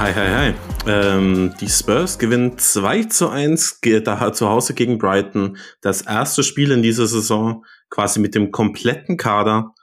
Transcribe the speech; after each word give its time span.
Hi, 0.00 0.14
hi, 0.14 0.28
hi. 0.28 0.54
Ähm, 0.86 1.52
die 1.60 1.68
Spurs 1.68 2.18
gewinnen 2.18 2.56
2 2.56 3.04
zu 3.04 3.28
1 3.28 3.80
da, 4.02 4.32
zu 4.32 4.48
Hause 4.48 4.72
gegen 4.72 4.96
Brighton. 4.96 5.58
Das 5.82 6.00
erste 6.00 6.42
Spiel 6.42 6.70
in 6.70 6.82
dieser 6.82 7.06
Saison 7.06 7.66
quasi 7.90 8.18
mit 8.18 8.34
dem 8.34 8.50
kompletten 8.50 9.18
Kader. 9.18 9.74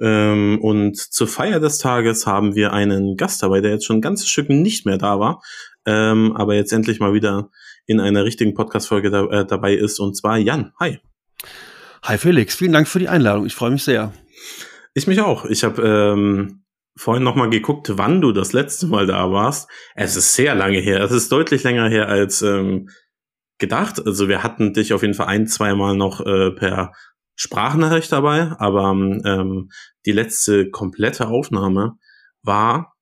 Ähm, 0.00 0.60
und 0.62 0.96
zur 0.96 1.26
Feier 1.26 1.58
des 1.58 1.78
Tages 1.78 2.24
haben 2.24 2.54
wir 2.54 2.72
einen 2.72 3.16
Gast 3.16 3.42
dabei, 3.42 3.60
der 3.60 3.72
jetzt 3.72 3.84
schon 3.84 3.96
ein 3.96 4.00
ganzes 4.00 4.28
Stück 4.28 4.48
nicht 4.48 4.86
mehr 4.86 4.96
da 4.96 5.18
war, 5.18 5.42
ähm, 5.86 6.36
aber 6.36 6.54
jetzt 6.54 6.72
endlich 6.72 7.00
mal 7.00 7.12
wieder 7.12 7.50
in 7.84 7.98
einer 7.98 8.24
richtigen 8.24 8.54
Podcast-Folge 8.54 9.10
da, 9.10 9.24
äh, 9.24 9.44
dabei 9.44 9.74
ist, 9.74 9.98
und 9.98 10.16
zwar 10.16 10.38
Jan. 10.38 10.72
Hi. 10.78 11.00
Hi 12.04 12.16
Felix, 12.16 12.54
vielen 12.54 12.74
Dank 12.74 12.86
für 12.86 13.00
die 13.00 13.08
Einladung. 13.08 13.44
Ich 13.44 13.56
freue 13.56 13.72
mich 13.72 13.82
sehr. 13.82 14.12
Ich 14.94 15.08
mich 15.08 15.20
auch. 15.20 15.44
Ich 15.46 15.64
habe 15.64 15.82
ähm, 15.82 16.63
vorhin 16.96 17.24
noch 17.24 17.34
mal 17.34 17.50
geguckt, 17.50 17.92
wann 17.94 18.20
du 18.20 18.32
das 18.32 18.52
letzte 18.52 18.86
Mal 18.86 19.06
da 19.06 19.30
warst. 19.30 19.68
Es 19.94 20.16
ist 20.16 20.34
sehr 20.34 20.54
lange 20.54 20.78
her. 20.78 21.00
Es 21.00 21.10
ist 21.10 21.30
deutlich 21.32 21.62
länger 21.64 21.88
her 21.88 22.08
als 22.08 22.42
ähm, 22.42 22.88
gedacht. 23.58 24.04
Also 24.04 24.28
wir 24.28 24.42
hatten 24.42 24.72
dich 24.72 24.92
auf 24.92 25.02
jeden 25.02 25.14
Fall 25.14 25.26
ein, 25.26 25.46
zwei 25.46 25.74
Mal 25.74 25.96
noch 25.96 26.20
äh, 26.20 26.50
per 26.52 26.92
Sprachnachricht 27.36 28.12
dabei, 28.12 28.52
aber 28.58 28.90
ähm, 28.90 29.70
die 30.06 30.12
letzte 30.12 30.70
komplette 30.70 31.26
Aufnahme 31.26 31.94
war, 32.42 32.94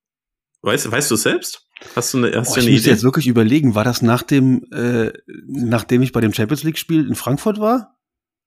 weißt, 0.62 0.91
weißt 0.91 1.11
du 1.11 1.16
selbst? 1.16 1.69
Hast 1.97 2.14
du 2.14 2.19
eine 2.19 2.28
erste 2.28 2.61
oh, 2.61 2.62
ich 2.62 2.70
muss 2.70 2.86
jetzt 2.86 3.03
wirklich 3.03 3.27
überlegen, 3.27 3.75
war 3.75 3.84
das 3.84 4.03
nach 4.03 4.22
dem, 4.22 4.64
äh, 4.72 5.12
nachdem 5.47 6.03
ich 6.03 6.12
bei 6.12 6.20
dem 6.20 6.33
Champions 6.33 6.62
League 6.62 6.78
Spiel 6.78 7.06
in 7.06 7.14
Frankfurt 7.14 7.59
war? 7.59 7.91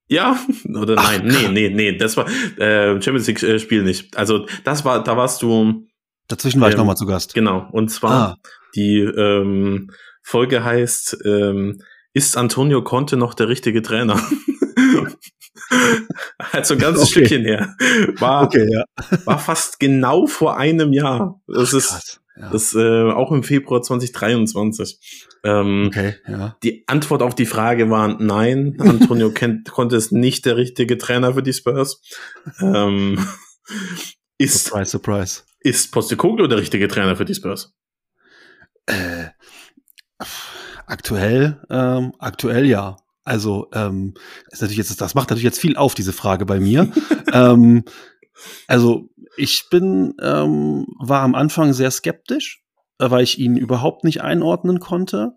Ja, 0.07 0.39
oder 0.75 0.95
Ach, 0.97 1.11
nein, 1.11 1.25
nee, 1.25 1.47
nee, 1.49 1.69
nee, 1.69 1.97
das 1.97 2.15
war 2.15 2.27
äh, 2.59 3.01
Champions 3.01 3.27
League 3.27 3.41
äh, 3.41 3.59
Spiel 3.59 3.83
nicht. 3.83 4.15
Also 4.15 4.45
das 4.63 4.85
war, 4.85 5.03
da 5.03 5.17
warst 5.17 5.41
du. 5.41 5.87
Dazwischen 6.27 6.61
war 6.61 6.67
ähm, 6.67 6.73
ich 6.73 6.77
nochmal 6.77 6.97
zu 6.97 7.05
Gast. 7.05 7.33
Genau, 7.33 7.67
und 7.71 7.89
zwar 7.89 8.11
ah. 8.11 8.35
die 8.75 8.99
ähm, 8.99 9.89
Folge 10.21 10.63
heißt, 10.63 11.17
ähm, 11.25 11.81
ist 12.13 12.37
Antonio 12.37 12.83
Conte 12.83 13.17
noch 13.17 13.33
der 13.33 13.49
richtige 13.49 13.81
Trainer? 13.81 14.19
also 16.51 16.75
ein 16.75 16.79
ganzes 16.79 17.03
okay. 17.09 17.11
Stückchen 17.11 17.43
her. 17.43 17.75
War, 18.17 18.43
okay, 18.43 18.67
ja. 18.71 18.85
war 19.25 19.39
fast 19.39 19.79
genau 19.79 20.27
vor 20.27 20.57
einem 20.57 20.93
Jahr. 20.93 21.41
Das 21.47 21.73
Ach, 21.73 21.77
ist 21.77 22.21
ja. 22.37 22.49
Das 22.49 22.75
äh, 22.75 23.11
auch 23.11 23.31
im 23.31 23.43
Februar 23.43 23.81
2023. 23.81 25.34
Ähm, 25.45 25.85
okay, 25.87 26.15
ja. 26.27 26.57
Die 26.63 26.83
Antwort 26.87 27.21
auf 27.21 27.35
die 27.35 27.45
Frage 27.45 27.91
war 27.91 28.07
nein. 28.21 28.77
Antonio 28.79 29.29
kennt, 29.33 29.71
konnte 29.71 29.95
es 29.95 30.11
nicht 30.11 30.45
der 30.45 30.57
richtige 30.57 30.97
Trainer 30.97 31.35
für 31.35 31.43
die 31.43 31.53
Spurs. 31.53 32.01
Ähm, 32.59 33.25
ist, 34.39 34.65
surprise, 34.65 34.89
surprise. 34.89 35.43
Ist 35.59 35.91
Postecoglou 35.91 36.47
der 36.47 36.57
richtige 36.57 36.87
Trainer 36.87 37.15
für 37.15 37.25
die 37.25 37.35
Spurs? 37.35 37.75
Äh, 38.87 39.27
aktuell, 40.87 41.61
ähm, 41.69 42.13
aktuell 42.17 42.65
ja. 42.65 42.97
Also 43.23 43.67
ähm, 43.73 44.15
ist 44.51 44.61
natürlich 44.61 44.77
jetzt, 44.77 44.99
das 44.99 45.15
macht 45.15 45.29
natürlich 45.29 45.43
jetzt 45.43 45.59
viel 45.59 45.77
auf 45.77 45.93
diese 45.93 46.13
Frage 46.13 46.45
bei 46.45 46.59
mir. 46.59 46.91
ähm, 47.33 47.83
also 48.67 49.09
ich 49.37 49.69
bin, 49.69 50.15
ähm, 50.21 50.87
war 50.99 51.21
am 51.21 51.35
Anfang 51.35 51.73
sehr 51.73 51.91
skeptisch, 51.91 52.64
weil 52.97 53.23
ich 53.23 53.39
ihn 53.39 53.57
überhaupt 53.57 54.03
nicht 54.03 54.21
einordnen 54.21 54.79
konnte. 54.79 55.33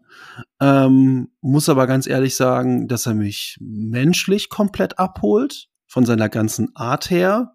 Ähm, 0.61 1.29
muss 1.41 1.69
aber 1.69 1.87
ganz 1.87 2.07
ehrlich 2.07 2.37
sagen, 2.37 2.89
dass 2.89 3.07
er 3.07 3.15
mich 3.15 3.57
menschlich 3.61 4.49
komplett 4.49 4.99
abholt, 4.99 5.69
von 5.89 6.07
seiner 6.07 6.29
ganzen 6.29 6.75
Art 6.77 7.11
her. 7.11 7.55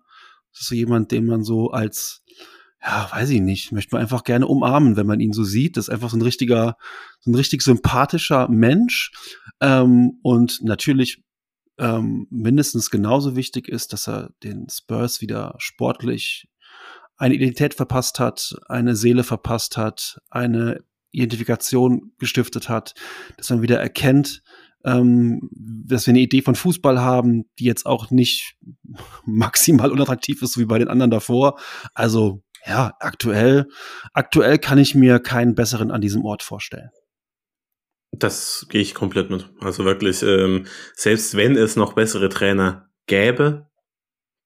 Das 0.51 0.61
ist 0.61 0.67
so 0.67 0.75
jemand, 0.75 1.11
den 1.11 1.25
man 1.25 1.43
so 1.43 1.71
als, 1.71 2.23
ja, 2.81 3.07
weiß 3.11 3.29
ich 3.29 3.41
nicht, 3.41 3.71
möchte 3.71 3.95
man 3.95 4.01
einfach 4.01 4.23
gerne 4.23 4.47
umarmen, 4.47 4.97
wenn 4.97 5.07
man 5.07 5.19
ihn 5.19 5.33
so 5.33 5.43
sieht. 5.43 5.77
Das 5.77 5.87
ist 5.87 5.93
einfach 5.93 6.09
so 6.09 6.17
ein 6.17 6.21
richtiger, 6.21 6.75
so 7.19 7.31
ein 7.31 7.35
richtig 7.35 7.61
sympathischer 7.61 8.49
Mensch. 8.49 9.11
Ähm, 9.61 10.19
und 10.23 10.59
natürlich 10.63 11.23
ähm, 11.77 12.27
mindestens 12.29 12.89
genauso 12.89 13.35
wichtig 13.35 13.67
ist, 13.69 13.93
dass 13.93 14.07
er 14.07 14.31
den 14.43 14.67
Spurs 14.69 15.21
wieder 15.21 15.55
sportlich 15.59 16.47
eine 17.23 17.35
Identität 17.35 17.73
verpasst 17.73 18.19
hat, 18.19 18.53
eine 18.67 18.97
Seele 18.97 19.23
verpasst 19.23 19.77
hat, 19.77 20.19
eine 20.29 20.83
Identifikation 21.11 22.11
gestiftet 22.19 22.67
hat, 22.67 22.95
dass 23.37 23.49
man 23.49 23.61
wieder 23.61 23.79
erkennt, 23.79 24.43
ähm, 24.83 25.49
dass 25.53 26.05
wir 26.05 26.11
eine 26.11 26.19
Idee 26.19 26.41
von 26.41 26.55
Fußball 26.55 26.99
haben, 26.99 27.45
die 27.59 27.63
jetzt 27.63 27.85
auch 27.85 28.11
nicht 28.11 28.57
maximal 29.25 29.89
unattraktiv 29.89 30.41
ist, 30.41 30.57
wie 30.57 30.65
bei 30.65 30.77
den 30.79 30.89
anderen 30.89 31.11
davor. 31.11 31.57
Also 31.93 32.43
ja, 32.65 32.91
aktuell, 32.99 33.69
aktuell 34.11 34.57
kann 34.57 34.77
ich 34.77 34.93
mir 34.93 35.19
keinen 35.19 35.55
besseren 35.55 35.91
an 35.91 36.01
diesem 36.01 36.25
Ort 36.25 36.43
vorstellen. 36.43 36.89
Das 38.11 38.67
gehe 38.69 38.81
ich 38.81 38.93
komplett 38.93 39.29
mit. 39.29 39.49
Also 39.61 39.85
wirklich, 39.85 40.23
ähm, 40.23 40.65
selbst 40.93 41.37
wenn 41.37 41.55
es 41.55 41.77
noch 41.77 41.93
bessere 41.93 42.27
Trainer 42.27 42.89
gäbe, 43.07 43.69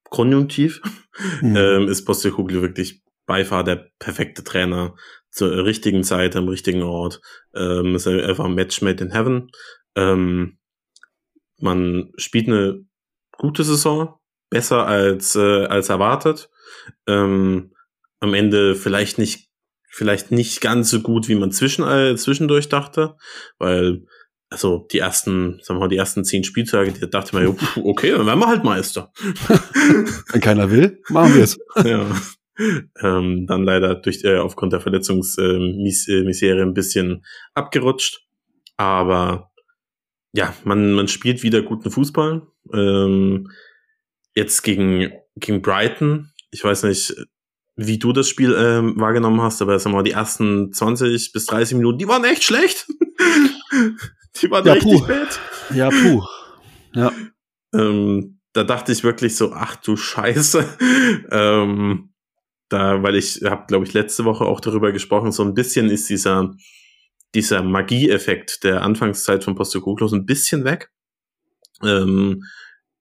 konjunktiv, 0.10 0.82
mhm. 1.42 1.56
ähm, 1.56 1.88
ist 1.88 2.06
Postecoglou 2.06 2.62
wirklich 2.62 3.02
Beifahrer 3.26 3.64
der 3.64 3.90
perfekte 4.00 4.44
Trainer 4.44 4.96
zur 5.32 5.66
richtigen 5.66 6.04
Zeit, 6.04 6.36
am 6.36 6.48
richtigen 6.48 6.84
Ort. 6.84 7.22
Ähm, 7.54 7.96
ist 7.96 8.08
einfach 8.08 8.46
ein 8.46 8.56
Match 8.56 8.82
made 8.82 9.04
in 9.04 9.12
heaven. 9.12 9.50
Ähm, 9.96 10.58
man 11.60 12.12
spielt 12.18 12.48
eine 12.48 12.86
gute 13.38 13.64
Saison, 13.64 14.16
besser 14.50 14.86
als, 14.86 15.36
äh, 15.36 15.66
als 15.66 15.90
erwartet. 15.90 16.50
Ähm, 17.06 17.74
am 18.20 18.34
Ende 18.34 18.76
vielleicht 18.76 19.18
nicht 19.18 19.48
vielleicht 19.90 20.32
nicht 20.32 20.62
ganz 20.62 20.92
so 20.92 21.02
gut, 21.02 21.28
wie 21.28 21.36
man 21.36 21.52
zwischen, 21.52 21.84
äh, 21.88 22.16
zwischendurch 22.16 22.70
dachte, 22.70 23.16
weil 23.58 24.06
also 24.50 24.88
die 24.92 25.00
ersten, 25.00 25.60
sagen 25.62 25.78
wir 25.78 25.82
mal, 25.82 25.88
die 25.90 25.98
ersten 25.98 26.24
zehn 26.24 26.44
Spieltage, 26.44 26.94
die 26.94 27.10
dachte 27.10 27.36
man, 27.36 27.58
okay, 27.84 28.12
dann 28.12 28.26
werden 28.26 28.40
wir 28.40 28.48
halt 28.48 28.64
Meister. 28.64 29.12
Wenn 30.32 30.42
keiner 30.42 30.72
will, 30.72 31.02
machen 31.10 31.36
wir 31.36 31.44
es. 31.44 31.58
ja. 31.84 32.06
Ähm, 33.02 33.46
dann 33.46 33.64
leider 33.66 33.96
durch 33.96 34.24
äh, 34.24 34.38
aufgrund 34.38 34.74
der 34.74 34.82
Verletzungsmisere 34.82 36.60
äh, 36.60 36.62
ein 36.62 36.74
bisschen 36.74 37.24
abgerutscht. 37.54 38.22
Aber 38.78 39.52
ja, 40.34 40.54
man, 40.64 40.94
man 40.94 41.08
spielt 41.08 41.44
wieder 41.44 41.62
guten 41.62 41.92
Fußball. 41.92 42.48
Ähm, 42.74 43.52
jetzt 44.36 44.64
gegen, 44.64 45.12
gegen 45.36 45.62
Brighton, 45.62 46.32
ich 46.52 46.64
weiß 46.64 46.84
nicht, 46.84 47.16
wie 47.76 48.00
du 48.00 48.12
das 48.12 48.28
Spiel 48.28 48.56
ähm, 48.58 49.00
wahrgenommen 49.00 49.42
hast, 49.42 49.62
aber 49.62 49.78
sagen 49.78 49.94
wir 49.94 49.98
mal, 49.98 50.04
die 50.04 50.12
ersten 50.12 50.74
20 50.74 51.32
bis 51.32 51.46
30 51.46 51.78
Minuten, 51.78 52.00
die 52.00 52.08
waren 52.08 52.24
echt 52.24 52.44
schlecht. 52.44 52.88
die 54.42 54.52
waren 54.52 54.66
ja, 54.66 54.74
richtig 54.74 55.02
puh. 55.02 55.08
bad. 55.08 55.40
Ja, 55.74 55.90
puh. 55.90 56.24
Ja. 56.94 57.12
Ähm, 57.74 58.40
da 58.54 58.64
dachte 58.64 58.92
ich 58.92 59.04
wirklich 59.04 59.36
so, 59.36 59.54
ach 59.54 59.76
du 59.78 59.96
Scheiße. 59.96 60.66
ähm, 61.32 62.14
da, 62.70 63.04
weil 63.04 63.16
ich 63.16 63.42
habe, 63.44 63.66
glaube 63.68 63.86
ich, 63.86 63.94
letzte 63.94 64.26
Woche 64.26 64.46
auch 64.46 64.60
darüber 64.60 64.92
gesprochen, 64.92 65.32
so 65.32 65.44
ein 65.44 65.54
bisschen 65.54 65.90
ist 65.90 66.10
dieser, 66.10 66.56
dieser 67.36 67.64
Magieeffekt 67.64 68.64
der 68.64 68.82
Anfangszeit 68.82 69.44
von 69.44 69.56
Postecoglou 69.56 70.08
so 70.08 70.16
ein 70.16 70.26
bisschen 70.26 70.64
weg. 70.64 70.90
Ähm, 71.84 72.44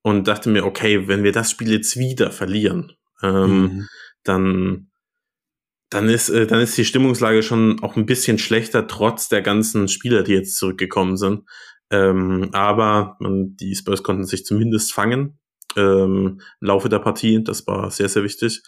und 0.03 0.27
dachte 0.27 0.49
mir, 0.49 0.65
okay, 0.65 1.07
wenn 1.07 1.23
wir 1.23 1.33
das 1.33 1.51
Spiel 1.51 1.71
jetzt 1.71 1.97
wieder 1.97 2.31
verlieren, 2.31 2.93
ähm, 3.21 3.61
mhm 3.61 3.87
dann, 4.27 4.89
dann 5.89 6.09
ist, 6.09 6.29
äh, 6.29 6.47
dann 6.47 6.59
ist 6.59 6.77
die 6.77 6.85
Stimmungslage 6.85 7.43
schon 7.43 7.81
auch 7.81 7.95
ein 7.95 8.05
bisschen 8.05 8.37
schlechter, 8.37 8.87
trotz 8.87 9.29
der 9.29 9.41
ganzen 9.41 9.87
Spieler, 9.87 10.23
die 10.23 10.33
jetzt 10.33 10.57
zurückgekommen 10.57 11.17
sind. 11.17 11.43
Ähm, 11.89 12.49
aber 12.51 13.15
man, 13.19 13.55
die 13.55 13.75
Spurs 13.75 14.03
konnten 14.03 14.25
sich 14.25 14.45
zumindest 14.45 14.93
fangen 14.93 15.39
ähm, 15.77 16.41
im 16.59 16.67
Laufe 16.67 16.89
der 16.89 16.99
Partie. 16.99 17.43
Das 17.43 17.65
war 17.67 17.89
sehr, 17.91 18.09
sehr 18.09 18.23
wichtig. 18.23 18.61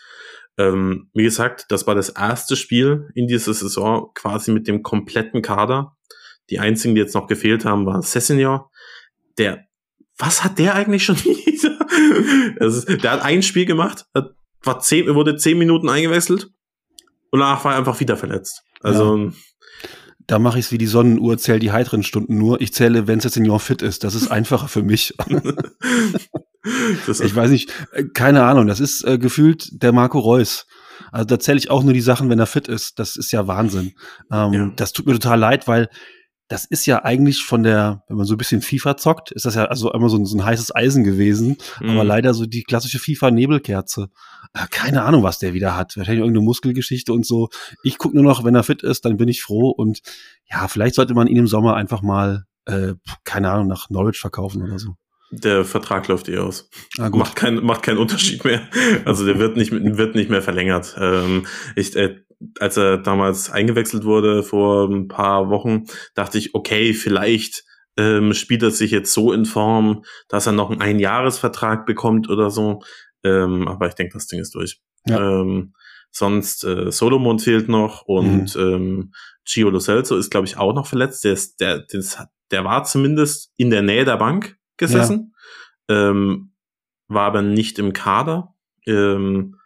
Ähm, 0.57 1.09
wie 1.13 1.23
gesagt, 1.23 1.65
das 1.69 1.87
war 1.87 1.95
das 1.95 2.09
erste 2.09 2.55
Spiel 2.55 3.09
in 3.15 3.27
dieser 3.27 3.53
Saison 3.53 4.11
quasi 4.13 4.51
mit 4.51 4.67
dem 4.67 4.83
kompletten 4.83 5.41
Kader. 5.41 5.97
Die 6.49 6.59
einzigen, 6.59 6.95
die 6.95 7.01
jetzt 7.01 7.15
noch 7.15 7.27
gefehlt 7.27 7.65
haben, 7.65 7.85
war 7.85 8.01
Sessignor. 8.01 8.71
Der, 9.37 9.65
was 10.17 10.43
hat 10.43 10.57
der 10.57 10.75
eigentlich 10.75 11.03
schon 11.03 11.17
wieder? 11.25 11.77
ist, 12.65 13.03
der 13.03 13.11
hat 13.11 13.21
ein 13.21 13.43
Spiel 13.43 13.65
gemacht, 13.65 14.05
hat 14.13 14.31
war 14.61 14.79
zehn, 14.81 15.13
wurde 15.15 15.37
zehn 15.37 15.57
Minuten 15.57 15.87
eingewechselt 15.87 16.49
und 17.31 17.39
danach 17.39 17.63
war 17.63 17.73
er 17.73 17.79
einfach 17.79 17.99
wieder 17.99 18.17
verletzt. 18.17 18.63
Also. 18.81 19.17
Ja. 19.17 19.31
Da 20.27 20.37
mache 20.37 20.59
ich 20.59 20.65
es 20.65 20.71
wie 20.71 20.77
die 20.77 20.85
Sonnenuhr, 20.85 21.39
zähle 21.39 21.57
die 21.57 21.71
heiteren 21.71 22.03
Stunden 22.03 22.37
nur. 22.37 22.61
Ich 22.61 22.71
zähle, 22.71 23.07
wenn 23.07 23.19
Senior 23.19 23.59
fit 23.59 23.81
ist. 23.81 24.03
Das 24.03 24.13
ist 24.13 24.27
einfacher 24.29 24.67
für 24.67 24.83
mich. 24.83 25.15
ich 27.07 27.35
weiß 27.35 27.49
nicht, 27.49 27.73
äh, 27.93 28.03
keine 28.03 28.43
Ahnung. 28.43 28.67
Das 28.67 28.79
ist 28.79 29.03
äh, 29.05 29.17
gefühlt 29.17 29.81
der 29.81 29.91
Marco 29.91 30.19
Reus. 30.19 30.67
Also 31.11 31.25
da 31.25 31.39
zähle 31.39 31.57
ich 31.57 31.71
auch 31.71 31.81
nur 31.81 31.93
die 31.93 32.01
Sachen, 32.01 32.29
wenn 32.29 32.37
er 32.37 32.45
fit 32.45 32.67
ist. 32.67 32.99
Das 32.99 33.15
ist 33.15 33.31
ja 33.31 33.47
Wahnsinn. 33.47 33.93
Ähm, 34.31 34.53
ja. 34.53 34.71
Das 34.75 34.93
tut 34.93 35.07
mir 35.07 35.13
total 35.13 35.39
leid, 35.39 35.67
weil 35.67 35.89
das 36.49 36.65
ist 36.65 36.87
ja 36.87 37.05
eigentlich 37.05 37.43
von 37.43 37.61
der, 37.61 38.03
wenn 38.07 38.17
man 38.17 38.25
so 38.25 38.33
ein 38.33 38.37
bisschen 38.37 38.61
FIFA 38.61 38.97
zockt, 38.97 39.31
ist 39.31 39.45
das 39.45 39.53
ja 39.53 39.65
also 39.65 39.93
immer 39.93 40.09
so 40.09 40.17
ein, 40.17 40.25
so 40.25 40.35
ein 40.35 40.43
heißes 40.43 40.75
Eisen 40.75 41.03
gewesen, 41.03 41.57
mhm. 41.79 41.91
aber 41.91 42.03
leider 42.03 42.33
so 42.33 42.47
die 42.47 42.63
klassische 42.63 42.97
FIFA-Nebelkerze. 42.97 44.09
Äh, 44.53 44.65
keine 44.71 45.03
Ahnung, 45.03 45.21
was 45.21 45.37
der 45.37 45.53
wieder 45.53 45.77
hat. 45.77 45.95
Wahrscheinlich 45.95 46.21
irgendeine 46.21 46.43
Muskelgeschichte 46.43 47.13
und 47.13 47.25
so. 47.25 47.49
Ich 47.83 47.99
gucke 47.99 48.15
nur 48.15 48.23
noch, 48.23 48.43
wenn 48.43 48.55
er 48.55 48.63
fit 48.63 48.81
ist, 48.81 49.05
dann 49.05 49.17
bin 49.17 49.29
ich 49.29 49.43
froh. 49.43 49.69
Und 49.69 50.01
ja, 50.49 50.67
vielleicht 50.67 50.95
sollte 50.95 51.13
man 51.13 51.27
ihn 51.27 51.37
im 51.37 51.47
Sommer 51.47 51.75
einfach 51.75 52.01
mal, 52.01 52.45
äh, 52.65 52.93
keine 53.23 53.51
Ahnung, 53.51 53.67
nach 53.67 53.91
Norwich 53.91 54.19
verkaufen 54.19 54.63
oder 54.63 54.79
so. 54.79 54.95
Der 55.31 55.63
Vertrag 55.63 56.07
läuft 56.07 56.27
eh 56.29 56.39
aus. 56.39 56.71
Ah, 56.97 57.09
gut. 57.09 57.19
Macht, 57.19 57.35
kein, 57.35 57.63
macht 57.63 57.83
keinen 57.83 57.99
Unterschied 57.99 58.43
mehr. 58.43 58.67
Also 59.05 59.23
der 59.23 59.37
wird 59.37 59.55
nicht, 59.55 59.71
wird 59.71 60.15
nicht 60.15 60.31
mehr 60.31 60.41
verlängert. 60.41 60.95
Ähm, 60.99 61.45
ich, 61.75 61.95
äh, 61.95 62.15
als 62.59 62.77
er 62.77 62.97
damals 62.97 63.49
eingewechselt 63.51 64.03
wurde 64.03 64.43
vor 64.43 64.89
ein 64.89 65.07
paar 65.07 65.49
Wochen, 65.49 65.85
dachte 66.15 66.37
ich, 66.37 66.55
okay, 66.55 66.93
vielleicht 66.93 67.63
ähm, 67.97 68.33
spielt 68.33 68.63
er 68.63 68.71
sich 68.71 68.91
jetzt 68.91 69.13
so 69.13 69.33
in 69.33 69.45
Form, 69.45 70.03
dass 70.29 70.47
er 70.47 70.53
noch 70.53 70.69
einen 70.69 70.81
Einjahresvertrag 70.81 71.85
bekommt 71.85 72.29
oder 72.29 72.49
so. 72.49 72.81
Ähm, 73.23 73.67
aber 73.67 73.87
ich 73.87 73.95
denke, 73.95 74.13
das 74.13 74.27
Ding 74.27 74.39
ist 74.39 74.55
durch. 74.55 74.79
Ja. 75.05 75.41
Ähm, 75.41 75.73
sonst 76.11 76.63
äh, 76.63 76.91
Solomon 76.91 77.39
fehlt 77.39 77.67
noch 77.67 78.03
und 78.03 78.55
mhm. 78.55 78.61
ähm, 78.61 79.11
Gio 79.45 79.69
Lo 79.69 79.79
Celso 79.79 80.15
ist, 80.15 80.29
glaube 80.29 80.47
ich, 80.47 80.57
auch 80.57 80.73
noch 80.73 80.87
verletzt. 80.87 81.23
Der, 81.23 81.33
ist, 81.33 81.59
der, 81.59 81.79
der, 81.79 82.03
der 82.51 82.63
war 82.63 82.83
zumindest 82.83 83.51
in 83.57 83.69
der 83.69 83.81
Nähe 83.81 84.05
der 84.05 84.17
Bank 84.17 84.57
gesessen, 84.77 85.33
ja. 85.89 86.09
ähm, 86.09 86.53
war 87.07 87.25
aber 87.25 87.41
nicht 87.41 87.79
im 87.79 87.93
Kader. 87.93 88.55
Ähm, 88.85 89.58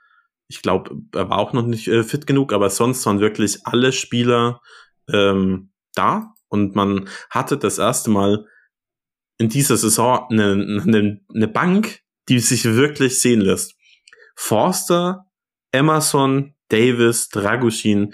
ich 0.47 0.61
glaube, 0.61 0.97
er 1.13 1.29
war 1.29 1.39
auch 1.39 1.53
noch 1.53 1.65
nicht 1.65 1.87
äh, 1.87 2.03
fit 2.03 2.27
genug, 2.27 2.53
aber 2.53 2.69
sonst 2.69 3.05
waren 3.05 3.19
wirklich 3.19 3.65
alle 3.65 3.91
Spieler 3.91 4.61
ähm, 5.11 5.71
da 5.95 6.33
und 6.47 6.75
man 6.75 7.09
hatte 7.29 7.57
das 7.57 7.77
erste 7.77 8.09
Mal 8.09 8.45
in 9.37 9.49
dieser 9.49 9.77
Saison 9.77 10.27
eine, 10.29 10.51
eine, 10.83 11.21
eine 11.33 11.47
Bank, 11.47 12.01
die 12.29 12.39
sich 12.39 12.65
wirklich 12.65 13.19
sehen 13.19 13.41
lässt. 13.41 13.75
Forster, 14.35 15.25
Emerson, 15.71 16.55
Davis, 16.69 17.29
Dragusin, 17.29 18.13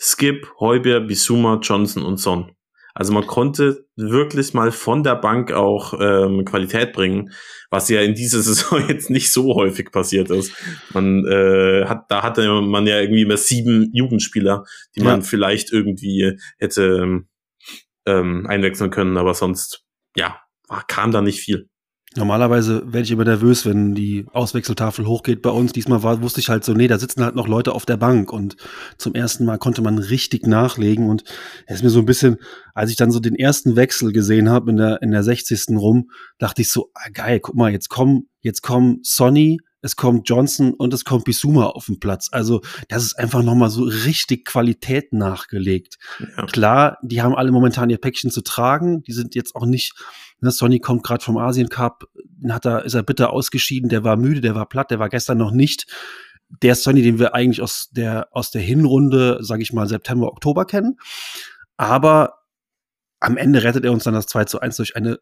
Skip, 0.00 0.48
Heuber, 0.60 1.00
Bisuma, 1.00 1.58
Johnson 1.60 2.04
und 2.04 2.18
Son. 2.18 2.52
Also 2.94 3.12
man 3.12 3.26
konnte 3.26 3.86
wirklich 3.96 4.54
mal 4.54 4.72
von 4.72 5.02
der 5.02 5.14
Bank 5.14 5.52
auch 5.52 5.94
ähm, 6.00 6.44
Qualität 6.44 6.92
bringen, 6.92 7.32
was 7.70 7.88
ja 7.88 8.00
in 8.00 8.14
dieser 8.14 8.42
Saison 8.42 8.88
jetzt 8.88 9.10
nicht 9.10 9.32
so 9.32 9.54
häufig 9.54 9.92
passiert 9.92 10.30
ist. 10.30 10.52
Man 10.92 11.24
äh, 11.26 11.84
hat, 11.86 12.06
da 12.08 12.22
hatte 12.22 12.48
man 12.62 12.86
ja 12.86 13.00
irgendwie 13.00 13.22
immer 13.22 13.36
sieben 13.36 13.90
Jugendspieler, 13.92 14.64
die 14.96 15.00
ja. 15.00 15.06
man 15.06 15.22
vielleicht 15.22 15.72
irgendwie 15.72 16.38
hätte 16.58 17.24
ähm, 18.06 18.46
einwechseln 18.46 18.90
können, 18.90 19.16
aber 19.16 19.34
sonst 19.34 19.84
ja 20.16 20.40
kam 20.86 21.12
da 21.12 21.22
nicht 21.22 21.40
viel. 21.40 21.68
Normalerweise 22.16 22.82
werde 22.86 23.02
ich 23.02 23.10
immer 23.10 23.24
nervös, 23.24 23.66
wenn 23.66 23.94
die 23.94 24.24
Auswechseltafel 24.32 25.06
hochgeht 25.06 25.42
bei 25.42 25.50
uns. 25.50 25.72
Diesmal 25.72 26.02
war, 26.02 26.22
wusste 26.22 26.40
ich 26.40 26.48
halt 26.48 26.64
so, 26.64 26.72
nee, 26.72 26.88
da 26.88 26.98
sitzen 26.98 27.22
halt 27.22 27.34
noch 27.34 27.46
Leute 27.46 27.72
auf 27.74 27.84
der 27.84 27.98
Bank 27.98 28.32
und 28.32 28.56
zum 28.96 29.14
ersten 29.14 29.44
Mal 29.44 29.58
konnte 29.58 29.82
man 29.82 29.98
richtig 29.98 30.46
nachlegen 30.46 31.10
und 31.10 31.24
es 31.66 31.76
ist 31.76 31.82
mir 31.82 31.90
so 31.90 31.98
ein 31.98 32.06
bisschen, 32.06 32.38
als 32.74 32.90
ich 32.90 32.96
dann 32.96 33.10
so 33.10 33.20
den 33.20 33.34
ersten 33.34 33.76
Wechsel 33.76 34.12
gesehen 34.12 34.48
habe 34.48 34.70
in 34.70 34.78
der, 34.78 35.02
in 35.02 35.10
der 35.10 35.22
60. 35.22 35.76
rum, 35.76 36.10
dachte 36.38 36.62
ich 36.62 36.70
so, 36.70 36.90
ah, 36.94 37.10
geil, 37.12 37.40
guck 37.40 37.56
mal, 37.56 37.70
jetzt 37.70 37.90
kommen, 37.90 38.28
jetzt 38.40 38.62
kommen 38.62 39.00
Sonny, 39.02 39.58
es 39.80 39.94
kommt 39.94 40.28
Johnson 40.28 40.74
und 40.74 40.92
es 40.92 41.04
kommt 41.04 41.24
Bisuma 41.24 41.66
auf 41.66 41.86
den 41.86 42.00
Platz. 42.00 42.28
Also 42.32 42.62
das 42.88 43.04
ist 43.04 43.18
einfach 43.18 43.42
nochmal 43.42 43.70
so 43.70 43.82
richtig 43.82 44.44
Qualität 44.44 45.12
nachgelegt. 45.12 45.98
Ja. 46.18 46.46
Klar, 46.46 46.98
die 47.02 47.22
haben 47.22 47.34
alle 47.34 47.52
momentan 47.52 47.90
ihr 47.90 47.98
Päckchen 47.98 48.30
zu 48.30 48.42
tragen. 48.42 49.02
Die 49.02 49.12
sind 49.12 49.34
jetzt 49.34 49.54
auch 49.54 49.66
nicht, 49.66 49.94
ne, 50.40 50.50
Sonny 50.50 50.80
kommt 50.80 51.02
gerade 51.02 51.24
vom 51.24 51.36
Asien 51.36 51.68
Cup, 51.68 52.04
hat 52.48 52.66
er, 52.66 52.84
ist 52.84 52.94
er 52.94 53.02
bitter 53.02 53.32
ausgeschieden, 53.32 53.88
der 53.88 54.04
war 54.04 54.16
müde, 54.16 54.40
der 54.40 54.54
war 54.54 54.68
platt, 54.68 54.90
der 54.90 54.98
war 54.98 55.08
gestern 55.08 55.38
noch 55.38 55.50
nicht. 55.50 55.86
Der 56.62 56.74
Sonny, 56.74 57.02
den 57.02 57.18
wir 57.18 57.34
eigentlich 57.34 57.60
aus 57.60 57.88
der, 57.90 58.28
aus 58.32 58.50
der 58.50 58.62
Hinrunde, 58.62 59.38
sage 59.42 59.62
ich 59.62 59.72
mal, 59.72 59.86
September, 59.86 60.28
Oktober 60.28 60.64
kennen. 60.64 60.96
Aber 61.76 62.38
am 63.20 63.36
Ende 63.36 63.62
rettet 63.64 63.84
er 63.84 63.92
uns 63.92 64.04
dann 64.04 64.14
das 64.14 64.26
2 64.26 64.44
zu 64.44 64.60
1 64.60 64.76
durch 64.76 64.96
eine 64.96 65.18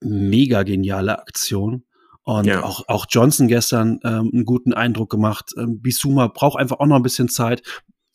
mega 0.00 0.62
geniale 0.62 1.18
Aktion. 1.18 1.84
Und 2.22 2.44
ja. 2.44 2.62
auch, 2.62 2.86
auch 2.88 3.06
Johnson 3.08 3.48
gestern 3.48 4.00
ähm, 4.04 4.30
einen 4.32 4.44
guten 4.44 4.74
Eindruck 4.74 5.10
gemacht. 5.10 5.52
Ähm, 5.56 5.80
Bisuma 5.80 6.26
braucht 6.28 6.58
einfach 6.58 6.78
auch 6.78 6.86
noch 6.86 6.96
ein 6.96 7.02
bisschen 7.02 7.28
Zeit. 7.28 7.62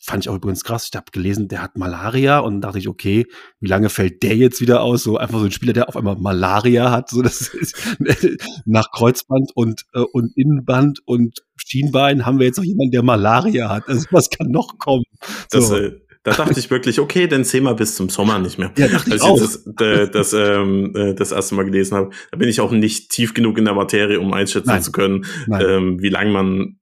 Fand 0.06 0.24
ich 0.24 0.28
auch 0.28 0.34
übrigens 0.34 0.64
krass. 0.64 0.88
Ich 0.90 0.96
habe 0.96 1.10
gelesen, 1.12 1.48
der 1.48 1.62
hat 1.62 1.78
Malaria 1.78 2.40
und 2.40 2.60
dachte 2.60 2.78
ich, 2.78 2.88
okay, 2.88 3.26
wie 3.60 3.68
lange 3.68 3.88
fällt 3.88 4.22
der 4.22 4.36
jetzt 4.36 4.60
wieder 4.60 4.82
aus? 4.82 5.02
So 5.02 5.16
einfach 5.16 5.38
so 5.38 5.46
ein 5.46 5.50
Spieler, 5.50 5.72
der 5.72 5.88
auf 5.88 5.96
einmal 5.96 6.16
Malaria 6.16 6.90
hat. 6.90 7.08
So 7.08 7.22
das 7.22 7.48
ist 7.48 7.96
nach 8.66 8.90
Kreuzband 8.92 9.52
und 9.54 9.86
äh, 9.94 10.00
und 10.00 10.36
Innenband 10.36 11.00
und 11.06 11.42
Schienbein 11.56 12.26
haben 12.26 12.38
wir 12.38 12.46
jetzt 12.46 12.58
noch 12.58 12.64
jemanden, 12.64 12.92
der 12.92 13.02
Malaria 13.02 13.70
hat. 13.70 13.88
Also 13.88 14.06
was 14.10 14.28
kann 14.28 14.50
noch 14.50 14.78
kommen? 14.78 15.04
So. 15.50 15.58
Das, 15.58 15.70
äh, 15.70 15.92
da 16.22 16.32
dachte 16.32 16.58
ich 16.58 16.70
wirklich, 16.70 17.00
okay, 17.00 17.26
dann 17.26 17.44
sehen 17.44 17.64
wir 17.64 17.74
bis 17.74 17.96
zum 17.96 18.08
Sommer 18.08 18.38
nicht 18.38 18.58
mehr. 18.58 18.72
Ja, 18.78 18.88
dachte 18.88 19.12
Als 19.12 19.22
ich 19.22 19.28
auch. 19.28 19.38
das, 19.38 19.62
das, 19.64 20.10
das, 20.10 20.32
ähm, 20.32 20.94
äh, 20.96 21.14
das 21.14 21.32
erste 21.32 21.54
Mal 21.54 21.64
gelesen 21.64 21.96
habe, 21.96 22.10
da 22.30 22.38
bin 22.38 22.48
ich 22.48 22.60
auch 22.60 22.72
nicht 22.72 23.10
tief 23.10 23.34
genug 23.34 23.58
in 23.58 23.66
der 23.66 23.74
Materie, 23.74 24.18
um 24.18 24.32
einschätzen 24.32 24.68
Nein. 24.68 24.82
zu 24.82 24.90
können, 24.90 25.26
ähm, 25.48 26.00
wie 26.00 26.08
lange 26.08 26.30
man 26.30 26.78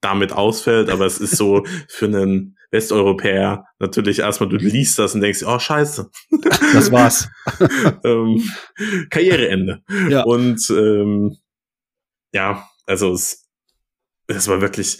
damit 0.00 0.32
ausfällt. 0.32 0.90
Aber 0.90 1.06
es 1.06 1.18
ist 1.18 1.36
so 1.36 1.64
für 1.88 2.06
einen 2.06 2.56
Westeuropäer 2.70 3.64
natürlich 3.78 4.18
erstmal, 4.20 4.48
du 4.48 4.56
liest 4.56 4.98
das 4.98 5.14
und 5.14 5.22
denkst, 5.22 5.42
oh 5.46 5.58
scheiße. 5.58 6.10
Das 6.72 6.92
war's. 6.92 7.28
ähm, 8.04 8.42
Karriereende. 9.10 9.82
Ja. 10.08 10.22
Und 10.24 10.68
ähm, 10.70 11.36
ja, 12.32 12.68
also 12.86 13.12
es, 13.12 13.46
es 14.26 14.48
war 14.48 14.60
wirklich, 14.60 14.98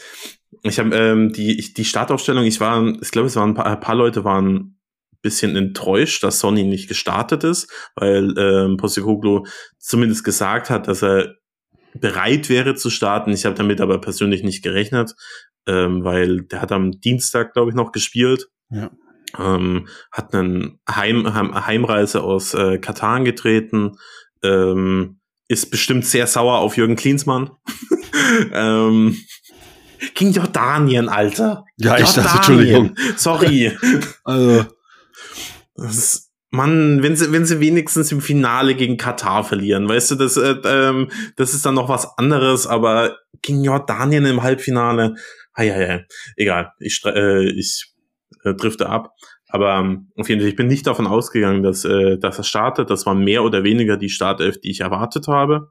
ich 0.62 0.78
habe 0.78 0.96
ähm, 0.96 1.32
die, 1.32 1.58
ich, 1.58 1.74
die 1.74 1.84
Startaufstellung, 1.84 2.44
ich 2.44 2.60
war, 2.60 2.82
ich 3.02 3.10
glaube, 3.10 3.28
es 3.28 3.36
waren 3.36 3.50
ein 3.50 3.54
paar, 3.54 3.66
ein 3.66 3.80
paar 3.80 3.94
Leute 3.94 4.24
waren 4.24 4.78
bisschen 5.20 5.56
enttäuscht, 5.56 6.22
dass 6.22 6.38
Sony 6.38 6.64
nicht 6.64 6.88
gestartet 6.88 7.44
ist, 7.44 7.70
weil 7.96 8.34
ähm, 8.38 8.76
Postecoglou 8.76 9.46
zumindest 9.78 10.24
gesagt 10.24 10.70
hat, 10.70 10.86
dass 10.86 11.02
er 11.02 11.34
bereit 11.94 12.48
wäre 12.48 12.74
zu 12.74 12.90
starten. 12.90 13.32
Ich 13.32 13.44
habe 13.44 13.54
damit 13.54 13.80
aber 13.80 14.00
persönlich 14.00 14.42
nicht 14.42 14.62
gerechnet, 14.62 15.14
ähm, 15.66 16.04
weil 16.04 16.42
der 16.42 16.60
hat 16.60 16.72
am 16.72 17.00
Dienstag, 17.00 17.52
glaube 17.52 17.70
ich, 17.70 17.76
noch 17.76 17.92
gespielt. 17.92 18.48
Ja. 18.70 18.90
Ähm, 19.38 19.88
hat 20.10 20.34
einen 20.34 20.80
Heim, 20.90 21.34
Heim, 21.34 21.66
Heimreise 21.66 22.22
aus 22.22 22.54
äh, 22.54 22.78
Katar 22.78 23.16
angetreten, 23.16 23.98
ähm, 24.42 25.20
ist 25.48 25.70
bestimmt 25.70 26.06
sehr 26.06 26.26
sauer 26.26 26.58
auf 26.58 26.76
Jürgen 26.76 26.96
Klinsmann. 26.96 27.50
ähm, 28.52 29.16
King 30.14 30.32
Jordanien, 30.32 31.08
Alter. 31.08 31.64
Ja, 31.76 31.98
ich 31.98 32.12
dachte, 32.12 32.36
Entschuldigung. 32.36 32.94
Sorry. 33.16 33.76
also. 34.24 34.64
Das 35.74 36.27
Mann, 36.50 37.02
wenn 37.02 37.14
sie, 37.14 37.30
wenn 37.32 37.44
sie 37.44 37.60
wenigstens 37.60 38.10
im 38.10 38.20
Finale 38.20 38.74
gegen 38.74 38.96
Katar 38.96 39.44
verlieren, 39.44 39.88
weißt 39.88 40.12
du, 40.12 40.14
das, 40.14 40.36
äh, 40.36 40.56
ähm, 40.64 41.10
das 41.36 41.52
ist 41.54 41.66
dann 41.66 41.74
noch 41.74 41.88
was 41.88 42.16
anderes, 42.16 42.66
aber 42.66 43.18
gegen 43.42 43.62
Jordanien 43.62 44.24
im 44.24 44.42
Halbfinale, 44.42 45.14
hei, 45.56 45.70
hei, 45.70 45.86
hei. 45.88 46.06
egal, 46.36 46.72
ich, 46.80 47.02
äh, 47.04 47.50
ich 47.50 47.92
äh, 48.44 48.54
drifte 48.54 48.88
ab. 48.88 49.14
Aber 49.50 49.78
ähm, 49.78 50.10
auf 50.16 50.28
jeden 50.28 50.40
Fall, 50.40 50.48
ich 50.50 50.56
bin 50.56 50.68
nicht 50.68 50.86
davon 50.86 51.06
ausgegangen, 51.06 51.62
dass, 51.62 51.84
äh, 51.84 52.18
dass 52.18 52.38
er 52.38 52.44
startet. 52.44 52.90
Das 52.90 53.06
war 53.06 53.14
mehr 53.14 53.42
oder 53.44 53.64
weniger 53.64 53.96
die 53.96 54.10
Startelf, 54.10 54.60
die 54.60 54.70
ich 54.70 54.80
erwartet 54.80 55.26
habe. 55.26 55.70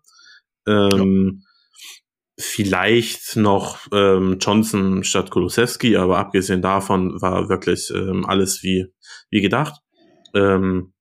Ähm, 0.67 1.41
ja 1.41 1.47
vielleicht 2.39 3.35
noch 3.35 3.79
ähm, 3.91 4.37
Johnson 4.39 5.03
statt 5.03 5.31
Kulusewski, 5.31 5.97
aber 5.97 6.19
abgesehen 6.19 6.61
davon 6.61 7.19
war 7.21 7.49
wirklich 7.49 7.91
ähm, 7.93 8.25
alles 8.25 8.61
wie, 8.61 8.85
wie 9.29 9.41
gedacht. 9.41 9.73
Ähm, 10.33 10.93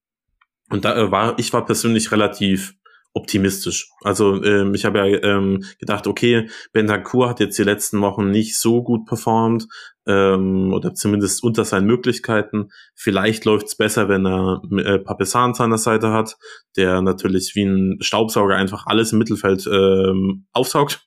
und 0.71 0.85
da 0.85 0.97
äh, 0.97 1.11
war, 1.11 1.39
ich 1.39 1.53
war 1.53 1.65
persönlich 1.65 2.13
relativ 2.13 2.75
optimistisch. 3.17 3.89
Also 4.03 4.43
ähm, 4.45 4.75
ich 4.75 4.85
habe 4.85 4.99
ja 4.99 5.07
ähm, 5.23 5.65
gedacht, 5.79 6.07
okay, 6.07 6.51
Bentancur 6.73 7.31
hat 7.31 7.41
jetzt 7.41 7.59
die 7.59 7.63
letzten 7.63 8.03
Wochen 8.03 8.31
nicht 8.31 8.59
so 8.59 8.83
gut 8.83 9.07
performt 9.07 9.67
ähm, 10.07 10.75
oder 10.75 10.93
zumindest 10.93 11.43
unter 11.43 11.65
seinen 11.65 11.87
Möglichkeiten. 11.87 12.69
Vielleicht 12.95 13.47
läuft's 13.47 13.75
besser, 13.75 14.11
wenn 14.11 14.27
er 14.27 14.61
äh, 14.71 14.99
Papesan 14.99 15.55
an 15.55 15.79
Seite 15.79 16.13
hat, 16.13 16.37
der 16.77 17.01
natürlich 17.01 17.53
wie 17.55 17.65
ein 17.65 17.97
Staubsauger 18.03 18.55
einfach 18.55 18.87
alles 18.87 19.13
im 19.13 19.19
Mittelfeld 19.19 19.67
ähm, 19.67 20.47
aufsaugt 20.53 21.07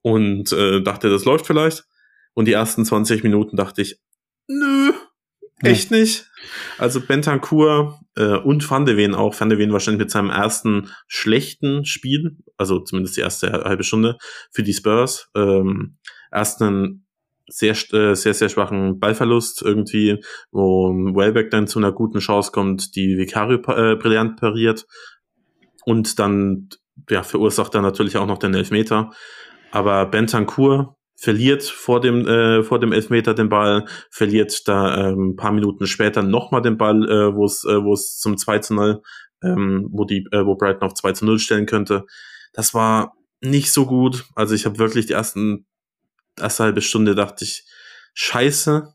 und 0.00 0.52
äh, 0.52 0.80
dachte, 0.80 1.10
das 1.10 1.26
läuft 1.26 1.46
vielleicht. 1.46 1.84
Und 2.32 2.46
die 2.46 2.52
ersten 2.52 2.86
20 2.86 3.24
Minuten 3.24 3.56
dachte 3.56 3.82
ich, 3.82 4.00
nö, 4.48 4.92
Echt 5.62 5.90
nicht? 5.90 6.30
Also 6.78 7.00
Bentancur 7.00 8.00
äh, 8.16 8.36
und 8.36 8.68
Van 8.70 8.86
de 8.86 8.96
Ven 8.96 9.14
auch. 9.14 9.38
Van 9.38 9.50
de 9.50 9.58
Ven 9.58 9.72
wahrscheinlich 9.72 10.00
mit 10.00 10.10
seinem 10.10 10.30
ersten 10.30 10.90
schlechten 11.06 11.84
Spiel, 11.84 12.38
also 12.56 12.80
zumindest 12.80 13.16
die 13.16 13.20
erste 13.20 13.52
halbe 13.52 13.84
Stunde 13.84 14.16
für 14.50 14.62
die 14.62 14.72
Spurs. 14.72 15.30
Ähm, 15.34 15.98
erst 16.32 16.62
einen 16.62 17.06
sehr, 17.46 17.72
äh, 17.92 18.14
sehr, 18.14 18.34
sehr 18.34 18.48
schwachen 18.48 19.00
Ballverlust 19.00 19.62
irgendwie, 19.62 20.22
wo 20.50 20.90
Wellbeck 20.90 21.50
dann 21.50 21.66
zu 21.66 21.78
einer 21.78 21.92
guten 21.92 22.20
Chance 22.20 22.52
kommt, 22.52 22.94
die 22.96 23.18
Vicario 23.18 23.58
äh, 23.58 23.96
brillant 23.96 24.40
pariert 24.40 24.86
und 25.84 26.18
dann 26.18 26.68
ja, 27.08 27.22
verursacht 27.22 27.74
er 27.74 27.82
natürlich 27.82 28.16
auch 28.16 28.26
noch 28.26 28.38
den 28.38 28.54
Elfmeter. 28.54 29.10
Aber 29.72 30.06
Bentancur 30.06 30.96
verliert 31.20 31.62
vor 31.62 32.00
dem, 32.00 32.26
äh, 32.26 32.62
vor 32.62 32.80
dem 32.80 32.92
Elfmeter 32.92 33.34
den 33.34 33.50
Ball, 33.50 33.84
verliert 34.10 34.66
da 34.66 35.10
ähm, 35.10 35.30
ein 35.30 35.36
paar 35.36 35.52
Minuten 35.52 35.86
später 35.86 36.22
nochmal 36.22 36.62
den 36.62 36.78
Ball, 36.78 37.04
äh, 37.08 37.34
wo 37.34 37.44
es 37.44 37.64
äh, 37.64 37.84
wo 37.84 37.92
es 37.92 38.18
zum 38.18 38.38
2 38.38 38.58
zu 38.60 38.74
0, 38.74 39.02
ähm, 39.44 39.88
wo, 39.92 40.04
die, 40.04 40.26
äh, 40.32 40.46
wo 40.46 40.54
Brighton 40.54 40.82
auf 40.82 40.94
2 40.94 41.12
zu 41.12 41.26
0 41.26 41.38
stellen 41.38 41.66
könnte. 41.66 42.06
Das 42.54 42.72
war 42.72 43.12
nicht 43.42 43.70
so 43.70 43.84
gut. 43.84 44.24
Also 44.34 44.54
ich 44.54 44.64
habe 44.64 44.78
wirklich 44.78 45.06
die 45.06 45.12
ersten 45.12 45.66
erste 46.38 46.64
halbe 46.64 46.80
Stunde 46.80 47.14
dachte 47.14 47.44
ich, 47.44 47.64
scheiße, 48.14 48.94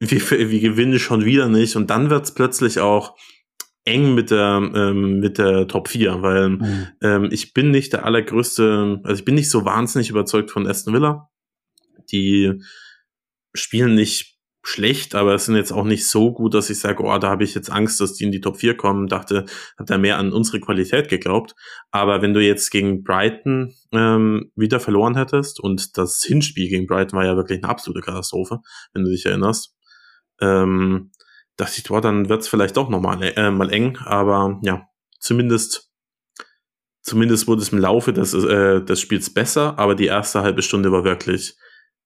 wie, 0.00 0.30
wie 0.50 0.60
gewinne 0.60 0.96
ich 0.96 1.02
schon 1.02 1.26
wieder 1.26 1.48
nicht. 1.48 1.76
Und 1.76 1.90
dann 1.90 2.08
wird's 2.08 2.32
plötzlich 2.32 2.80
auch 2.80 3.16
eng 3.88 4.14
mit 4.14 4.30
der 4.30 4.70
ähm, 4.74 5.20
mit 5.20 5.38
der 5.38 5.66
Top 5.66 5.88
4, 5.88 6.22
weil 6.22 6.50
mhm. 6.50 6.86
ähm, 7.02 7.28
ich 7.30 7.54
bin 7.54 7.70
nicht 7.70 7.92
der 7.92 8.04
allergrößte, 8.04 9.00
also 9.02 9.18
ich 9.18 9.24
bin 9.24 9.34
nicht 9.34 9.50
so 9.50 9.64
wahnsinnig 9.64 10.10
überzeugt 10.10 10.50
von 10.50 10.66
Aston 10.66 10.94
Villa. 10.94 11.28
Die 12.12 12.60
spielen 13.54 13.94
nicht 13.94 14.38
schlecht, 14.62 15.14
aber 15.14 15.34
es 15.34 15.46
sind 15.46 15.56
jetzt 15.56 15.72
auch 15.72 15.84
nicht 15.84 16.06
so 16.06 16.32
gut, 16.32 16.52
dass 16.52 16.68
ich 16.68 16.78
sage, 16.78 17.02
oh, 17.02 17.18
da 17.18 17.30
habe 17.30 17.44
ich 17.44 17.54
jetzt 17.54 17.70
Angst, 17.70 18.00
dass 18.00 18.14
die 18.14 18.24
in 18.24 18.32
die 18.32 18.40
Top 18.40 18.58
4 18.58 18.76
kommen. 18.76 19.06
Dachte, 19.06 19.46
habe 19.78 19.86
da 19.86 19.96
mehr 19.96 20.18
an 20.18 20.32
unsere 20.32 20.60
Qualität 20.60 21.08
geglaubt. 21.08 21.54
Aber 21.90 22.20
wenn 22.20 22.34
du 22.34 22.42
jetzt 22.42 22.70
gegen 22.70 23.02
Brighton 23.02 23.74
ähm, 23.92 24.52
wieder 24.56 24.78
verloren 24.78 25.16
hättest 25.16 25.58
und 25.58 25.96
das 25.96 26.22
Hinspiel 26.22 26.68
gegen 26.68 26.86
Brighton 26.86 27.18
war 27.18 27.24
ja 27.24 27.36
wirklich 27.36 27.62
eine 27.62 27.70
absolute 27.70 28.04
Katastrophe, 28.04 28.58
wenn 28.92 29.04
du 29.04 29.10
dich 29.10 29.24
erinnerst, 29.24 29.74
ähm, 30.40 31.12
dachte 31.58 31.74
ich, 31.76 31.84
boah, 31.84 32.00
dann 32.00 32.30
wird's 32.30 32.48
vielleicht 32.48 32.78
doch 32.78 32.88
nochmal 32.88 33.22
äh, 33.22 33.50
mal 33.50 33.70
eng. 33.70 33.98
Aber 33.98 34.58
ja, 34.62 34.88
zumindest 35.20 35.88
zumindest 37.02 37.46
wurde 37.46 37.62
es 37.62 37.70
im 37.70 37.78
Laufe 37.78 38.12
des, 38.12 38.32
äh, 38.34 38.82
des 38.82 39.00
Spiels 39.00 39.32
besser, 39.32 39.78
aber 39.78 39.94
die 39.94 40.06
erste 40.06 40.42
halbe 40.42 40.62
Stunde 40.62 40.92
war 40.92 41.04
wirklich 41.04 41.56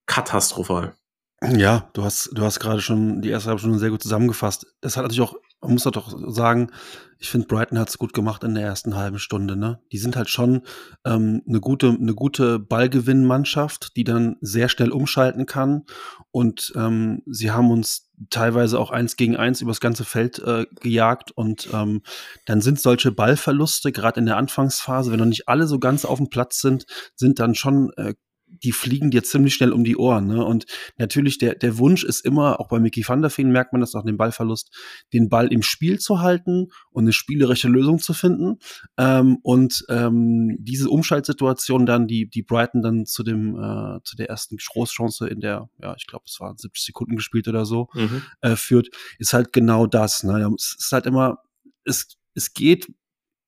katastrophal. 0.07 0.95
Ja, 1.43 1.91
du 1.93 2.05
hast, 2.05 2.31
du 2.33 2.43
hast 2.43 2.61
gerade 2.61 2.81
schon 2.81 3.21
die 3.21 3.31
erste 3.31 3.49
halbe 3.49 3.59
Stunde 3.59 3.79
sehr 3.79 3.91
gut 3.91 4.03
zusammengefasst. 4.03 4.67
Das 4.81 4.97
hat 4.97 5.03
natürlich 5.03 5.29
auch, 5.29 5.35
man 5.63 5.73
muss 5.73 5.85
doch 5.85 6.13
sagen, 6.33 6.71
ich 7.19 7.31
finde, 7.31 7.47
Brighton 7.47 7.79
hat 7.79 7.89
es 7.89 7.99
gut 7.99 8.13
gemacht 8.13 8.43
in 8.43 8.57
der 8.57 8.65
ersten 8.65 8.97
halben 8.97 9.21
Stunde. 9.21 9.57
Ne? 9.57 9.81
Die 9.93 9.99
sind 9.99 10.17
halt 10.17 10.29
schon 10.29 10.63
ähm, 11.05 11.43
eine 11.49 11.61
gute, 11.61 11.91
eine 11.91 12.15
gute 12.15 12.59
Ballgewinnmannschaft, 12.59 13.97
die 13.97 14.03
dann 14.03 14.37
sehr 14.41 14.69
schnell 14.69 14.91
umschalten 14.91 15.47
kann. 15.47 15.85
Und 16.33 16.73
ähm, 16.75 17.23
sie 17.27 17.53
haben 17.53 17.71
uns 17.71 18.11
teilweise 18.29 18.79
auch 18.81 18.91
eins 18.91 19.15
gegen 19.17 19.37
eins 19.37 19.61
übers 19.61 19.81
ganze 19.81 20.05
Feld 20.05 20.41
äh, 20.41 20.67
gejagt. 20.81 21.31
Und 21.31 21.69
ähm, 21.73 22.03
dann 22.45 22.61
sind 22.61 22.81
solche 22.81 23.13
Ballverluste, 23.13 23.93
gerade 23.93 24.19
in 24.19 24.27
der 24.27 24.37
Anfangsphase, 24.37 25.13
wenn 25.13 25.21
noch 25.21 25.27
nicht 25.27 25.49
alle 25.49 25.69
so 25.69 25.79
ganz 25.79 26.05
auf 26.05 26.19
dem 26.19 26.29
Platz 26.29 26.61
sind, 26.61 26.87
sind 27.15 27.39
dann 27.39 27.55
schon 27.55 27.93
äh, 27.97 28.15
die 28.63 28.73
fliegen 28.73 29.11
dir 29.11 29.23
ziemlich 29.23 29.55
schnell 29.55 29.73
um 29.73 29.85
die 29.85 29.97
Ohren. 29.97 30.27
Ne? 30.27 30.45
Und 30.45 30.67
natürlich, 30.99 31.39
der, 31.39 31.55
der 31.55 31.79
Wunsch 31.79 32.05
ist 32.05 32.25
immer, 32.25 32.61
auch 32.61 32.69
bei 32.69 32.79
Mickey 32.79 33.07
van 33.07 33.23
der 33.23 33.31
Feen 33.31 33.51
merkt 33.51 33.73
man 33.73 33.81
das 33.81 33.95
nach 33.95 34.05
dem 34.05 34.17
Ballverlust, 34.17 34.71
den 35.13 35.29
Ball 35.29 35.53
im 35.53 35.63
Spiel 35.63 35.99
zu 35.99 36.21
halten 36.21 36.69
und 36.91 37.05
eine 37.05 37.13
spielerische 37.13 37.69
Lösung 37.69 37.99
zu 37.99 38.13
finden. 38.15 38.59
Ähm, 38.99 39.39
und 39.43 39.85
ähm, 39.89 40.57
diese 40.61 40.91
Umschaltsituation 40.91 41.87
dann, 41.87 42.07
die, 42.07 42.29
die 42.29 42.43
Brighton 42.43 42.83
dann 42.83 43.07
zu 43.07 43.23
dem, 43.23 43.57
äh, 43.57 44.01
zu 44.05 44.17
der 44.17 44.29
ersten 44.29 44.57
Großchance 44.57 45.27
in 45.29 45.41
der, 45.41 45.69
ja, 45.81 45.95
ich 45.97 46.07
glaube, 46.07 46.25
es 46.27 46.39
waren 46.41 46.57
70 46.57 46.85
Sekunden 46.85 47.17
gespielt 47.17 47.49
oder 47.49 47.65
so, 47.65 47.89
mhm. 47.95 48.23
äh, 48.41 48.57
führt, 48.57 48.89
ist 49.19 49.33
halt 49.33 49.53
genau 49.53 49.87
das. 49.87 50.23
Ne? 50.23 50.55
Es 50.57 50.77
ist 50.79 50.93
halt 50.93 51.07
immer, 51.07 51.39
es, 51.85 52.17
es 52.35 52.53
geht 52.55 52.89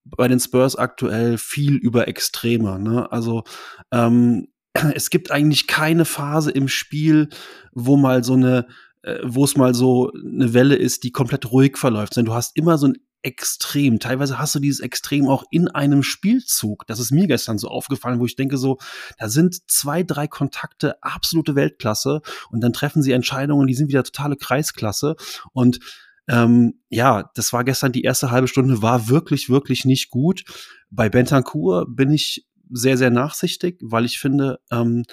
bei 0.04 0.28
den 0.28 0.40
Spurs 0.40 0.76
aktuell 0.76 1.38
viel 1.38 1.76
über 1.76 2.08
Extreme. 2.08 2.78
Ne? 2.78 3.10
Also 3.10 3.44
ähm, 3.90 4.48
es 4.94 5.10
gibt 5.10 5.30
eigentlich 5.30 5.66
keine 5.66 6.04
Phase 6.04 6.50
im 6.50 6.68
Spiel, 6.68 7.28
wo 7.72 7.96
mal 7.96 8.24
so 8.24 8.34
eine, 8.34 8.66
äh, 9.02 9.18
wo 9.24 9.44
es 9.44 9.56
mal 9.56 9.74
so 9.74 10.12
eine 10.12 10.52
Welle 10.54 10.76
ist, 10.76 11.04
die 11.04 11.12
komplett 11.12 11.50
ruhig 11.50 11.78
verläuft, 11.78 12.14
sondern 12.14 12.32
du 12.32 12.36
hast 12.36 12.56
immer 12.56 12.78
so 12.78 12.88
ein 12.88 12.98
Extrem. 13.26 14.00
Teilweise 14.00 14.38
hast 14.38 14.54
du 14.54 14.58
dieses 14.58 14.80
Extrem 14.80 15.28
auch 15.28 15.44
in 15.50 15.68
einem 15.68 16.02
Spielzug. 16.02 16.86
Das 16.86 16.98
ist 17.00 17.10
mir 17.10 17.26
gestern 17.26 17.56
so 17.56 17.68
aufgefallen, 17.68 18.20
wo 18.20 18.26
ich 18.26 18.36
denke 18.36 18.58
so, 18.58 18.76
da 19.18 19.30
sind 19.30 19.62
zwei, 19.66 20.02
drei 20.02 20.28
Kontakte 20.28 21.02
absolute 21.02 21.54
Weltklasse 21.54 22.20
und 22.50 22.60
dann 22.60 22.74
treffen 22.74 23.02
sie 23.02 23.12
Entscheidungen, 23.12 23.66
die 23.66 23.72
sind 23.72 23.88
wieder 23.88 24.04
totale 24.04 24.36
Kreisklasse 24.36 25.16
und 25.54 25.80
ähm, 26.28 26.80
ja, 26.90 27.30
das 27.34 27.54
war 27.54 27.64
gestern 27.64 27.92
die 27.92 28.02
erste 28.02 28.30
halbe 28.30 28.48
Stunde, 28.48 28.82
war 28.82 29.08
wirklich, 29.08 29.48
wirklich 29.48 29.86
nicht 29.86 30.10
gut. 30.10 30.44
Bei 30.90 31.08
Bentancur 31.08 31.86
bin 31.88 32.10
ich 32.10 32.46
sehr, 32.70 32.96
sehr 32.96 33.10
nachsichtig, 33.10 33.78
weil 33.82 34.04
ich 34.04 34.18
finde, 34.18 34.60
ähm, 34.70 35.04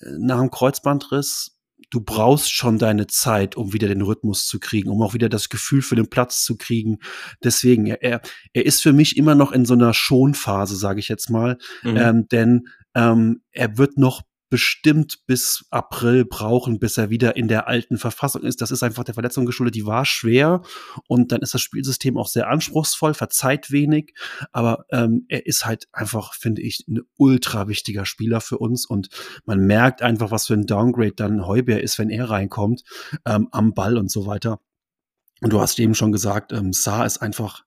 nach 0.00 0.40
dem 0.40 0.50
Kreuzbandriss 0.50 1.54
du 1.90 2.00
brauchst 2.00 2.52
schon 2.52 2.78
deine 2.78 3.06
Zeit, 3.06 3.56
um 3.56 3.72
wieder 3.72 3.88
den 3.88 4.02
Rhythmus 4.02 4.46
zu 4.46 4.58
kriegen, 4.58 4.90
um 4.90 5.00
auch 5.02 5.14
wieder 5.14 5.28
das 5.28 5.48
Gefühl 5.48 5.82
für 5.82 5.94
den 5.94 6.10
Platz 6.10 6.44
zu 6.44 6.56
kriegen. 6.56 6.98
Deswegen, 7.42 7.86
er, 7.86 8.20
er 8.52 8.66
ist 8.66 8.82
für 8.82 8.92
mich 8.92 9.16
immer 9.16 9.34
noch 9.34 9.52
in 9.52 9.64
so 9.64 9.74
einer 9.74 9.94
Schonphase, 9.94 10.76
sage 10.76 11.00
ich 11.00 11.08
jetzt 11.08 11.30
mal. 11.30 11.58
Mhm. 11.82 11.96
Ähm, 11.96 12.28
denn 12.28 12.68
ähm, 12.94 13.42
er 13.52 13.78
wird 13.78 13.96
noch 13.96 14.22
bestimmt 14.54 15.26
bis 15.26 15.64
April 15.70 16.24
brauchen, 16.24 16.78
bis 16.78 16.96
er 16.96 17.10
wieder 17.10 17.34
in 17.34 17.48
der 17.48 17.66
alten 17.66 17.98
Verfassung 17.98 18.42
ist. 18.44 18.60
Das 18.60 18.70
ist 18.70 18.84
einfach 18.84 19.02
der 19.02 19.14
Verletzung 19.14 19.46
geschuldet. 19.46 19.74
Die 19.74 19.84
war 19.84 20.04
schwer 20.04 20.62
und 21.08 21.32
dann 21.32 21.42
ist 21.42 21.54
das 21.54 21.60
Spielsystem 21.60 22.16
auch 22.16 22.28
sehr 22.28 22.48
anspruchsvoll, 22.48 23.14
verzeiht 23.14 23.72
wenig, 23.72 24.14
aber 24.52 24.86
ähm, 24.92 25.24
er 25.26 25.44
ist 25.46 25.66
halt 25.66 25.88
einfach, 25.90 26.34
finde 26.34 26.62
ich, 26.62 26.84
ein 26.86 27.00
ultra 27.16 27.66
wichtiger 27.66 28.06
Spieler 28.06 28.40
für 28.40 28.58
uns 28.58 28.86
und 28.86 29.08
man 29.44 29.58
merkt 29.58 30.02
einfach, 30.02 30.30
was 30.30 30.46
für 30.46 30.54
ein 30.54 30.66
Downgrade 30.66 31.14
dann 31.16 31.48
Heuber 31.48 31.80
ist, 31.80 31.98
wenn 31.98 32.10
er 32.10 32.30
reinkommt, 32.30 32.84
ähm, 33.26 33.48
am 33.50 33.74
Ball 33.74 33.98
und 33.98 34.08
so 34.08 34.24
weiter. 34.24 34.60
Und 35.40 35.52
du 35.52 35.60
hast 35.60 35.80
eben 35.80 35.96
schon 35.96 36.12
gesagt, 36.12 36.52
ähm, 36.52 36.72
Saar 36.72 37.06
ist 37.06 37.18
einfach, 37.18 37.64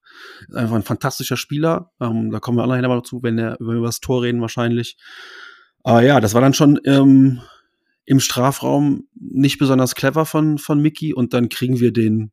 einfach 0.56 0.78
ein 0.78 0.84
fantastischer 0.84 1.36
Spieler. 1.36 1.92
Ähm, 2.00 2.32
da 2.32 2.40
kommen 2.40 2.58
wir 2.58 2.64
alle 2.64 2.88
mal 2.88 2.96
dazu, 2.96 3.24
wenn, 3.24 3.38
er, 3.38 3.58
wenn 3.60 3.68
wir 3.68 3.76
über 3.76 3.88
das 3.88 4.00
Tor 4.00 4.24
reden 4.24 4.40
wahrscheinlich. 4.40 4.96
Aber 5.84 6.02
ja, 6.04 6.20
das 6.20 6.34
war 6.34 6.42
dann 6.42 6.54
schon 6.54 6.80
ähm, 6.86 7.42
im 8.06 8.20
Strafraum 8.20 9.08
nicht 9.14 9.58
besonders 9.58 9.96
clever 9.96 10.26
von, 10.26 10.58
von 10.58 10.82
Mickey 10.82 11.14
und 11.14 11.34
dann 11.34 11.50
kriegen 11.50 11.80
wir 11.80 11.92
den 11.92 12.32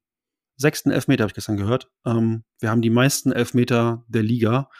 sechsten 0.56 0.90
Elfmeter, 0.90 1.22
habe 1.22 1.30
ich 1.30 1.34
gestern 1.34 1.56
gehört. 1.56 1.90
Ähm, 2.06 2.44
wir 2.60 2.70
haben 2.70 2.82
die 2.82 2.90
meisten 2.90 3.32
Elfmeter 3.32 4.04
der 4.08 4.22
Liga. 4.22 4.70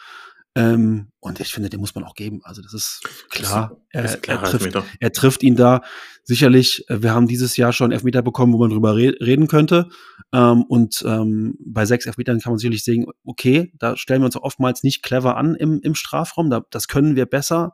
Ähm, 0.57 1.09
und 1.19 1.41
ich 1.41 1.51
finde, 1.51 1.69
den 1.69 1.81
muss 1.81 1.95
man 1.95 2.05
auch 2.05 2.13
geben. 2.13 2.39
Also 2.43 2.61
das 2.61 2.73
ist 2.73 3.01
klar. 3.29 3.75
Das 3.91 4.15
ist 4.15 4.27
er, 4.27 4.35
er, 4.35 4.43
trifft, 4.43 4.75
er, 4.99 5.11
trifft, 5.11 5.43
ihn 5.43 5.57
da. 5.57 5.81
Sicherlich, 6.23 6.89
äh, 6.89 7.03
wir 7.03 7.13
haben 7.13 7.27
dieses 7.27 7.57
Jahr 7.57 7.73
schon 7.73 7.91
Elfmeter 7.91 8.21
bekommen, 8.21 8.53
wo 8.53 8.57
man 8.59 8.69
drüber 8.69 8.95
re 8.95 9.13
reden 9.19 9.47
könnte. 9.47 9.89
Ähm, 10.31 10.63
und 10.63 11.03
ähm, 11.05 11.57
bei 11.59 11.85
sechs 11.85 12.05
Elfmetern 12.05 12.39
kann 12.39 12.53
man 12.53 12.59
sicherlich 12.59 12.85
sehen, 12.85 13.05
okay, 13.25 13.73
da 13.77 13.97
stellen 13.97 14.21
wir 14.21 14.27
uns 14.27 14.37
oftmals 14.37 14.83
nicht 14.83 15.03
clever 15.03 15.35
an 15.35 15.55
im, 15.55 15.81
im 15.81 15.93
Strafraum. 15.93 16.49
Da, 16.49 16.61
das 16.69 16.87
können 16.87 17.17
wir 17.17 17.25
besser. 17.25 17.73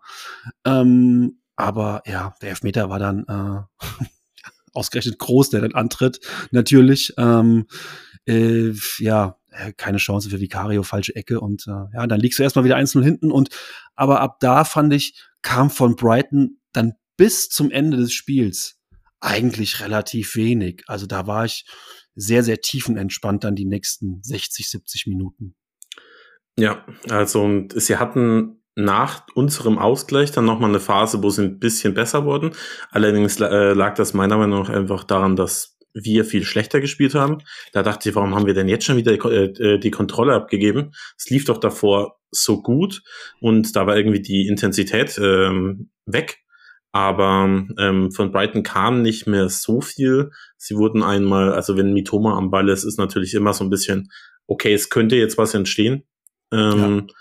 Ähm, 0.65 1.39
aber 1.55 2.01
ja, 2.07 2.33
der 2.41 2.49
Elfmeter 2.49 2.89
war 2.89 2.97
dann 2.97 3.25
äh, 3.27 4.05
ausgerechnet 4.73 5.19
groß, 5.19 5.51
der 5.51 5.61
dann 5.61 5.75
antritt, 5.75 6.19
natürlich. 6.49 7.13
Ähm, 7.17 7.67
äh, 8.25 8.73
ja, 8.97 9.37
keine 9.77 9.97
Chance 9.97 10.29
für 10.29 10.39
Vicario, 10.39 10.83
falsche 10.83 11.15
Ecke 11.15 11.39
und 11.39 11.65
äh, 11.67 11.95
ja, 11.95 12.07
dann 12.07 12.19
liegst 12.19 12.39
du 12.39 12.43
erstmal 12.43 12.65
wieder 12.65 12.77
einzeln 12.77 13.03
hinten 13.03 13.31
und 13.31 13.49
aber 13.95 14.21
ab 14.21 14.37
da 14.39 14.63
fand 14.63 14.93
ich, 14.93 15.19
kam 15.41 15.69
von 15.69 15.95
Brighton 15.95 16.59
dann 16.73 16.93
bis 17.17 17.49
zum 17.49 17.71
Ende 17.71 17.97
des 17.97 18.13
Spiels 18.13 18.79
eigentlich 19.19 19.81
relativ 19.81 20.35
wenig. 20.35 20.83
Also 20.87 21.05
da 21.05 21.27
war 21.27 21.45
ich 21.45 21.65
sehr, 22.15 22.43
sehr 22.43 22.61
tiefenentspannt 22.61 23.43
dann 23.43 23.55
die 23.55 23.65
nächsten 23.65 24.21
60, 24.23 24.69
70 24.69 25.07
Minuten. 25.07 25.55
Ja, 26.57 26.85
also 27.09 27.67
sie 27.73 27.97
hatten 27.97 28.61
nach 28.75 29.25
unserem 29.35 29.77
Ausgleich 29.77 30.31
dann 30.31 30.45
nochmal 30.45 30.69
eine 30.69 30.79
Phase, 30.79 31.21
wo 31.21 31.29
sie 31.29 31.43
ein 31.43 31.59
bisschen 31.59 31.93
besser 31.93 32.25
wurden. 32.25 32.51
Allerdings 32.89 33.39
äh, 33.39 33.73
lag 33.73 33.95
das 33.95 34.13
meiner 34.13 34.37
Meinung 34.37 34.63
nach 34.63 34.69
einfach 34.69 35.03
daran, 35.03 35.35
dass 35.35 35.77
wir 35.93 36.25
viel 36.25 36.43
schlechter 36.43 36.79
gespielt 36.79 37.15
haben. 37.15 37.39
Da 37.73 37.83
dachte 37.83 38.09
ich, 38.09 38.15
warum 38.15 38.35
haben 38.35 38.45
wir 38.45 38.53
denn 38.53 38.67
jetzt 38.67 38.85
schon 38.85 38.97
wieder 38.97 39.15
die, 39.15 39.61
äh, 39.61 39.77
die 39.77 39.91
Kontrolle 39.91 40.33
abgegeben? 40.33 40.91
Es 41.17 41.29
lief 41.29 41.45
doch 41.45 41.57
davor 41.57 42.19
so 42.31 42.61
gut 42.61 43.01
und 43.39 43.75
da 43.75 43.87
war 43.87 43.97
irgendwie 43.97 44.21
die 44.21 44.47
Intensität 44.47 45.19
ähm, 45.21 45.89
weg. 46.05 46.39
Aber 46.93 47.65
ähm, 47.77 48.11
von 48.11 48.31
Brighton 48.31 48.63
kam 48.63 49.01
nicht 49.01 49.25
mehr 49.25 49.47
so 49.49 49.79
viel. 49.79 50.31
Sie 50.57 50.75
wurden 50.75 51.03
einmal, 51.03 51.53
also 51.53 51.77
wenn 51.77 51.93
Mitoma 51.93 52.37
am 52.37 52.51
Ball 52.51 52.67
ist, 52.67 52.83
ist 52.83 52.97
natürlich 52.97 53.33
immer 53.33 53.53
so 53.53 53.63
ein 53.63 53.69
bisschen, 53.69 54.11
okay, 54.45 54.73
es 54.73 54.89
könnte 54.89 55.15
jetzt 55.15 55.37
was 55.37 55.53
entstehen. 55.53 56.03
Ähm, 56.51 57.07
ja. 57.07 57.13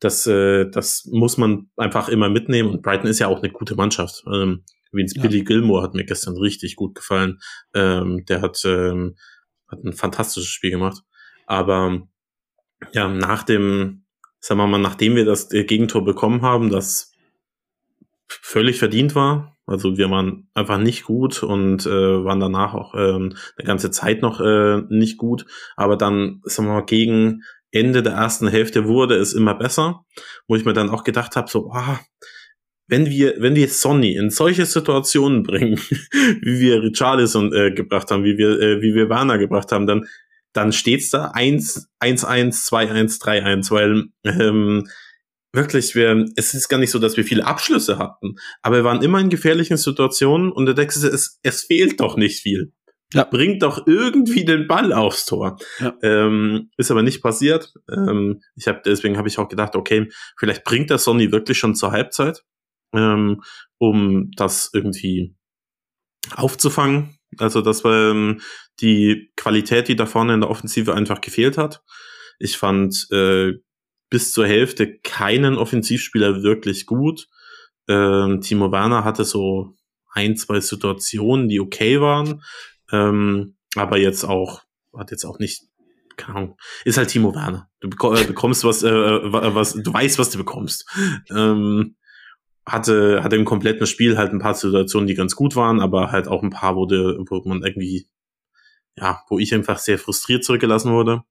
Das, 0.00 0.26
äh, 0.26 0.68
das 0.68 1.08
muss 1.12 1.38
man 1.38 1.70
einfach 1.76 2.08
immer 2.08 2.28
mitnehmen. 2.28 2.70
Und 2.70 2.82
Brighton 2.82 3.08
ist 3.08 3.20
ja 3.20 3.28
auch 3.28 3.38
eine 3.38 3.52
gute 3.52 3.76
Mannschaft. 3.76 4.24
Ähm, 4.32 4.64
Übrigens, 4.94 5.16
ja. 5.16 5.22
Billy 5.22 5.42
Gilmore 5.42 5.82
hat 5.82 5.94
mir 5.94 6.04
gestern 6.04 6.36
richtig 6.36 6.76
gut 6.76 6.94
gefallen. 6.94 7.40
Ähm, 7.74 8.24
der 8.26 8.42
hat, 8.42 8.62
ähm, 8.64 9.16
hat 9.68 9.82
ein 9.82 9.92
fantastisches 9.92 10.48
Spiel 10.48 10.70
gemacht. 10.70 11.02
Aber 11.46 12.06
ja, 12.92 13.08
nach 13.08 13.42
dem, 13.42 14.04
sagen 14.38 14.60
wir 14.60 14.68
mal, 14.68 14.78
nachdem 14.78 15.16
wir 15.16 15.24
das 15.24 15.48
Gegentor 15.48 16.04
bekommen 16.04 16.42
haben, 16.42 16.70
das 16.70 17.12
völlig 18.28 18.78
verdient 18.78 19.16
war. 19.16 19.56
Also 19.66 19.96
wir 19.96 20.10
waren 20.10 20.48
einfach 20.54 20.78
nicht 20.78 21.04
gut 21.04 21.42
und 21.42 21.86
äh, 21.86 22.24
waren 22.24 22.38
danach 22.38 22.74
auch 22.74 22.94
ähm, 22.94 23.34
eine 23.56 23.66
ganze 23.66 23.90
Zeit 23.90 24.22
noch 24.22 24.40
äh, 24.40 24.82
nicht 24.90 25.18
gut. 25.18 25.44
Aber 25.74 25.96
dann, 25.96 26.40
sagen 26.44 26.68
wir 26.68 26.74
mal, 26.74 26.84
gegen 26.84 27.42
Ende 27.72 28.04
der 28.04 28.12
ersten 28.12 28.46
Hälfte 28.46 28.86
wurde 28.86 29.16
es 29.16 29.32
immer 29.32 29.54
besser, 29.54 30.04
wo 30.46 30.54
ich 30.54 30.64
mir 30.64 30.74
dann 30.74 30.90
auch 30.90 31.02
gedacht 31.02 31.34
habe, 31.34 31.50
so, 31.50 31.72
ah, 31.72 31.98
wenn 32.86 33.06
wir, 33.06 33.36
wenn 33.38 33.54
wir 33.54 33.68
Sonny 33.68 34.14
in 34.14 34.30
solche 34.30 34.66
Situationen 34.66 35.42
bringen, 35.42 35.78
wie 36.42 36.60
wir 36.60 36.82
Richarlison 36.82 37.52
äh, 37.52 37.72
gebracht 37.72 38.10
haben, 38.10 38.24
wie 38.24 38.36
wir, 38.36 38.60
äh, 38.60 38.82
wie 38.82 38.94
wir 38.94 39.08
Werner 39.08 39.38
gebracht 39.38 39.72
haben, 39.72 39.86
dann, 39.86 40.06
dann 40.52 40.72
steht's 40.72 41.10
da 41.10 41.30
1, 41.34 41.88
1, 41.98 42.24
1, 42.24 42.64
2, 42.66 42.90
1, 42.90 43.18
3, 43.18 43.42
1, 43.42 43.70
weil 43.70 44.04
ähm, 44.24 44.86
wirklich, 45.52 45.94
wir, 45.94 46.26
es 46.36 46.54
ist 46.54 46.68
gar 46.68 46.78
nicht 46.78 46.90
so, 46.90 46.98
dass 46.98 47.16
wir 47.16 47.24
viele 47.24 47.46
Abschlüsse 47.46 47.98
hatten, 47.98 48.36
aber 48.62 48.76
wir 48.76 48.84
waren 48.84 49.02
immer 49.02 49.20
in 49.20 49.30
gefährlichen 49.30 49.76
Situationen 49.76 50.52
und 50.52 50.66
der 50.66 50.74
denkst 50.74 50.96
es, 50.96 51.38
es 51.42 51.62
fehlt 51.62 52.00
doch 52.00 52.16
nicht 52.16 52.40
viel. 52.40 52.72
Ja. 53.12 53.22
Bringt 53.24 53.62
doch 53.62 53.86
irgendwie 53.86 54.44
den 54.44 54.66
Ball 54.66 54.92
aufs 54.92 55.24
Tor. 55.24 55.56
Ja. 55.78 55.96
Ähm, 56.02 56.70
ist 56.76 56.90
aber 56.90 57.02
nicht 57.02 57.22
passiert. 57.22 57.72
Ähm, 57.88 58.40
ich 58.56 58.66
hab, 58.66 58.82
deswegen 58.82 59.16
habe 59.16 59.28
ich 59.28 59.38
auch 59.38 59.48
gedacht, 59.48 59.76
okay, 59.76 60.08
vielleicht 60.36 60.64
bringt 60.64 60.90
der 60.90 60.98
Sonny 60.98 61.30
wirklich 61.30 61.56
schon 61.56 61.76
zur 61.76 61.92
Halbzeit, 61.92 62.42
ähm, 62.94 63.42
um 63.78 64.30
das 64.36 64.70
irgendwie 64.72 65.34
aufzufangen. 66.36 67.18
Also 67.38 67.60
das 67.60 67.84
war 67.84 68.10
ähm, 68.10 68.40
die 68.80 69.32
Qualität, 69.36 69.88
die 69.88 69.96
da 69.96 70.06
vorne 70.06 70.34
in 70.34 70.40
der 70.40 70.50
Offensive 70.50 70.94
einfach 70.94 71.20
gefehlt 71.20 71.58
hat. 71.58 71.82
Ich 72.38 72.56
fand 72.56 73.06
äh, 73.10 73.54
bis 74.10 74.32
zur 74.32 74.46
Hälfte 74.46 74.98
keinen 74.98 75.56
Offensivspieler 75.56 76.42
wirklich 76.42 76.86
gut. 76.86 77.26
Ähm, 77.88 78.40
Timo 78.40 78.72
Werner 78.72 79.04
hatte 79.04 79.24
so 79.24 79.74
ein, 80.12 80.36
zwei 80.36 80.60
Situationen, 80.60 81.48
die 81.48 81.60
okay 81.60 82.00
waren, 82.00 82.42
ähm, 82.92 83.56
aber 83.74 83.98
jetzt 83.98 84.24
auch, 84.24 84.62
hat 84.96 85.10
jetzt 85.10 85.24
auch 85.24 85.38
nicht, 85.38 85.64
keine 86.16 86.38
Ahnung, 86.38 86.56
ist 86.84 86.96
halt 86.96 87.08
Timo 87.08 87.34
Werner. 87.34 87.68
Du 87.80 87.88
äh, 87.88 88.24
bekommst 88.24 88.64
was, 88.64 88.82
äh, 88.84 88.92
was, 88.92 89.74
du 89.74 89.92
weißt, 89.92 90.18
was 90.18 90.30
du 90.30 90.38
bekommst. 90.38 90.88
Ähm, 91.30 91.96
hatte, 92.66 93.22
hatte 93.22 93.36
im 93.36 93.44
kompletten 93.44 93.86
Spiel 93.86 94.16
halt 94.16 94.32
ein 94.32 94.38
paar 94.38 94.54
Situationen, 94.54 95.06
die 95.06 95.14
ganz 95.14 95.36
gut 95.36 95.56
waren, 95.56 95.80
aber 95.80 96.12
halt 96.12 96.28
auch 96.28 96.42
ein 96.42 96.50
paar, 96.50 96.76
wo, 96.76 96.86
de, 96.86 97.18
wo 97.28 97.48
man 97.48 97.62
irgendwie, 97.62 98.08
ja, 98.96 99.22
wo 99.28 99.38
ich 99.38 99.54
einfach 99.54 99.78
sehr 99.78 99.98
frustriert 99.98 100.44
zurückgelassen 100.44 100.92
wurde. 100.92 101.22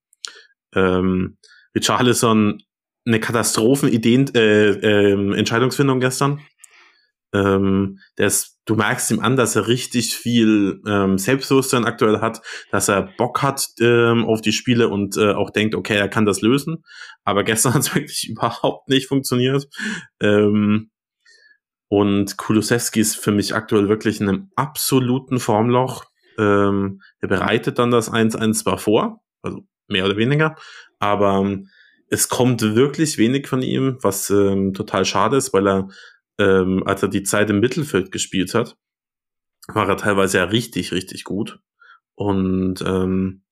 Ähm, 0.75 1.38
Richarlison 1.75 2.62
eine 3.06 3.20
Katastrophenideen 3.20 4.34
äh, 4.36 4.70
äh, 4.70 5.38
Entscheidungsfindung 5.38 6.00
gestern. 6.00 6.40
Ähm, 7.34 8.00
der 8.18 8.28
ist, 8.28 8.60
du 8.66 8.75
merkst 8.75 9.10
ihm 9.12 9.20
an, 9.20 9.36
dass 9.36 9.56
er 9.56 9.68
richtig 9.68 10.16
viel 10.16 10.82
ähm, 10.88 11.18
Selbstbewusstsein 11.18 11.84
aktuell 11.84 12.22
hat, 12.22 12.42
dass 12.72 12.90
er 12.90 13.10
Bock 13.18 13.42
hat 13.42 13.70
ähm, 13.80 14.25
auf 14.25 14.42
die 14.42 14.52
Spiele 14.52 14.88
und 14.88 15.18
äh, 15.18 15.34
auch 15.34 15.50
denkt, 15.50 15.74
okay, 15.74 15.96
er 15.96 16.10
kann 16.10 16.25
das 16.25 16.42
lösen. 16.42 16.84
Aber 17.24 17.44
gestern 17.44 17.74
hat 17.74 17.82
es 17.82 17.96
wirklich 17.96 18.30
überhaupt 18.30 18.88
nicht 18.88 19.08
funktioniert. 19.08 19.68
Ähm, 20.22 20.92
und 21.93 22.38
Kulusewski 22.38 23.01
ist 23.01 23.17
für 23.17 23.31
mich 23.31 23.53
aktuell 23.53 23.88
wirklich 23.88 24.19
in 24.19 24.27
einem 24.27 24.49
absoluten 24.56 25.39
Formloch. 25.39 26.06
Ähm, 26.39 27.03
er 27.19 27.27
bereitet 27.27 27.77
dann 27.77 27.91
das 27.91 28.12
1-1 28.12 28.63
zwar 28.63 28.79
vor, 28.79 29.21
also 29.43 29.67
mehr 29.88 30.03
oder 30.06 30.17
weniger, 30.17 30.56
aber 30.97 31.38
ähm, 31.38 31.69
es 32.10 32.29
kommt 32.29 32.63
wirklich 32.63 33.19
wenig 33.19 33.47
von 33.47 33.62
ihm, 33.62 33.99
was 34.01 34.32
ähm, 34.32 34.73
total 34.73 35.06
schade 35.06 35.38
ist, 35.38 35.53
weil 35.53 35.67
er, 35.67 35.88
ähm, 36.39 36.82
als 36.88 37.03
er 37.03 37.10
die 37.10 37.21
Zeit 37.21 37.51
im 37.51 37.60
Mittelfeld 37.60 38.12
gespielt 38.12 38.56
hat, 38.56 38.75
war 39.67 39.88
er 39.88 39.97
teilweise 39.97 40.39
ja 40.39 40.45
richtig, 40.45 40.93
richtig 40.93 41.25
gut. 41.25 41.60
Und 42.15 42.82
ähm, 42.82 43.43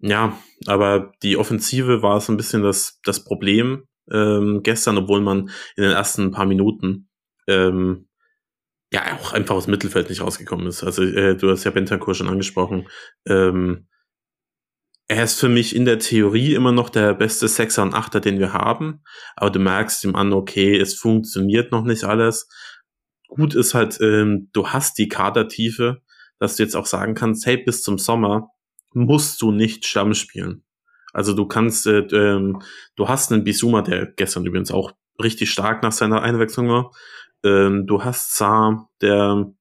ja, 0.00 0.38
aber 0.66 1.12
die 1.22 1.38
Offensive 1.38 2.02
war 2.02 2.20
so 2.20 2.30
ein 2.30 2.36
bisschen 2.36 2.62
das, 2.62 3.00
das 3.04 3.24
Problem 3.24 3.84
ähm, 4.12 4.60
gestern, 4.62 4.98
obwohl 4.98 5.22
man 5.22 5.48
in 5.76 5.84
den 5.84 5.92
ersten 5.92 6.30
paar 6.30 6.44
Minuten 6.44 7.06
ähm, 7.50 8.08
ja 8.92 9.18
auch 9.18 9.32
einfach 9.32 9.54
aus 9.54 9.64
dem 9.66 9.72
Mittelfeld 9.72 10.08
nicht 10.08 10.20
rausgekommen 10.20 10.66
ist. 10.66 10.82
Also 10.82 11.02
äh, 11.02 11.36
du 11.36 11.50
hast 11.50 11.64
ja 11.64 11.70
Bentancur 11.70 12.14
schon 12.14 12.28
angesprochen. 12.28 12.88
Ähm, 13.26 13.86
er 15.06 15.24
ist 15.24 15.40
für 15.40 15.48
mich 15.48 15.74
in 15.74 15.84
der 15.84 15.98
Theorie 15.98 16.54
immer 16.54 16.72
noch 16.72 16.88
der 16.88 17.14
beste 17.14 17.48
Sechser 17.48 17.82
und 17.82 17.94
Achter, 17.94 18.20
den 18.20 18.38
wir 18.38 18.52
haben. 18.52 19.02
Aber 19.34 19.50
du 19.50 19.58
merkst 19.58 20.04
ihm 20.04 20.14
an, 20.14 20.32
okay, 20.32 20.78
es 20.78 20.94
funktioniert 20.94 21.72
noch 21.72 21.82
nicht 21.82 22.04
alles. 22.04 22.48
Gut 23.28 23.54
ist 23.54 23.74
halt, 23.74 24.00
ähm, 24.00 24.50
du 24.52 24.68
hast 24.68 24.98
die 24.98 25.08
Kadertiefe, 25.08 26.02
dass 26.38 26.56
du 26.56 26.62
jetzt 26.62 26.76
auch 26.76 26.86
sagen 26.86 27.14
kannst, 27.14 27.44
hey, 27.46 27.56
bis 27.56 27.82
zum 27.82 27.98
Sommer 27.98 28.50
musst 28.92 29.42
du 29.42 29.52
nicht 29.52 29.84
Stamm 29.84 30.14
spielen. 30.14 30.64
Also 31.12 31.32
du 31.32 31.46
kannst, 31.46 31.86
äh, 31.86 32.00
ähm, 32.12 32.62
du 32.96 33.08
hast 33.08 33.32
einen 33.32 33.44
Bisuma, 33.44 33.82
der 33.82 34.06
gestern 34.06 34.46
übrigens 34.46 34.70
auch 34.70 34.92
richtig 35.20 35.50
stark 35.50 35.82
nach 35.82 35.92
seiner 35.92 36.22
Einwechslung 36.22 36.68
war. 36.68 36.92
Ähm, 37.44 37.86
du 37.86 38.04
hast 38.04 38.36
Saar, 38.36 38.90
der, 39.00 39.52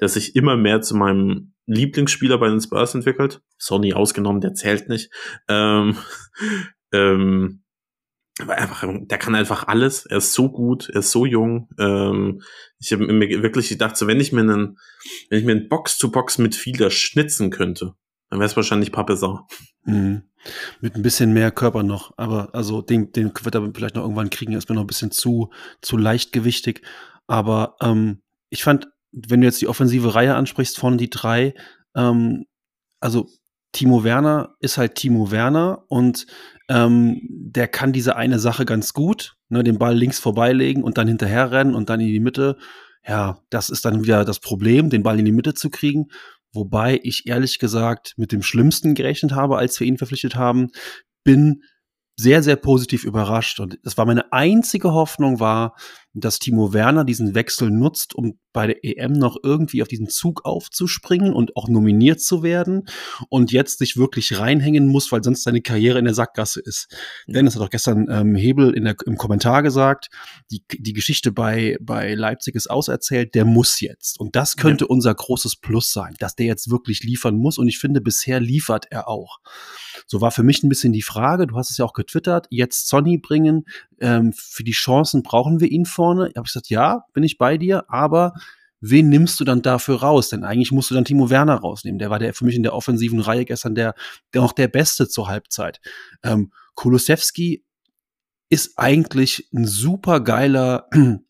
der 0.00 0.08
sich 0.08 0.36
immer 0.36 0.56
mehr 0.56 0.80
zu 0.80 0.96
meinem 0.96 1.54
Lieblingsspieler 1.66 2.38
bei 2.38 2.48
den 2.48 2.60
Spurs 2.60 2.94
entwickelt. 2.94 3.42
Sony 3.58 3.92
ausgenommen, 3.92 4.40
der 4.40 4.54
zählt 4.54 4.88
nicht. 4.88 5.10
Ähm, 5.48 5.96
ähm, 6.92 7.62
aber 8.38 8.54
einfach, 8.54 8.84
der 8.86 9.18
kann 9.18 9.34
einfach 9.34 9.66
alles. 9.66 10.04
Er 10.04 10.18
ist 10.18 10.34
so 10.34 10.50
gut, 10.50 10.90
er 10.90 11.00
ist 11.00 11.10
so 11.10 11.24
jung. 11.24 11.70
Ähm, 11.78 12.42
ich 12.78 12.92
habe 12.92 13.06
mir 13.06 13.42
wirklich 13.42 13.70
gedacht, 13.70 13.96
so 13.96 14.06
wenn 14.06 14.20
ich 14.20 14.32
mir 14.32 14.42
einen, 14.42 14.78
wenn 15.30 15.38
ich 15.38 15.44
mir 15.44 15.52
einen 15.52 15.68
Box-to-Box 15.68 16.38
mit 16.38 16.54
Fielder 16.54 16.90
schnitzen 16.90 17.50
könnte, 17.50 17.94
dann 18.28 18.38
wäre 18.38 18.48
es 18.48 18.56
wahrscheinlich 18.56 18.92
Pappesau. 18.92 19.46
Mhm. 19.84 20.22
Mit 20.80 20.94
ein 20.94 21.02
bisschen 21.02 21.32
mehr 21.32 21.50
Körper 21.50 21.82
noch, 21.82 22.12
aber 22.18 22.54
also 22.54 22.82
den, 22.82 23.10
den 23.10 23.32
wird 23.42 23.54
er 23.54 23.68
vielleicht 23.74 23.96
noch 23.96 24.02
irgendwann 24.02 24.30
kriegen, 24.30 24.52
ist 24.52 24.68
mir 24.68 24.74
noch 24.74 24.84
ein 24.84 24.88
bisschen 24.88 25.10
zu, 25.10 25.50
zu 25.80 25.96
leichtgewichtig. 25.96 26.82
Aber 27.26 27.76
ähm, 27.80 28.22
ich 28.50 28.62
fand 28.62 28.88
wenn 29.16 29.40
du 29.40 29.46
jetzt 29.46 29.60
die 29.60 29.68
offensive 29.68 30.14
Reihe 30.14 30.34
ansprichst 30.34 30.78
von 30.78 30.98
die 30.98 31.10
drei, 31.10 31.54
ähm, 31.96 32.44
also 33.00 33.28
Timo 33.72 34.04
Werner 34.04 34.54
ist 34.60 34.78
halt 34.78 34.94
Timo 34.94 35.30
Werner 35.30 35.84
und 35.88 36.26
ähm, 36.68 37.20
der 37.28 37.68
kann 37.68 37.92
diese 37.92 38.16
eine 38.16 38.38
Sache 38.38 38.64
ganz 38.64 38.92
gut, 38.92 39.36
ne, 39.48 39.64
den 39.64 39.78
Ball 39.78 39.96
links 39.96 40.18
vorbeilegen 40.18 40.82
und 40.82 40.98
dann 40.98 41.08
hinterher 41.08 41.50
rennen 41.50 41.74
und 41.74 41.88
dann 41.90 42.00
in 42.00 42.08
die 42.08 42.20
Mitte. 42.20 42.56
Ja, 43.06 43.38
das 43.50 43.70
ist 43.70 43.84
dann 43.84 44.02
wieder 44.02 44.24
das 44.24 44.40
Problem, 44.40 44.90
den 44.90 45.02
Ball 45.02 45.18
in 45.18 45.24
die 45.24 45.32
Mitte 45.32 45.54
zu 45.54 45.70
kriegen. 45.70 46.06
Wobei 46.52 47.00
ich 47.02 47.26
ehrlich 47.26 47.58
gesagt 47.58 48.14
mit 48.16 48.32
dem 48.32 48.42
Schlimmsten 48.42 48.94
gerechnet 48.94 49.32
habe, 49.32 49.58
als 49.58 49.78
wir 49.78 49.86
ihn 49.86 49.98
verpflichtet 49.98 50.36
haben, 50.36 50.68
bin 51.22 51.62
sehr, 52.16 52.42
sehr 52.42 52.56
positiv 52.56 53.04
überrascht. 53.04 53.60
Und 53.60 53.78
es 53.84 53.96
war 53.98 54.06
meine 54.06 54.32
einzige 54.32 54.92
Hoffnung 54.92 55.38
war, 55.38 55.74
dass 56.14 56.38
Timo 56.38 56.72
Werner 56.72 57.04
diesen 57.04 57.34
Wechsel 57.34 57.70
nutzt, 57.70 58.14
um 58.14 58.38
bei 58.54 58.66
der 58.66 58.82
EM 58.82 59.12
noch 59.12 59.36
irgendwie 59.42 59.82
auf 59.82 59.88
diesen 59.88 60.08
Zug 60.08 60.46
aufzuspringen 60.46 61.34
und 61.34 61.54
auch 61.56 61.68
nominiert 61.68 62.22
zu 62.22 62.42
werden 62.42 62.88
und 63.28 63.52
jetzt 63.52 63.78
sich 63.78 63.98
wirklich 63.98 64.38
reinhängen 64.38 64.88
muss, 64.88 65.12
weil 65.12 65.22
sonst 65.22 65.42
seine 65.42 65.60
Karriere 65.60 65.98
in 65.98 66.06
der 66.06 66.14
Sackgasse 66.14 66.60
ist. 66.64 66.88
Ja. 67.26 67.34
Dennis 67.34 67.54
hat 67.54 67.60
auch 67.60 67.68
gestern 67.68 68.06
ähm, 68.10 68.34
Hebel 68.34 68.72
in 68.72 68.84
der, 68.84 68.96
im 69.04 69.18
Kommentar 69.18 69.62
gesagt, 69.62 70.08
die, 70.50 70.64
die 70.70 70.94
Geschichte 70.94 71.32
bei, 71.32 71.76
bei 71.82 72.14
Leipzig 72.14 72.54
ist 72.54 72.70
auserzählt, 72.70 73.34
der 73.34 73.44
muss 73.44 73.80
jetzt. 73.80 74.18
Und 74.18 74.36
das 74.36 74.56
könnte 74.56 74.84
ja. 74.84 74.88
unser 74.88 75.14
großes 75.14 75.56
Plus 75.56 75.92
sein, 75.92 76.14
dass 76.18 76.34
der 76.34 76.46
jetzt 76.46 76.70
wirklich 76.70 77.02
liefern 77.02 77.36
muss. 77.36 77.58
Und 77.58 77.68
ich 77.68 77.78
finde, 77.78 78.00
bisher 78.00 78.40
liefert 78.40 78.86
er 78.90 79.06
auch. 79.06 79.40
So 80.06 80.20
war 80.20 80.30
für 80.30 80.42
mich 80.42 80.62
ein 80.62 80.68
bisschen 80.68 80.92
die 80.92 81.02
Frage, 81.02 81.46
du 81.46 81.56
hast 81.56 81.70
es 81.70 81.78
ja 81.78 81.84
auch 81.84 81.92
getwittert, 81.92 82.46
jetzt 82.50 82.88
Sonny 82.88 83.18
bringen, 83.18 83.66
ähm, 84.00 84.32
für 84.32 84.64
die 84.64 84.72
Chancen 84.72 85.22
brauchen 85.22 85.60
wir 85.60 85.68
ihn 85.70 85.84
vorne. 85.84 86.28
Ich 86.28 86.36
habe 86.36 86.46
gesagt, 86.46 86.68
ja, 86.68 87.04
bin 87.12 87.24
ich 87.24 87.38
bei 87.38 87.58
dir, 87.58 87.84
aber 87.88 88.34
wen 88.80 89.08
nimmst 89.08 89.40
du 89.40 89.44
dann 89.44 89.62
dafür 89.62 89.96
raus? 89.96 90.28
Denn 90.28 90.44
eigentlich 90.44 90.72
musst 90.72 90.90
du 90.90 90.94
dann 90.94 91.04
Timo 91.04 91.30
Werner 91.30 91.56
rausnehmen. 91.56 91.98
Der 91.98 92.10
war 92.10 92.18
der 92.18 92.34
für 92.34 92.44
mich 92.44 92.56
in 92.56 92.62
der 92.62 92.74
offensiven 92.74 93.20
Reihe 93.20 93.44
gestern 93.44 93.74
der, 93.74 93.94
der 94.32 94.42
auch 94.42 94.52
der 94.52 94.68
Beste 94.68 95.08
zur 95.08 95.28
Halbzeit. 95.28 95.80
Ähm, 96.22 96.52
Kulusewski 96.74 97.64
ist 98.48 98.78
eigentlich 98.78 99.48
ein 99.52 99.66
super 99.66 100.20
geiler 100.20 100.88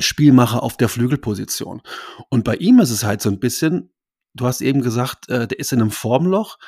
Spielmacher 0.00 0.62
auf 0.62 0.76
der 0.76 0.88
Flügelposition. 0.88 1.82
Und 2.30 2.44
bei 2.44 2.56
ihm 2.56 2.80
ist 2.80 2.90
es 2.90 3.04
halt 3.04 3.20
so 3.20 3.30
ein 3.30 3.40
bisschen, 3.40 3.92
du 4.34 4.46
hast 4.46 4.60
eben 4.60 4.80
gesagt, 4.80 5.28
äh, 5.28 5.46
der 5.46 5.58
ist 5.58 5.72
in 5.72 5.80
einem 5.80 5.90
Formloch. 5.90 6.58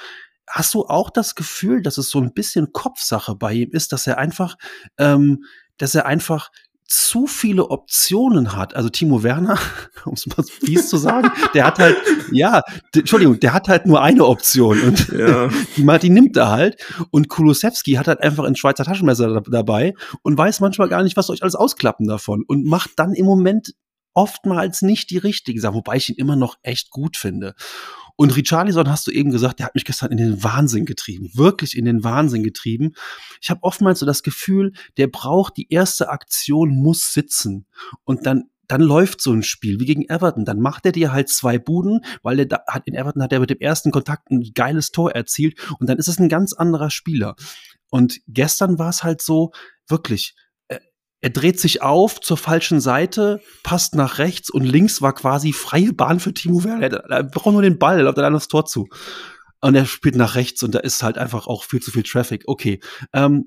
Hast 0.50 0.74
du 0.74 0.84
auch 0.84 1.10
das 1.10 1.34
Gefühl, 1.34 1.82
dass 1.82 1.98
es 1.98 2.10
so 2.10 2.20
ein 2.20 2.34
bisschen 2.34 2.72
Kopfsache 2.72 3.36
bei 3.36 3.52
ihm 3.52 3.70
ist, 3.72 3.92
dass 3.92 4.06
er 4.06 4.18
einfach, 4.18 4.56
ähm, 4.98 5.44
dass 5.78 5.94
er 5.94 6.06
einfach 6.06 6.50
zu 6.90 7.28
viele 7.28 7.70
Optionen 7.70 8.56
hat. 8.56 8.74
Also 8.74 8.88
Timo 8.88 9.22
Werner, 9.22 9.58
um 10.04 10.14
es 10.14 10.26
mal 10.26 10.42
fies 10.42 10.88
zu 10.88 10.96
sagen, 10.96 11.30
der 11.54 11.64
hat 11.64 11.78
halt, 11.78 11.96
ja, 12.32 12.62
Entschuldigung, 12.92 13.38
der 13.38 13.52
hat 13.52 13.68
halt 13.68 13.86
nur 13.86 14.02
eine 14.02 14.26
Option 14.26 14.80
und 14.80 15.08
ja. 15.10 15.48
die, 15.76 15.98
die 16.00 16.10
nimmt 16.10 16.36
er 16.36 16.50
halt. 16.50 16.84
Und 17.12 17.28
Kulusewski 17.28 17.92
hat 17.92 18.08
halt 18.08 18.20
einfach 18.20 18.42
ein 18.42 18.56
Schweizer 18.56 18.84
Taschenmesser 18.84 19.40
dabei 19.42 19.94
und 20.22 20.36
weiß 20.36 20.58
manchmal 20.58 20.88
gar 20.88 21.04
nicht, 21.04 21.16
was 21.16 21.30
euch 21.30 21.44
alles 21.44 21.54
ausklappen 21.54 22.08
davon 22.08 22.42
und 22.48 22.66
macht 22.66 22.90
dann 22.96 23.14
im 23.14 23.24
Moment 23.24 23.72
oftmals 24.12 24.82
nicht 24.82 25.10
die 25.10 25.18
richtigen 25.18 25.60
Sachen, 25.60 25.76
wobei 25.76 25.96
ich 25.96 26.08
ihn 26.08 26.16
immer 26.16 26.34
noch 26.34 26.56
echt 26.62 26.90
gut 26.90 27.16
finde. 27.16 27.54
Und 28.20 28.36
Richarlison 28.36 28.86
hast 28.90 29.06
du 29.06 29.12
eben 29.12 29.30
gesagt, 29.30 29.60
der 29.60 29.66
hat 29.66 29.74
mich 29.74 29.86
gestern 29.86 30.12
in 30.12 30.18
den 30.18 30.44
Wahnsinn 30.44 30.84
getrieben, 30.84 31.30
wirklich 31.32 31.74
in 31.74 31.86
den 31.86 32.04
Wahnsinn 32.04 32.42
getrieben. 32.42 32.92
Ich 33.40 33.48
habe 33.48 33.62
oftmals 33.62 34.00
so 34.00 34.04
das 34.04 34.22
Gefühl, 34.22 34.74
der 34.98 35.06
braucht 35.06 35.56
die 35.56 35.72
erste 35.72 36.10
Aktion, 36.10 36.68
muss 36.68 37.14
sitzen 37.14 37.64
und 38.04 38.26
dann 38.26 38.50
dann 38.68 38.82
läuft 38.82 39.22
so 39.22 39.32
ein 39.32 39.42
Spiel 39.42 39.80
wie 39.80 39.86
gegen 39.86 40.06
Everton. 40.06 40.44
Dann 40.44 40.60
macht 40.60 40.84
er 40.84 40.92
dir 40.92 41.12
halt 41.12 41.30
zwei 41.30 41.58
Buden, 41.58 42.04
weil 42.22 42.40
er 42.40 42.44
da 42.44 42.60
hat 42.68 42.86
in 42.86 42.94
Everton 42.94 43.22
hat 43.22 43.32
er 43.32 43.40
mit 43.40 43.48
dem 43.48 43.58
ersten 43.58 43.90
Kontakt 43.90 44.30
ein 44.30 44.42
geiles 44.54 44.90
Tor 44.90 45.12
erzielt 45.12 45.58
und 45.78 45.88
dann 45.88 45.96
ist 45.96 46.06
es 46.06 46.18
ein 46.18 46.28
ganz 46.28 46.52
anderer 46.52 46.90
Spieler. 46.90 47.36
Und 47.88 48.20
gestern 48.28 48.78
war 48.78 48.90
es 48.90 49.02
halt 49.02 49.22
so 49.22 49.52
wirklich 49.88 50.34
er 51.20 51.30
dreht 51.30 51.60
sich 51.60 51.82
auf 51.82 52.20
zur 52.20 52.36
falschen 52.36 52.80
Seite, 52.80 53.40
passt 53.62 53.94
nach 53.94 54.18
rechts 54.18 54.50
und 54.50 54.64
links 54.64 55.02
war 55.02 55.14
quasi 55.14 55.52
freie 55.52 55.92
Bahn 55.92 56.18
für 56.18 56.32
Timo 56.32 56.64
Werner. 56.64 57.04
Er 57.10 57.24
braucht 57.24 57.52
nur 57.52 57.62
den 57.62 57.78
Ball, 57.78 57.98
er 57.98 58.04
läuft 58.04 58.18
dann 58.18 58.32
das 58.32 58.48
Tor 58.48 58.64
zu. 58.64 58.88
Und 59.60 59.74
er 59.74 59.84
spielt 59.84 60.16
nach 60.16 60.36
rechts 60.36 60.62
und 60.62 60.74
da 60.74 60.78
ist 60.78 61.02
halt 61.02 61.18
einfach 61.18 61.46
auch 61.46 61.64
viel 61.64 61.82
zu 61.82 61.90
viel 61.90 62.02
Traffic. 62.02 62.44
Okay. 62.46 62.80
Ähm, 63.12 63.44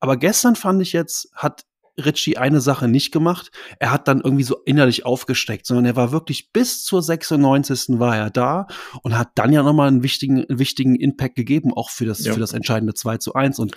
aber 0.00 0.16
gestern 0.16 0.56
fand 0.56 0.80
ich 0.80 0.92
jetzt, 0.92 1.28
hat 1.34 1.64
Richie 1.96 2.36
eine 2.36 2.60
Sache 2.60 2.88
nicht 2.88 3.12
gemacht. 3.12 3.50
Er 3.78 3.92
hat 3.92 4.08
dann 4.08 4.20
irgendwie 4.20 4.44
so 4.44 4.56
innerlich 4.64 5.06
aufgesteckt, 5.06 5.66
sondern 5.66 5.84
er 5.84 5.96
war 5.96 6.12
wirklich 6.12 6.52
bis 6.52 6.84
zur 6.84 7.02
96. 7.02 7.98
war 7.98 8.16
er 8.16 8.30
da 8.30 8.66
und 9.02 9.16
hat 9.16 9.30
dann 9.36 9.52
ja 9.52 9.62
nochmal 9.62 9.88
einen 9.88 10.02
wichtigen, 10.02 10.44
einen 10.44 10.58
wichtigen 10.58 10.96
Impact 10.96 11.36
gegeben, 11.36 11.72
auch 11.72 11.90
für 11.90 12.06
das, 12.06 12.24
ja. 12.24 12.32
für 12.32 12.40
das 12.40 12.52
entscheidende 12.52 12.94
2 12.94 13.18
zu 13.18 13.34
1. 13.34 13.58
Und 13.58 13.76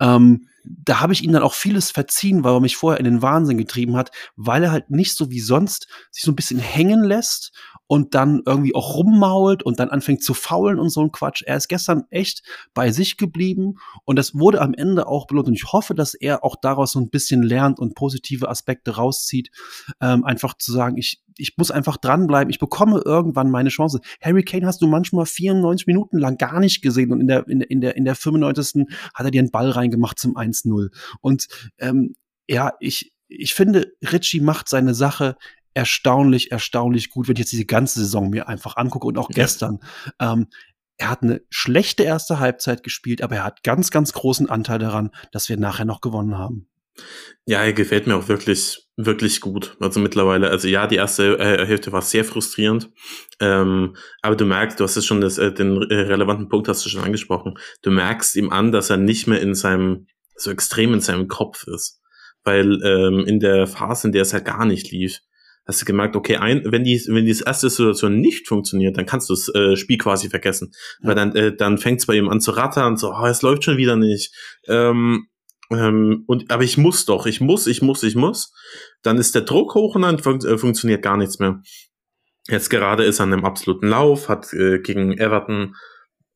ähm, 0.00 0.48
da 0.64 1.00
habe 1.00 1.12
ich 1.12 1.22
ihm 1.22 1.32
dann 1.32 1.42
auch 1.42 1.54
vieles 1.54 1.90
verziehen, 1.90 2.44
weil 2.44 2.54
er 2.54 2.60
mich 2.60 2.76
vorher 2.76 2.98
in 2.98 3.04
den 3.04 3.22
Wahnsinn 3.22 3.58
getrieben 3.58 3.96
hat, 3.96 4.10
weil 4.34 4.64
er 4.64 4.72
halt 4.72 4.90
nicht 4.90 5.16
so 5.16 5.30
wie 5.30 5.40
sonst 5.40 5.86
sich 6.10 6.24
so 6.24 6.32
ein 6.32 6.36
bisschen 6.36 6.58
hängen 6.58 7.04
lässt 7.04 7.52
und 7.86 8.14
dann 8.14 8.42
irgendwie 8.44 8.74
auch 8.74 8.94
rummault 8.94 9.62
und 9.62 9.78
dann 9.78 9.90
anfängt 9.90 10.22
zu 10.22 10.34
faulen 10.34 10.78
und 10.78 10.90
so 10.90 11.00
ein 11.02 11.12
Quatsch. 11.12 11.42
Er 11.42 11.56
ist 11.56 11.68
gestern 11.68 12.04
echt 12.10 12.42
bei 12.74 12.90
sich 12.90 13.16
geblieben 13.16 13.74
und 14.04 14.16
das 14.16 14.34
wurde 14.34 14.60
am 14.60 14.74
Ende 14.74 15.06
auch 15.06 15.26
belohnt 15.26 15.48
und 15.48 15.54
ich 15.54 15.72
hoffe, 15.72 15.94
dass 15.94 16.14
er 16.14 16.44
auch 16.44 16.56
daraus 16.56 16.92
so 16.92 17.00
ein 17.00 17.10
bisschen 17.10 17.42
lernt 17.42 17.78
und 17.78 17.94
positive 17.94 18.48
Aspekte 18.48 18.96
rauszieht. 18.96 19.50
Ähm, 20.00 20.24
einfach 20.24 20.54
zu 20.56 20.72
sagen, 20.72 20.96
ich, 20.96 21.22
ich 21.36 21.56
muss 21.56 21.70
einfach 21.70 21.96
dranbleiben, 21.96 22.50
ich 22.50 22.58
bekomme 22.58 23.02
irgendwann 23.04 23.50
meine 23.50 23.68
Chance. 23.68 24.00
Harry 24.20 24.42
Kane 24.42 24.66
hast 24.66 24.82
du 24.82 24.86
manchmal 24.86 25.26
94 25.26 25.86
Minuten 25.86 26.18
lang 26.18 26.38
gar 26.38 26.60
nicht 26.60 26.82
gesehen 26.82 27.12
und 27.12 27.20
in 27.20 27.28
der, 27.28 27.46
in, 27.48 27.60
in 27.60 27.80
der, 27.80 27.96
in 27.96 28.04
der 28.04 28.14
95. 28.14 28.86
hat 29.14 29.26
er 29.26 29.30
dir 29.30 29.40
einen 29.40 29.50
Ball 29.50 29.70
reingemacht 29.70 30.18
zum 30.18 30.36
1-0. 30.36 30.88
Und 31.20 31.46
ähm, 31.78 32.14
ja, 32.48 32.72
ich, 32.80 33.12
ich 33.28 33.54
finde, 33.54 33.92
Richie 34.02 34.40
macht 34.40 34.68
seine 34.68 34.94
Sache 34.94 35.36
erstaunlich, 35.76 36.50
erstaunlich 36.50 37.10
gut, 37.10 37.28
wenn 37.28 37.36
ich 37.36 37.40
jetzt 37.40 37.52
diese 37.52 37.66
ganze 37.66 38.00
Saison 38.00 38.30
mir 38.30 38.48
einfach 38.48 38.76
angucke 38.76 39.06
und 39.06 39.18
auch 39.18 39.28
ja. 39.28 39.34
gestern. 39.34 39.80
Ähm, 40.18 40.46
er 40.96 41.10
hat 41.10 41.22
eine 41.22 41.42
schlechte 41.50 42.02
erste 42.02 42.38
Halbzeit 42.38 42.82
gespielt, 42.82 43.20
aber 43.20 43.36
er 43.36 43.44
hat 43.44 43.62
ganz, 43.62 43.90
ganz 43.90 44.14
großen 44.14 44.48
Anteil 44.48 44.78
daran, 44.78 45.10
dass 45.32 45.50
wir 45.50 45.58
nachher 45.58 45.84
noch 45.84 46.00
gewonnen 46.00 46.38
haben. 46.38 46.68
Ja, 47.44 47.62
er 47.62 47.74
gefällt 47.74 48.06
mir 48.06 48.16
auch 48.16 48.28
wirklich, 48.28 48.88
wirklich 48.96 49.42
gut. 49.42 49.76
Also 49.78 50.00
mittlerweile, 50.00 50.48
also 50.48 50.66
ja, 50.66 50.86
die 50.86 50.96
erste 50.96 51.38
äh, 51.38 51.66
Hälfte 51.66 51.92
war 51.92 52.00
sehr 52.00 52.24
frustrierend, 52.24 52.90
ähm, 53.38 53.96
aber 54.22 54.34
du 54.34 54.46
merkst, 54.46 54.80
du 54.80 54.84
hast 54.84 54.96
es 54.96 55.04
schon, 55.04 55.20
das, 55.20 55.36
äh, 55.36 55.52
den 55.52 55.76
äh, 55.90 55.94
relevanten 55.94 56.48
Punkt 56.48 56.68
hast 56.68 56.86
du 56.86 56.88
schon 56.88 57.04
angesprochen. 57.04 57.58
Du 57.82 57.90
merkst 57.90 58.34
ihm 58.36 58.48
an, 58.48 58.72
dass 58.72 58.88
er 58.88 58.96
nicht 58.96 59.26
mehr 59.26 59.42
in 59.42 59.54
seinem, 59.54 60.06
so 60.36 60.50
extrem 60.50 60.94
in 60.94 61.00
seinem 61.02 61.28
Kopf 61.28 61.66
ist. 61.66 62.00
Weil 62.44 62.80
ähm, 62.82 63.26
in 63.26 63.40
der 63.40 63.66
Phase, 63.66 64.08
in 64.08 64.12
der 64.12 64.22
es 64.22 64.32
halt 64.32 64.46
gar 64.46 64.64
nicht 64.64 64.90
lief, 64.90 65.20
hast 65.66 65.80
du 65.80 65.84
gemerkt, 65.84 66.16
okay, 66.16 66.36
ein, 66.36 66.62
wenn 66.64 66.84
die, 66.84 67.02
wenn 67.08 67.26
die 67.26 67.36
erste 67.44 67.68
Situation 67.68 68.20
nicht 68.20 68.46
funktioniert, 68.46 68.96
dann 68.96 69.06
kannst 69.06 69.28
du 69.28 69.34
das 69.34 69.52
äh, 69.54 69.76
Spiel 69.76 69.98
quasi 69.98 70.28
vergessen. 70.28 70.72
Ja. 71.00 71.08
Weil 71.08 71.14
dann, 71.16 71.34
äh, 71.34 71.54
dann 71.54 71.78
fängt 71.78 72.00
es 72.00 72.06
bei 72.06 72.14
ihm 72.14 72.28
an 72.28 72.40
zu 72.40 72.52
rattern, 72.52 72.96
so, 72.96 73.12
oh, 73.12 73.26
es 73.26 73.42
läuft 73.42 73.64
schon 73.64 73.76
wieder 73.76 73.96
nicht. 73.96 74.32
Ähm, 74.68 75.26
ähm, 75.70 76.22
und, 76.26 76.50
aber 76.50 76.62
ich 76.62 76.78
muss 76.78 77.04
doch, 77.06 77.26
ich 77.26 77.40
muss, 77.40 77.66
ich 77.66 77.82
muss, 77.82 78.02
ich 78.04 78.14
muss. 78.14 78.52
Dann 79.02 79.18
ist 79.18 79.34
der 79.34 79.42
Druck 79.42 79.74
hoch 79.74 79.96
und 79.96 80.02
dann 80.02 80.20
fun 80.20 80.38
äh, 80.44 80.56
funktioniert 80.56 81.02
gar 81.02 81.16
nichts 81.16 81.40
mehr. 81.40 81.60
Jetzt 82.48 82.70
gerade 82.70 83.04
ist 83.04 83.18
er 83.18 83.24
an 83.24 83.32
einem 83.32 83.44
absoluten 83.44 83.88
Lauf, 83.88 84.28
hat 84.28 84.52
äh, 84.52 84.78
gegen 84.78 85.18
Everton 85.18 85.74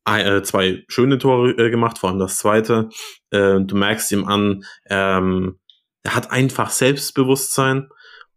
äh, 0.05 0.41
zwei 0.41 0.83
schöne 0.89 1.17
Tore 1.17 1.51
äh, 1.51 1.69
gemacht, 1.69 1.99
vor 1.99 2.09
allem 2.09 2.19
das 2.19 2.37
zweite. 2.37 2.89
Äh, 3.29 3.61
du 3.61 3.75
merkst 3.77 4.11
ihm 4.11 4.25
an, 4.25 4.63
ähm, 4.89 5.59
er 6.03 6.15
hat 6.15 6.31
einfach 6.31 6.71
Selbstbewusstsein 6.71 7.87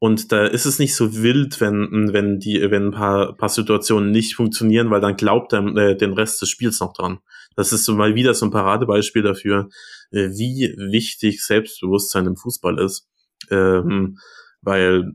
und 0.04 0.32
da 0.32 0.44
ist 0.44 0.66
es 0.66 0.78
nicht 0.78 0.94
so 0.94 1.22
wild, 1.22 1.62
wenn, 1.62 2.12
wenn 2.12 2.38
die, 2.38 2.60
wenn 2.70 2.88
ein 2.88 2.90
paar, 2.90 3.34
paar 3.38 3.48
Situationen 3.48 4.10
nicht 4.10 4.34
funktionieren, 4.34 4.90
weil 4.90 5.00
dann 5.00 5.16
glaubt 5.16 5.54
er 5.54 5.64
äh, 5.78 5.96
den 5.96 6.12
Rest 6.12 6.42
des 6.42 6.50
Spiels 6.50 6.78
noch 6.80 6.92
dran. 6.92 7.20
Das 7.56 7.72
ist 7.72 7.86
so 7.86 7.94
mal 7.94 8.14
wieder 8.14 8.34
so 8.34 8.44
ein 8.44 8.50
Paradebeispiel 8.50 9.22
dafür, 9.22 9.70
äh, 10.10 10.28
wie 10.28 10.74
wichtig 10.76 11.42
Selbstbewusstsein 11.42 12.26
im 12.26 12.36
Fußball 12.36 12.78
ist. 12.80 13.08
Ähm, 13.50 14.18
weil, 14.60 15.12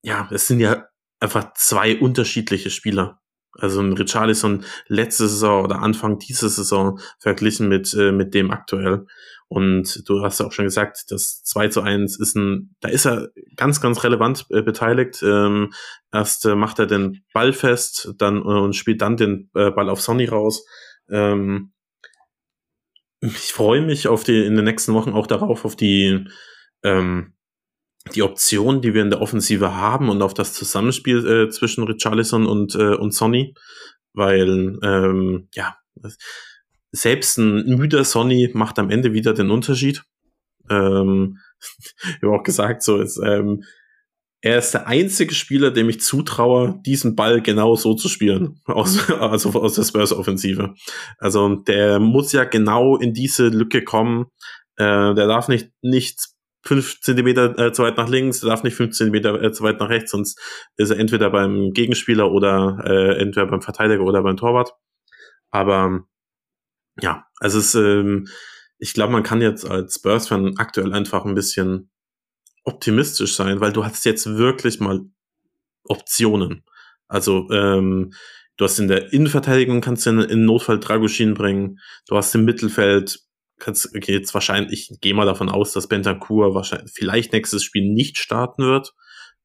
ja, 0.00 0.26
es 0.32 0.46
sind 0.46 0.60
ja 0.60 0.86
einfach 1.20 1.52
zwei 1.52 2.00
unterschiedliche 2.00 2.70
Spieler. 2.70 3.20
Also 3.58 3.80
ein 3.80 3.92
Richarlison 3.92 4.64
letzte 4.88 5.28
Saison 5.28 5.64
oder 5.64 5.82
Anfang 5.82 6.18
dieser 6.18 6.48
Saison 6.48 6.98
verglichen 7.18 7.68
mit, 7.68 7.94
äh, 7.94 8.12
mit 8.12 8.34
dem 8.34 8.50
aktuell. 8.50 9.06
Und 9.48 10.08
du 10.08 10.22
hast 10.22 10.40
auch 10.40 10.52
schon 10.52 10.64
gesagt, 10.64 11.04
das 11.10 11.42
2 11.44 11.68
zu 11.68 11.82
1 11.82 12.18
ist 12.18 12.34
ein, 12.34 12.74
da 12.80 12.88
ist 12.88 13.06
er 13.06 13.28
ganz, 13.56 13.80
ganz 13.80 14.02
relevant 14.02 14.46
äh, 14.50 14.62
beteiligt. 14.62 15.22
Ähm, 15.22 15.72
erst 16.12 16.46
äh, 16.46 16.56
macht 16.56 16.78
er 16.78 16.86
den 16.86 17.24
Ball 17.32 17.52
fest, 17.52 18.12
dann 18.18 18.38
äh, 18.38 18.40
und 18.40 18.74
spielt 18.74 19.02
dann 19.02 19.16
den 19.16 19.50
äh, 19.54 19.70
Ball 19.70 19.90
auf 19.90 20.00
Sonny 20.00 20.24
raus. 20.24 20.66
Ähm, 21.08 21.72
ich 23.20 23.52
freue 23.52 23.82
mich 23.82 24.08
auf 24.08 24.24
die 24.24 24.44
in 24.44 24.56
den 24.56 24.64
nächsten 24.64 24.92
Wochen 24.92 25.12
auch 25.12 25.26
darauf, 25.26 25.64
auf 25.64 25.76
die, 25.76 26.26
ähm, 26.82 27.34
die 28.12 28.22
Option, 28.22 28.82
die 28.82 28.94
wir 28.94 29.02
in 29.02 29.10
der 29.10 29.22
Offensive 29.22 29.74
haben 29.74 30.08
und 30.08 30.22
auf 30.22 30.34
das 30.34 30.52
Zusammenspiel 30.52 31.26
äh, 31.26 31.50
zwischen 31.50 31.84
Richarlison 31.84 32.46
und, 32.46 32.74
äh, 32.74 32.94
und 32.94 33.14
Sonny. 33.14 33.54
Weil, 34.12 34.78
ähm, 34.82 35.48
ja, 35.54 35.76
selbst 36.92 37.38
ein 37.38 37.64
müder 37.76 38.04
Sonny 38.04 38.50
macht 38.54 38.78
am 38.78 38.90
Ende 38.90 39.12
wieder 39.12 39.32
den 39.32 39.50
Unterschied. 39.50 40.04
Ähm, 40.70 41.38
ich 42.02 42.22
habe 42.22 42.32
auch 42.38 42.42
gesagt, 42.42 42.82
so 42.82 43.00
ist, 43.00 43.18
ähm, 43.24 43.64
er 44.44 44.58
ist 44.58 44.74
der 44.74 44.86
einzige 44.86 45.34
Spieler, 45.34 45.70
dem 45.70 45.88
ich 45.88 46.02
zutraue, 46.02 46.78
diesen 46.84 47.16
Ball 47.16 47.40
genau 47.40 47.76
so 47.76 47.94
zu 47.94 48.10
spielen, 48.10 48.60
aus, 48.66 49.10
also 49.10 49.50
aus 49.54 49.74
der 49.76 49.84
Spurs-Offensive. 49.84 50.74
Also 51.18 51.54
der 51.54 51.98
muss 51.98 52.32
ja 52.32 52.44
genau 52.44 52.98
in 52.98 53.14
diese 53.14 53.48
Lücke 53.48 53.82
kommen. 53.82 54.26
Äh, 54.76 55.14
der 55.14 55.26
darf 55.26 55.48
nicht, 55.48 55.70
nicht 55.80 56.33
fünf 56.64 57.00
Zentimeter 57.00 57.58
äh, 57.58 57.72
zu 57.72 57.82
weit 57.82 57.96
nach 57.96 58.08
links, 58.08 58.40
darf 58.40 58.62
nicht 58.62 58.74
fünf 58.74 58.94
Zentimeter 58.96 59.40
äh, 59.42 59.52
zu 59.52 59.62
weit 59.62 59.80
nach 59.80 59.90
rechts, 59.90 60.12
sonst 60.12 60.40
ist 60.76 60.90
er 60.90 60.98
entweder 60.98 61.30
beim 61.30 61.72
Gegenspieler 61.72 62.32
oder 62.32 62.78
äh, 62.84 63.20
entweder 63.20 63.46
beim 63.46 63.62
Verteidiger 63.62 64.02
oder 64.02 64.22
beim 64.22 64.36
Torwart. 64.36 64.72
Aber 65.50 66.04
ja, 67.00 67.26
also 67.38 67.58
es, 67.58 67.74
ähm, 67.74 68.26
ich 68.78 68.94
glaube, 68.94 69.12
man 69.12 69.22
kann 69.22 69.42
jetzt 69.42 69.68
als 69.68 69.96
Spurs-Fan 69.96 70.56
aktuell 70.56 70.92
einfach 70.92 71.24
ein 71.24 71.34
bisschen 71.34 71.90
optimistisch 72.64 73.34
sein, 73.34 73.60
weil 73.60 73.72
du 73.72 73.84
hast 73.84 74.04
jetzt 74.04 74.26
wirklich 74.26 74.80
mal 74.80 75.00
Optionen. 75.84 76.64
Also 77.08 77.48
ähm, 77.50 78.14
du 78.56 78.64
hast 78.64 78.78
in 78.78 78.88
der 78.88 79.12
Innenverteidigung 79.12 79.82
kannst 79.82 80.06
du 80.06 80.10
in, 80.10 80.20
in 80.20 80.44
Notfall 80.46 80.80
Dragoshin 80.80 81.34
bringen. 81.34 81.78
Du 82.08 82.16
hast 82.16 82.34
im 82.34 82.46
Mittelfeld 82.46 83.20
kannst 83.58 83.94
okay, 83.94 84.12
jetzt 84.12 84.34
wahrscheinlich, 84.34 84.90
ich 84.90 85.00
gehe 85.00 85.14
mal 85.14 85.26
davon 85.26 85.48
aus, 85.48 85.72
dass 85.72 85.88
Bentancur 85.88 86.54
wahrscheinlich 86.54 86.92
vielleicht 86.92 87.32
nächstes 87.32 87.62
Spiel 87.62 87.90
nicht 87.92 88.18
starten 88.18 88.62
wird, 88.64 88.94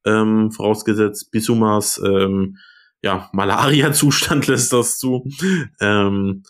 ähm, 0.04 0.50
vorausgesetzt 0.50 1.30
Bisumas 1.30 2.00
ähm, 2.04 2.56
ja 3.02 3.28
Malaria-Zustand 3.32 4.46
lässt 4.48 4.72
das 4.72 4.98
zu. 4.98 5.26
Ähm, 5.80 6.42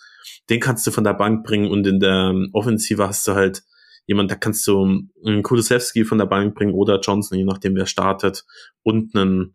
den 0.48 0.60
kannst 0.60 0.86
du 0.86 0.90
von 0.90 1.04
der 1.04 1.14
Bank 1.14 1.44
bringen 1.44 1.70
und 1.70 1.86
in 1.86 2.00
der 2.00 2.34
Offensive 2.52 3.06
hast 3.06 3.26
du 3.28 3.34
halt 3.34 3.62
jemand, 4.06 4.30
da 4.30 4.34
kannst 4.34 4.66
du 4.66 5.06
einen 5.24 5.42
Kulusewski 5.42 6.04
von 6.04 6.18
der 6.18 6.26
Bank 6.26 6.56
bringen 6.56 6.74
oder 6.74 6.98
Johnson, 6.98 7.38
je 7.38 7.44
nachdem 7.44 7.76
wer 7.76 7.86
startet 7.86 8.44
und 8.82 9.14
einen 9.14 9.54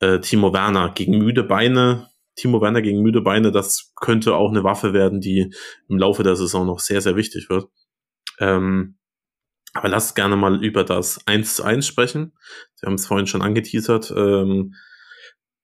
äh, 0.00 0.20
Timo 0.20 0.52
Werner 0.52 0.92
gegen 0.94 1.18
müde 1.18 1.42
Beine. 1.42 2.08
Timo 2.36 2.60
Werner 2.60 2.82
gegen 2.82 3.02
müde 3.02 3.20
Beine, 3.20 3.52
das 3.52 3.92
könnte 3.96 4.34
auch 4.34 4.50
eine 4.50 4.64
Waffe 4.64 4.92
werden, 4.92 5.20
die 5.20 5.52
im 5.88 5.98
Laufe 5.98 6.22
der 6.22 6.36
Saison 6.36 6.66
noch 6.66 6.80
sehr, 6.80 7.00
sehr 7.00 7.16
wichtig 7.16 7.48
wird. 7.48 7.68
Ähm, 8.38 8.96
Aber 9.72 9.88
lasst 9.88 10.14
gerne 10.14 10.36
mal 10.36 10.64
über 10.64 10.84
das 10.84 11.20
1 11.26 11.56
zu 11.56 11.64
1 11.64 11.86
sprechen. 11.86 12.32
Sie 12.74 12.86
haben 12.86 12.94
es 12.94 13.06
vorhin 13.06 13.26
schon 13.26 13.42
angeteasert. 13.42 14.12
Ähm, 14.16 14.74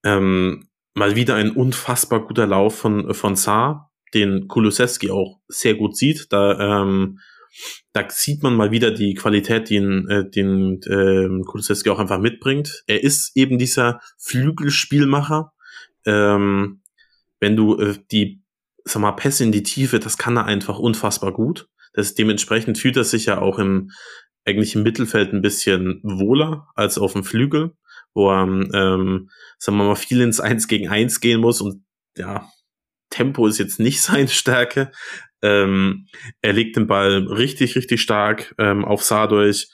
ähm, 0.04 0.68
mal 0.94 1.16
wieder 1.16 1.37
ein 1.37 1.52
unfassbar 1.52 2.26
guter 2.26 2.46
Lauf 2.46 2.76
von, 2.76 3.14
von 3.14 3.37
Saar, 3.37 3.92
den 4.14 4.48
Kulusewski 4.48 5.11
auch 5.11 5.40
sehr 5.48 5.74
gut 5.74 5.96
sieht. 5.96 6.33
Da, 6.33 6.83
ähm, 6.83 7.20
da 7.92 8.09
sieht 8.09 8.42
man 8.42 8.54
mal 8.54 8.70
wieder 8.70 8.90
die 8.90 9.14
Qualität, 9.14 9.70
den, 9.70 10.09
äh, 10.09 10.28
den 10.28 10.80
äh, 10.83 11.44
Kulusewski 11.44 11.90
auch 11.90 11.98
einfach 11.98 12.20
mitbringt. 12.20 12.83
Er 12.87 13.02
ist 13.02 13.37
eben 13.37 13.59
dieser 13.59 14.00
Flügelspielmacher. 14.18 15.52
Ähm, 16.07 16.83
wenn 17.41 17.57
du 17.57 17.79
äh, 17.79 17.97
die, 18.11 18.43
sag 18.85 19.01
mal, 19.03 19.13
Pässe 19.13 19.45
in 19.45 19.53
die 19.53 19.63
Tiefe, 19.63 19.99
das 19.99 20.19
kann 20.19 20.37
er 20.37 20.47
einfach 20.47 20.79
unfassbar 20.79 21.33
gut. 21.33 21.69
Das 21.93 22.15
dementsprechend 22.15 22.79
fühlt 22.79 22.97
er 22.97 23.05
sich 23.05 23.27
ja 23.27 23.41
auch 23.41 23.59
im 23.59 23.91
eigentlich 24.45 24.75
im 24.75 24.83
Mittelfeld 24.83 25.33
ein 25.33 25.43
bisschen 25.43 26.01
wohler 26.03 26.69
als 26.75 26.99
auf 26.99 27.13
dem 27.13 27.25
Flügel, 27.25 27.77
wo 28.15 28.31
er, 28.31 28.45
ähm, 28.45 29.31
sagen 29.59 29.79
wir 29.79 29.85
mal, 29.85 29.97
viel 29.97 30.21
ins 30.21 30.41
Eins 30.41 30.67
gegen 30.67 30.89
Eins 30.89 31.21
gehen 31.21 31.41
muss 31.41 31.61
und 31.61 31.85
ja, 32.17 32.49
Tempo 33.11 33.47
ist 33.47 33.59
jetzt 33.59 33.81
nicht 33.81 34.01
seine 34.03 34.29
Stärke. 34.29 34.93
Ähm, 35.43 36.07
er 36.43 36.53
legt 36.53 36.77
den 36.77 36.87
Ball 36.87 37.27
richtig, 37.27 37.77
richtig 37.77 38.01
stark 38.01 38.55
ähm, 38.59 38.85
auf 38.85 39.07
durch, 39.07 39.71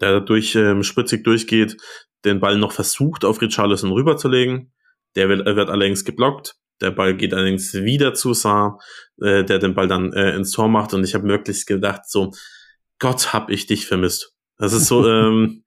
der 0.00 0.20
durch 0.20 0.54
ähm, 0.54 0.82
spritzig 0.82 1.24
durchgeht, 1.24 1.76
den 2.24 2.40
Ball 2.40 2.56
noch 2.56 2.72
versucht, 2.72 3.24
auf 3.24 3.40
Richarlison 3.40 3.92
rüberzulegen. 3.92 4.72
Der 5.16 5.28
wird, 5.28 5.44
wird 5.44 5.70
allerdings 5.70 6.04
geblockt. 6.04 6.56
Der 6.80 6.90
Ball 6.90 7.16
geht 7.16 7.34
allerdings 7.34 7.74
wieder 7.74 8.14
zu 8.14 8.32
Saar, 8.32 8.78
äh, 9.20 9.44
der 9.44 9.58
den 9.58 9.74
Ball 9.74 9.88
dann 9.88 10.12
äh, 10.12 10.34
ins 10.34 10.52
Tor 10.52 10.68
macht. 10.68 10.94
Und 10.94 11.04
ich 11.04 11.14
habe 11.14 11.28
wirklich 11.28 11.66
gedacht, 11.66 12.08
so, 12.08 12.32
Gott, 12.98 13.32
hab 13.32 13.50
ich 13.50 13.66
dich 13.66 13.86
vermisst. 13.86 14.32
Das 14.56 14.72
ist 14.72 14.86
so, 14.86 15.06
ähm, 15.08 15.64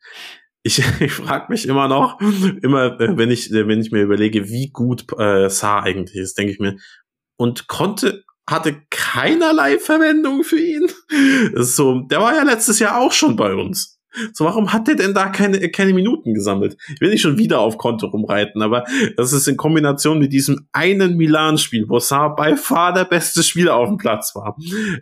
ich, 0.63 0.81
ich 0.99 1.11
frage 1.11 1.47
mich 1.49 1.67
immer 1.67 1.87
noch, 1.87 2.19
immer 2.61 2.99
äh, 2.99 3.17
wenn 3.17 3.29
ich, 3.29 3.51
wenn 3.51 3.81
ich 3.81 3.91
mir 3.91 4.01
überlege, 4.01 4.49
wie 4.49 4.69
gut 4.71 5.05
äh, 5.19 5.49
Saar 5.49 5.83
eigentlich 5.83 6.17
ist, 6.17 6.37
denke 6.37 6.53
ich 6.53 6.59
mir, 6.59 6.77
und 7.37 7.67
konnte, 7.67 8.23
hatte 8.49 8.81
keinerlei 8.89 9.79
Verwendung 9.79 10.43
für 10.43 10.59
ihn. 10.59 10.89
Das 11.53 11.69
ist 11.69 11.75
so, 11.75 11.99
der 12.01 12.19
war 12.19 12.35
ja 12.35 12.43
letztes 12.43 12.79
Jahr 12.79 12.99
auch 12.99 13.11
schon 13.11 13.35
bei 13.35 13.53
uns. 13.53 13.99
So, 14.33 14.45
warum 14.45 14.73
hat 14.73 14.87
der 14.87 14.95
denn 14.95 15.13
da 15.13 15.29
keine, 15.29 15.69
keine 15.69 15.93
Minuten 15.93 16.33
gesammelt? 16.33 16.77
Ich 16.93 17.01
will 17.01 17.09
nicht 17.09 17.21
schon 17.21 17.37
wieder 17.37 17.59
auf 17.59 17.77
Konto 17.77 18.07
rumreiten, 18.07 18.61
aber 18.61 18.83
das 19.17 19.33
ist 19.33 19.47
in 19.47 19.57
Kombination 19.57 20.19
mit 20.19 20.33
diesem 20.33 20.67
einen 20.71 21.17
Milan-Spiel, 21.17 21.85
wo 21.89 21.99
Saar 21.99 22.35
bei 22.35 22.55
far 22.55 22.93
der 22.93 23.05
beste 23.05 23.43
Spieler 23.43 23.75
auf 23.75 23.89
dem 23.89 23.97
Platz 23.97 24.35
war, 24.35 24.57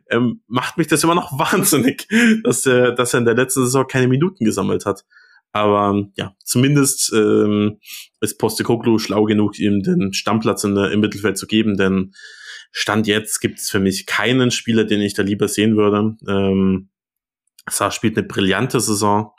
ähm, 0.10 0.42
macht 0.48 0.78
mich 0.78 0.88
das 0.88 1.04
immer 1.04 1.16
noch 1.16 1.32
wahnsinnig, 1.38 2.08
dass, 2.44 2.66
er, 2.66 2.94
dass 2.94 3.14
er 3.14 3.20
in 3.20 3.26
der 3.26 3.36
letzten 3.36 3.64
Saison 3.64 3.88
keine 3.88 4.08
Minuten 4.08 4.46
gesammelt 4.46 4.86
hat. 4.86 5.04
Aber 5.54 6.08
ja, 6.16 6.34
zumindest 6.44 7.12
ähm, 7.14 7.80
ist 8.22 8.40
Postecoglou 8.40 9.00
schlau 9.00 9.26
genug, 9.26 9.60
ihm 9.60 9.84
den 9.84 10.14
Stammplatz 10.14 10.64
in 10.64 10.78
im 10.78 11.00
Mittelfeld 11.02 11.38
zu 11.38 11.46
geben, 11.46 11.76
denn 11.76 12.14
Stand 12.72 13.06
jetzt 13.06 13.42
gibt 13.42 13.60
es 13.60 13.70
für 13.70 13.80
mich 13.80 14.06
keinen 14.06 14.50
Spieler, 14.50 14.86
den 14.86 15.02
ich 15.02 15.14
da 15.14 15.24
lieber 15.24 15.50
sehen 15.50 15.76
würde. 15.76 16.16
Ähm, 16.28 16.90
Saar 17.70 17.92
spielt 17.92 18.18
eine 18.18 18.28
brillante 18.28 18.80
Saison, 18.80 19.32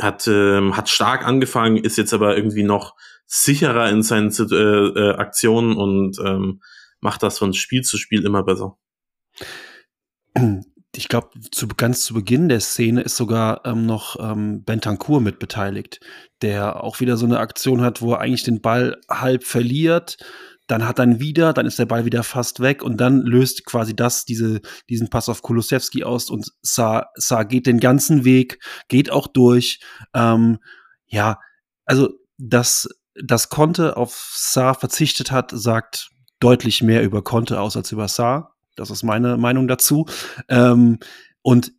hat, 0.00 0.26
ähm, 0.28 0.76
hat 0.76 0.88
stark 0.88 1.26
angefangen, 1.26 1.76
ist 1.76 1.98
jetzt 1.98 2.14
aber 2.14 2.36
irgendwie 2.36 2.62
noch 2.62 2.96
sicherer 3.26 3.88
in 3.90 4.02
seinen 4.02 4.30
äh, 4.30 4.54
äh, 4.54 5.14
Aktionen 5.14 5.76
und 5.76 6.18
ähm, 6.18 6.62
macht 7.00 7.22
das 7.22 7.38
von 7.38 7.54
Spiel 7.54 7.82
zu 7.82 7.96
Spiel 7.96 8.24
immer 8.24 8.42
besser. 8.42 8.76
Ich 10.94 11.08
glaube, 11.08 11.28
zu, 11.52 11.68
ganz 11.68 12.04
zu 12.04 12.14
Beginn 12.14 12.48
der 12.48 12.60
Szene 12.60 13.02
ist 13.02 13.16
sogar 13.16 13.64
ähm, 13.64 13.86
noch 13.86 14.16
ähm, 14.20 14.64
Bentancur 14.64 15.20
mit 15.20 15.38
beteiligt, 15.38 16.00
der 16.42 16.82
auch 16.82 17.00
wieder 17.00 17.16
so 17.16 17.26
eine 17.26 17.38
Aktion 17.38 17.80
hat, 17.82 18.02
wo 18.02 18.12
er 18.12 18.20
eigentlich 18.20 18.42
den 18.42 18.60
Ball 18.60 19.00
halb 19.08 19.44
verliert, 19.44 20.16
dann 20.70 20.86
hat 20.86 20.98
dann 20.98 21.18
wieder, 21.18 21.52
dann 21.52 21.66
ist 21.66 21.78
der 21.78 21.86
Ball 21.86 22.04
wieder 22.04 22.22
fast 22.22 22.60
weg 22.60 22.82
und 22.82 22.98
dann 22.98 23.22
löst 23.22 23.64
quasi 23.64 23.94
das 23.96 24.24
diese, 24.24 24.60
diesen 24.88 25.10
Pass 25.10 25.28
auf 25.28 25.42
Kulusewski 25.42 26.04
aus 26.04 26.30
und 26.30 26.52
Sa, 26.62 27.06
Sa 27.14 27.42
geht 27.42 27.66
den 27.66 27.80
ganzen 27.80 28.24
Weg, 28.24 28.60
geht 28.88 29.10
auch 29.10 29.26
durch. 29.26 29.80
Ähm, 30.14 30.58
ja, 31.06 31.40
also 31.84 32.10
dass 32.38 32.88
das 33.14 33.48
Conte 33.48 33.96
auf 33.96 34.32
Sa 34.34 34.74
verzichtet 34.74 35.32
hat, 35.32 35.50
sagt 35.52 36.10
deutlich 36.38 36.82
mehr 36.82 37.02
über 37.02 37.22
Conte 37.22 37.60
aus 37.60 37.76
als 37.76 37.90
über 37.90 38.08
Sa. 38.08 38.54
Das 38.76 38.90
ist 38.90 39.02
meine 39.02 39.36
Meinung 39.36 39.66
dazu. 39.66 40.06
Ähm, 40.48 41.00
und 41.42 41.72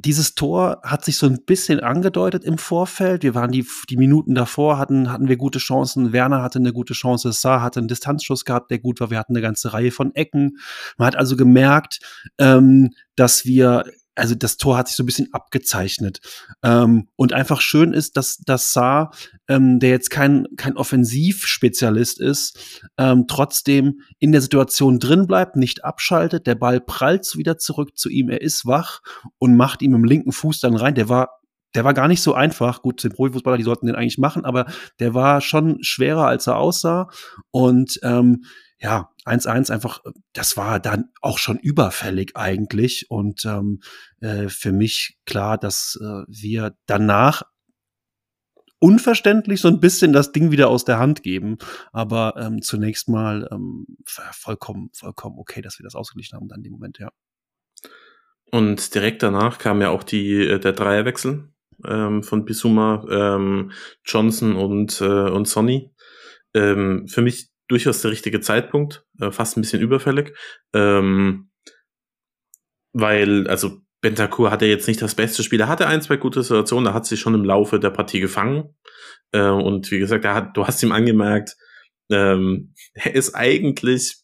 dieses 0.00 0.36
Tor 0.36 0.80
hat 0.84 1.04
sich 1.04 1.16
so 1.16 1.26
ein 1.26 1.44
bisschen 1.44 1.80
angedeutet 1.80 2.44
im 2.44 2.56
Vorfeld. 2.56 3.24
Wir 3.24 3.34
waren 3.34 3.50
die, 3.50 3.66
die 3.90 3.96
Minuten 3.96 4.36
davor, 4.36 4.78
hatten, 4.78 5.10
hatten 5.10 5.26
wir 5.26 5.36
gute 5.36 5.58
Chancen. 5.58 6.12
Werner 6.12 6.40
hatte 6.40 6.60
eine 6.60 6.72
gute 6.72 6.94
Chance. 6.94 7.32
Saar 7.32 7.62
hatte 7.62 7.80
einen 7.80 7.88
Distanzschuss 7.88 8.44
gehabt, 8.44 8.70
der 8.70 8.78
gut 8.78 9.00
war. 9.00 9.10
Wir 9.10 9.18
hatten 9.18 9.32
eine 9.32 9.42
ganze 9.42 9.72
Reihe 9.72 9.90
von 9.90 10.14
Ecken. 10.14 10.58
Man 10.98 11.08
hat 11.08 11.16
also 11.16 11.34
gemerkt, 11.34 11.98
ähm, 12.38 12.90
dass 13.16 13.44
wir 13.44 13.84
also 14.18 14.34
das 14.34 14.56
Tor 14.56 14.76
hat 14.76 14.88
sich 14.88 14.96
so 14.96 15.02
ein 15.02 15.06
bisschen 15.06 15.32
abgezeichnet. 15.32 16.20
Ähm, 16.62 17.08
und 17.16 17.32
einfach 17.32 17.60
schön 17.60 17.92
ist, 17.92 18.16
dass, 18.16 18.38
dass 18.38 18.72
Saar, 18.72 19.12
ähm, 19.48 19.78
der 19.78 19.90
jetzt 19.90 20.10
kein, 20.10 20.46
kein 20.56 20.76
Offensivspezialist 20.76 22.20
ist, 22.20 22.82
ähm, 22.98 23.26
trotzdem 23.28 24.00
in 24.18 24.32
der 24.32 24.40
Situation 24.40 24.98
drin 24.98 25.26
bleibt, 25.26 25.56
nicht 25.56 25.84
abschaltet. 25.84 26.46
Der 26.46 26.54
Ball 26.54 26.80
prallt 26.80 27.36
wieder 27.36 27.58
zurück 27.58 27.96
zu 27.96 28.08
ihm. 28.08 28.28
Er 28.28 28.42
ist 28.42 28.66
wach 28.66 29.00
und 29.38 29.56
macht 29.56 29.82
ihm 29.82 29.94
im 29.94 30.04
linken 30.04 30.32
Fuß 30.32 30.60
dann 30.60 30.76
rein. 30.76 30.94
Der 30.94 31.08
war 31.08 31.38
der 31.74 31.84
war 31.84 31.92
gar 31.92 32.08
nicht 32.08 32.22
so 32.22 32.32
einfach. 32.32 32.80
Gut, 32.80 33.04
den 33.04 33.12
Profifußballer, 33.12 33.58
die 33.58 33.62
sollten 33.62 33.86
den 33.86 33.94
eigentlich 33.94 34.16
machen, 34.16 34.46
aber 34.46 34.66
der 35.00 35.12
war 35.12 35.42
schon 35.42 35.82
schwerer, 35.82 36.26
als 36.26 36.46
er 36.46 36.56
aussah. 36.56 37.10
Und 37.50 38.00
ähm, 38.02 38.44
ja, 38.80 39.10
1-1 39.28 39.70
einfach, 39.70 40.00
das 40.32 40.56
war 40.56 40.80
dann 40.80 41.10
auch 41.20 41.38
schon 41.38 41.58
überfällig 41.58 42.36
eigentlich. 42.36 43.06
Und 43.10 43.44
ähm, 43.44 43.80
äh, 44.20 44.48
für 44.48 44.72
mich 44.72 45.18
klar, 45.26 45.58
dass 45.58 45.98
äh, 46.00 46.24
wir 46.28 46.76
danach 46.86 47.42
unverständlich 48.80 49.60
so 49.60 49.68
ein 49.68 49.80
bisschen 49.80 50.12
das 50.12 50.32
Ding 50.32 50.50
wieder 50.50 50.68
aus 50.68 50.84
der 50.84 50.98
Hand 50.98 51.22
geben. 51.22 51.58
Aber 51.92 52.34
ähm, 52.38 52.62
zunächst 52.62 53.08
mal 53.08 53.48
ähm, 53.50 53.86
vollkommen, 54.06 54.90
vollkommen 54.92 55.38
okay, 55.38 55.62
dass 55.62 55.78
wir 55.78 55.84
das 55.84 55.94
ausgeglichen 55.94 56.36
haben 56.36 56.48
dann 56.48 56.62
im 56.62 56.72
Moment, 56.72 56.98
ja. 56.98 57.10
Und 58.50 58.94
direkt 58.94 59.22
danach 59.22 59.58
kam 59.58 59.82
ja 59.82 59.90
auch 59.90 60.02
die, 60.02 60.34
äh, 60.34 60.58
der 60.58 60.72
Dreierwechsel 60.72 61.52
ähm, 61.84 62.22
von 62.22 62.44
Bisuma, 62.44 63.04
ähm, 63.10 63.72
Johnson 64.04 64.56
und, 64.56 65.00
äh, 65.00 65.04
und 65.04 65.46
Sonny. 65.46 65.92
Ähm, 66.54 67.06
für 67.08 67.20
mich 67.20 67.50
durchaus 67.68 68.02
der 68.02 68.10
richtige 68.10 68.40
Zeitpunkt, 68.40 69.04
äh, 69.20 69.30
fast 69.30 69.56
ein 69.56 69.60
bisschen 69.60 69.80
überfällig. 69.80 70.36
Ähm, 70.74 71.50
weil, 72.92 73.46
also 73.48 73.80
Bentancur 74.00 74.50
hatte 74.50 74.66
jetzt 74.66 74.88
nicht 74.88 75.02
das 75.02 75.14
beste 75.14 75.42
Spiel. 75.42 75.60
Er 75.60 75.68
hatte 75.68 75.86
ein, 75.86 76.02
zwei 76.02 76.16
gute 76.16 76.42
Situationen, 76.42 76.86
da 76.86 76.94
hat 76.94 77.06
sich 77.06 77.20
schon 77.20 77.34
im 77.34 77.44
Laufe 77.44 77.80
der 77.80 77.90
Partie 77.90 78.20
gefangen. 78.20 78.74
Äh, 79.32 79.48
und 79.48 79.90
wie 79.90 79.98
gesagt, 79.98 80.24
er 80.24 80.34
hat, 80.34 80.56
du 80.56 80.66
hast 80.66 80.82
ihm 80.82 80.92
angemerkt, 80.92 81.56
ähm, 82.10 82.74
er 82.94 83.14
ist 83.14 83.34
eigentlich, 83.34 84.16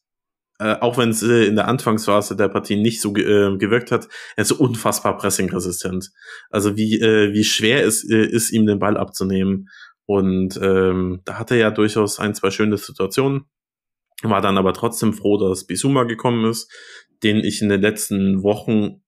äh, 0.59 0.77
auch 0.81 0.97
wenn 0.97 1.11
es 1.11 1.23
äh, 1.23 1.45
in 1.45 1.57
der 1.57 1.69
Anfangsphase 1.69 2.37
der 2.37 2.49
Partie 2.49 2.77
nicht 2.77 3.01
so 3.01 3.13
ge 3.13 3.25
äh, 3.25 3.59
gewirkt 3.59 3.91
hat, 3.91 4.09
er 4.37 4.43
ist 4.43 4.49
so 4.49 4.57
unfassbar 4.57 5.19
pressingresistent. 5.19 6.11
Also 6.51 6.77
wie, 6.77 7.01
äh, 7.01 7.33
wie 7.33 7.45
schwer 7.45 7.85
es 7.85 8.09
äh, 8.09 8.25
ist, 8.25 8.51
ihm 8.53 8.67
den 8.67 8.79
Ball 8.79 8.97
abzunehmen. 8.97 9.69
Und 10.07 10.59
ähm, 10.63 11.23
da 11.25 11.39
hatte 11.39 11.55
er 11.55 11.61
ja 11.61 11.71
durchaus 11.71 12.19
ein, 12.19 12.35
zwei 12.35 12.51
schöne 12.51 12.77
Situationen, 12.77 13.47
war 14.23 14.41
dann 14.41 14.59
aber 14.59 14.73
trotzdem 14.73 15.13
froh, 15.13 15.39
dass 15.39 15.67
Bisuma 15.67 16.05
gekommen 16.05 16.51
ist, 16.51 16.71
den 17.23 17.39
ich 17.39 17.63
in 17.63 17.69
den 17.69 17.81
letzten 17.81 18.43
Wochen 18.43 19.03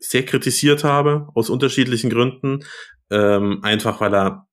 sehr 0.00 0.24
kritisiert 0.24 0.84
habe, 0.84 1.28
aus 1.34 1.50
unterschiedlichen 1.50 2.10
Gründen. 2.10 2.64
Ähm, 3.10 3.60
einfach 3.62 4.00
weil 4.00 4.14
er, 4.14 4.48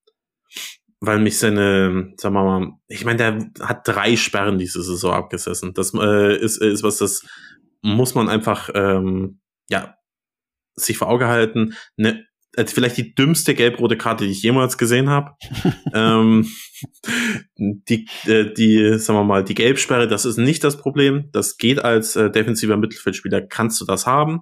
weil 1.00 1.20
mich 1.20 1.38
seine, 1.38 2.14
sagen 2.18 2.36
wir 2.36 2.44
mal, 2.44 2.72
ich 2.88 3.06
meine, 3.06 3.18
der 3.18 3.66
hat 3.66 3.88
drei 3.88 4.16
Sperren 4.16 4.58
diese 4.58 4.82
Saison 4.82 5.14
abgesessen. 5.14 5.74
Das 5.74 5.94
äh, 5.94 6.36
ist, 6.38 6.58
ist 6.62 6.84
was, 6.84 6.98
das 6.98 7.26
muss 7.82 8.16
man 8.16 8.30
einfach, 8.30 8.70
ähm, 8.74 9.40
ja, 9.70 9.96
sich 10.76 10.98
vor 10.98 11.10
Auge 11.10 11.28
halten. 11.28 11.76
Eine 11.98 12.26
als 12.58 12.74
vielleicht 12.74 12.98
die 12.98 13.16
dümmste 13.16 13.54
gelb-rote 13.54 13.98
Karte, 13.98 14.26
die 14.26 14.32
ich 14.32 14.44
jemals 14.44 14.78
gesehen 14.78 15.10
habe. 15.10 15.32
ähm, 15.94 16.48
die, 17.58 18.08
äh, 18.26 18.54
die, 18.54 18.98
sagen 18.98 19.20
wir 19.20 19.24
mal, 19.24 19.44
die 19.44 19.56
Gelbsperre, 19.56 20.08
das 20.08 20.26
ist 20.26 20.38
nicht 20.38 20.64
das 20.64 20.78
Problem. 20.78 21.30
Das 21.32 21.58
geht 21.58 21.84
als 21.84 22.16
äh, 22.16 22.30
defensiver 22.30 22.78
Mittelfeldspieler, 22.78 23.42
kannst 23.42 23.80
du 23.82 23.86
das 23.86 24.06
haben. 24.06 24.42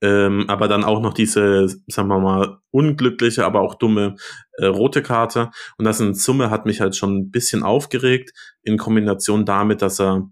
Ähm, 0.00 0.44
aber 0.48 0.68
dann 0.68 0.84
auch 0.84 1.00
noch 1.00 1.12
diese, 1.12 1.66
sagen 1.88 2.08
wir 2.08 2.20
mal, 2.20 2.58
unglückliche, 2.70 3.44
aber 3.44 3.60
auch 3.60 3.74
dumme 3.74 4.14
äh, 4.52 4.66
rote 4.66 5.02
Karte. 5.02 5.50
Und 5.76 5.84
das 5.84 6.00
in 6.00 6.14
Summe 6.14 6.50
hat 6.50 6.66
mich 6.66 6.80
halt 6.80 6.94
schon 6.94 7.16
ein 7.16 7.30
bisschen 7.30 7.64
aufgeregt, 7.64 8.30
in 8.62 8.78
Kombination 8.78 9.44
damit, 9.44 9.82
dass 9.82 9.98
er 10.00 10.30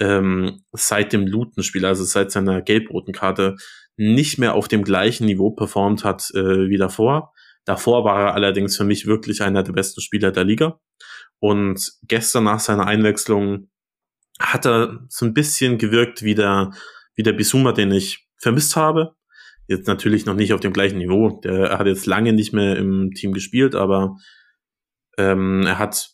ähm, 0.00 0.62
seit 0.72 1.12
dem 1.12 1.26
Luton-Spiel, 1.26 1.84
also 1.84 2.04
seit 2.04 2.30
seiner 2.30 2.62
gelb-roten 2.62 3.12
Karte, 3.12 3.56
nicht 4.00 4.38
mehr 4.38 4.54
auf 4.54 4.66
dem 4.66 4.82
gleichen 4.82 5.26
Niveau 5.26 5.50
performt 5.50 6.04
hat 6.04 6.30
äh, 6.34 6.70
wie 6.70 6.78
davor. 6.78 7.34
Davor 7.66 8.02
war 8.04 8.18
er 8.18 8.34
allerdings 8.34 8.74
für 8.76 8.84
mich 8.84 9.06
wirklich 9.06 9.42
einer 9.42 9.62
der 9.62 9.74
besten 9.74 10.00
Spieler 10.00 10.32
der 10.32 10.44
Liga. 10.44 10.80
Und 11.38 11.92
gestern 12.04 12.44
nach 12.44 12.60
seiner 12.60 12.86
Einwechslung 12.86 13.68
hat 14.40 14.64
er 14.64 15.00
so 15.10 15.26
ein 15.26 15.34
bisschen 15.34 15.76
gewirkt 15.76 16.22
wie 16.22 16.34
der, 16.34 16.70
wie 17.14 17.22
der 17.22 17.34
Bisuma, 17.34 17.72
den 17.72 17.92
ich 17.92 18.26
vermisst 18.38 18.74
habe. 18.74 19.16
Jetzt 19.68 19.86
natürlich 19.86 20.24
noch 20.24 20.34
nicht 20.34 20.54
auf 20.54 20.60
dem 20.60 20.72
gleichen 20.72 20.96
Niveau. 20.96 21.38
Der 21.44 21.78
hat 21.78 21.86
jetzt 21.86 22.06
lange 22.06 22.32
nicht 22.32 22.54
mehr 22.54 22.76
im 22.76 23.10
Team 23.12 23.32
gespielt, 23.32 23.74
aber 23.74 24.16
ähm, 25.18 25.66
er 25.66 25.78
hat 25.78 26.08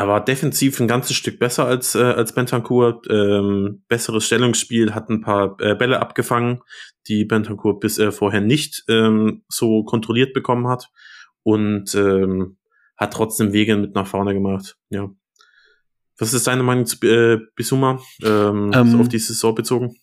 er 0.00 0.08
war 0.08 0.24
defensiv 0.24 0.80
ein 0.80 0.88
ganzes 0.88 1.14
Stück 1.14 1.38
besser 1.38 1.66
als, 1.66 1.94
äh, 1.94 1.98
als 1.98 2.34
Bentancur. 2.34 3.02
Ähm, 3.10 3.84
besseres 3.86 4.24
Stellungsspiel, 4.24 4.94
hat 4.94 5.10
ein 5.10 5.20
paar 5.20 5.60
äh, 5.60 5.74
Bälle 5.74 6.00
abgefangen, 6.00 6.62
die 7.06 7.26
Bentancur 7.26 7.78
bis 7.80 7.98
äh, 7.98 8.10
vorher 8.10 8.40
nicht 8.40 8.82
ähm, 8.88 9.44
so 9.50 9.84
kontrolliert 9.84 10.32
bekommen 10.32 10.68
hat. 10.68 10.88
Und 11.42 11.94
ähm, 11.94 12.56
hat 12.96 13.12
trotzdem 13.12 13.52
Wege 13.52 13.76
mit 13.76 13.94
nach 13.94 14.06
vorne 14.06 14.32
gemacht. 14.32 14.78
Ja. 14.88 15.10
Was 16.16 16.32
ist 16.32 16.46
deine 16.46 16.62
Meinung 16.62 16.86
zu 16.86 16.96
äh, 17.06 17.38
Bisuma 17.54 18.00
ähm, 18.24 18.72
ähm, 18.74 19.00
auf 19.02 19.08
die 19.10 19.18
Saison 19.18 19.54
bezogen? 19.54 19.96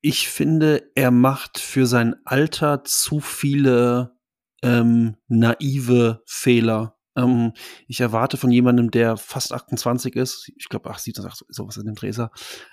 Ich 0.00 0.30
finde, 0.30 0.90
er 0.94 1.10
macht 1.10 1.58
für 1.58 1.84
sein 1.84 2.16
Alter 2.24 2.84
zu 2.84 3.20
viele 3.20 4.16
ähm, 4.62 5.16
naive 5.28 6.22
Fehler. 6.24 6.96
Ähm, 7.20 7.52
ich 7.86 8.00
erwarte 8.00 8.36
von 8.36 8.50
jemandem, 8.50 8.90
der 8.90 9.16
fast 9.16 9.52
28 9.52 10.16
ist, 10.16 10.50
ich 10.56 10.68
glaube 10.68 10.92
27, 10.96 11.46
sowas 11.50 11.76
in 11.76 11.86
dem 11.86 11.94
Dresser, 11.94 12.30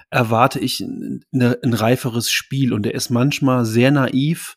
erwarte 0.10 0.60
ich 0.60 0.84
ne, 1.32 1.58
ein 1.64 1.74
reiferes 1.74 2.32
Spiel 2.32 2.74
und 2.74 2.86
er 2.86 2.96
ist 2.96 3.10
manchmal 3.10 3.66
sehr 3.66 3.92
naiv 3.92 4.56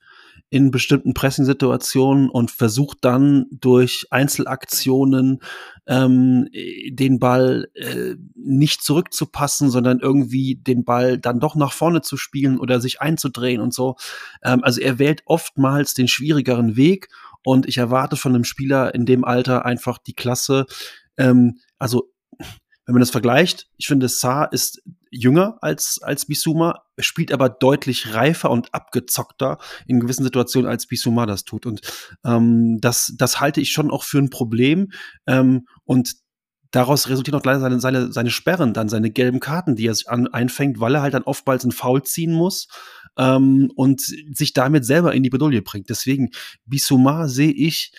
in 0.52 0.72
bestimmten 0.72 1.14
Pressing-Situationen 1.14 2.28
und 2.28 2.50
versucht 2.50 2.98
dann 3.02 3.46
durch 3.52 4.06
Einzelaktionen 4.10 5.38
ähm, 5.86 6.48
den 6.90 7.20
Ball 7.20 7.68
äh, 7.74 8.16
nicht 8.34 8.82
zurückzupassen, 8.82 9.70
sondern 9.70 10.00
irgendwie 10.00 10.56
den 10.56 10.84
Ball 10.84 11.18
dann 11.18 11.38
doch 11.38 11.54
nach 11.54 11.72
vorne 11.72 12.02
zu 12.02 12.16
spielen 12.16 12.58
oder 12.58 12.80
sich 12.80 13.00
einzudrehen 13.00 13.60
und 13.60 13.72
so. 13.72 13.94
Ähm, 14.42 14.64
also 14.64 14.80
er 14.80 14.98
wählt 14.98 15.22
oftmals 15.24 15.94
den 15.94 16.08
schwierigeren 16.08 16.74
Weg 16.74 17.08
und 17.44 17.68
ich 17.68 17.78
erwarte 17.78 18.16
von 18.16 18.34
einem 18.34 18.44
Spieler 18.44 18.94
in 18.94 19.06
dem 19.06 19.24
Alter 19.24 19.64
einfach 19.64 19.98
die 19.98 20.14
Klasse. 20.14 20.66
Ähm, 21.16 21.58
also, 21.78 22.12
wenn 22.86 22.94
man 22.94 23.00
das 23.00 23.10
vergleicht, 23.10 23.68
ich 23.76 23.86
finde, 23.86 24.08
Saar 24.08 24.52
ist 24.52 24.82
jünger 25.10 25.58
als, 25.60 26.00
als 26.02 26.26
Bisuma, 26.26 26.82
spielt 26.98 27.32
aber 27.32 27.48
deutlich 27.48 28.14
reifer 28.14 28.50
und 28.50 28.74
abgezockter 28.74 29.58
in 29.86 30.00
gewissen 30.00 30.24
Situationen, 30.24 30.70
als 30.70 30.86
Bisuma 30.86 31.26
das 31.26 31.44
tut. 31.44 31.66
Und 31.66 31.80
ähm, 32.24 32.78
das, 32.80 33.14
das 33.16 33.40
halte 33.40 33.60
ich 33.60 33.72
schon 33.72 33.90
auch 33.90 34.04
für 34.04 34.18
ein 34.18 34.30
Problem. 34.30 34.90
Ähm, 35.26 35.66
und 35.84 36.14
daraus 36.70 37.08
resultieren 37.08 37.38
auch 37.38 37.44
leider 37.44 37.60
seine, 37.60 37.80
seine, 37.80 38.12
seine 38.12 38.30
Sperren, 38.30 38.72
dann 38.72 38.88
seine 38.88 39.10
gelben 39.10 39.40
Karten, 39.40 39.76
die 39.76 39.86
er 39.86 39.94
sich 39.94 40.08
an, 40.08 40.28
einfängt, 40.28 40.80
weil 40.80 40.94
er 40.94 41.02
halt 41.02 41.14
dann 41.14 41.24
oftmals 41.24 41.64
einen 41.64 41.72
Foul 41.72 42.02
ziehen 42.02 42.32
muss 42.32 42.68
ähm, 43.18 43.70
und 43.74 44.00
sich 44.00 44.52
damit 44.52 44.84
selber 44.84 45.14
in 45.14 45.22
die 45.22 45.30
Bedulie 45.30 45.62
bringt. 45.62 45.90
Deswegen, 45.90 46.30
Bissouma 46.66 47.28
sehe 47.28 47.52
ich 47.52 47.92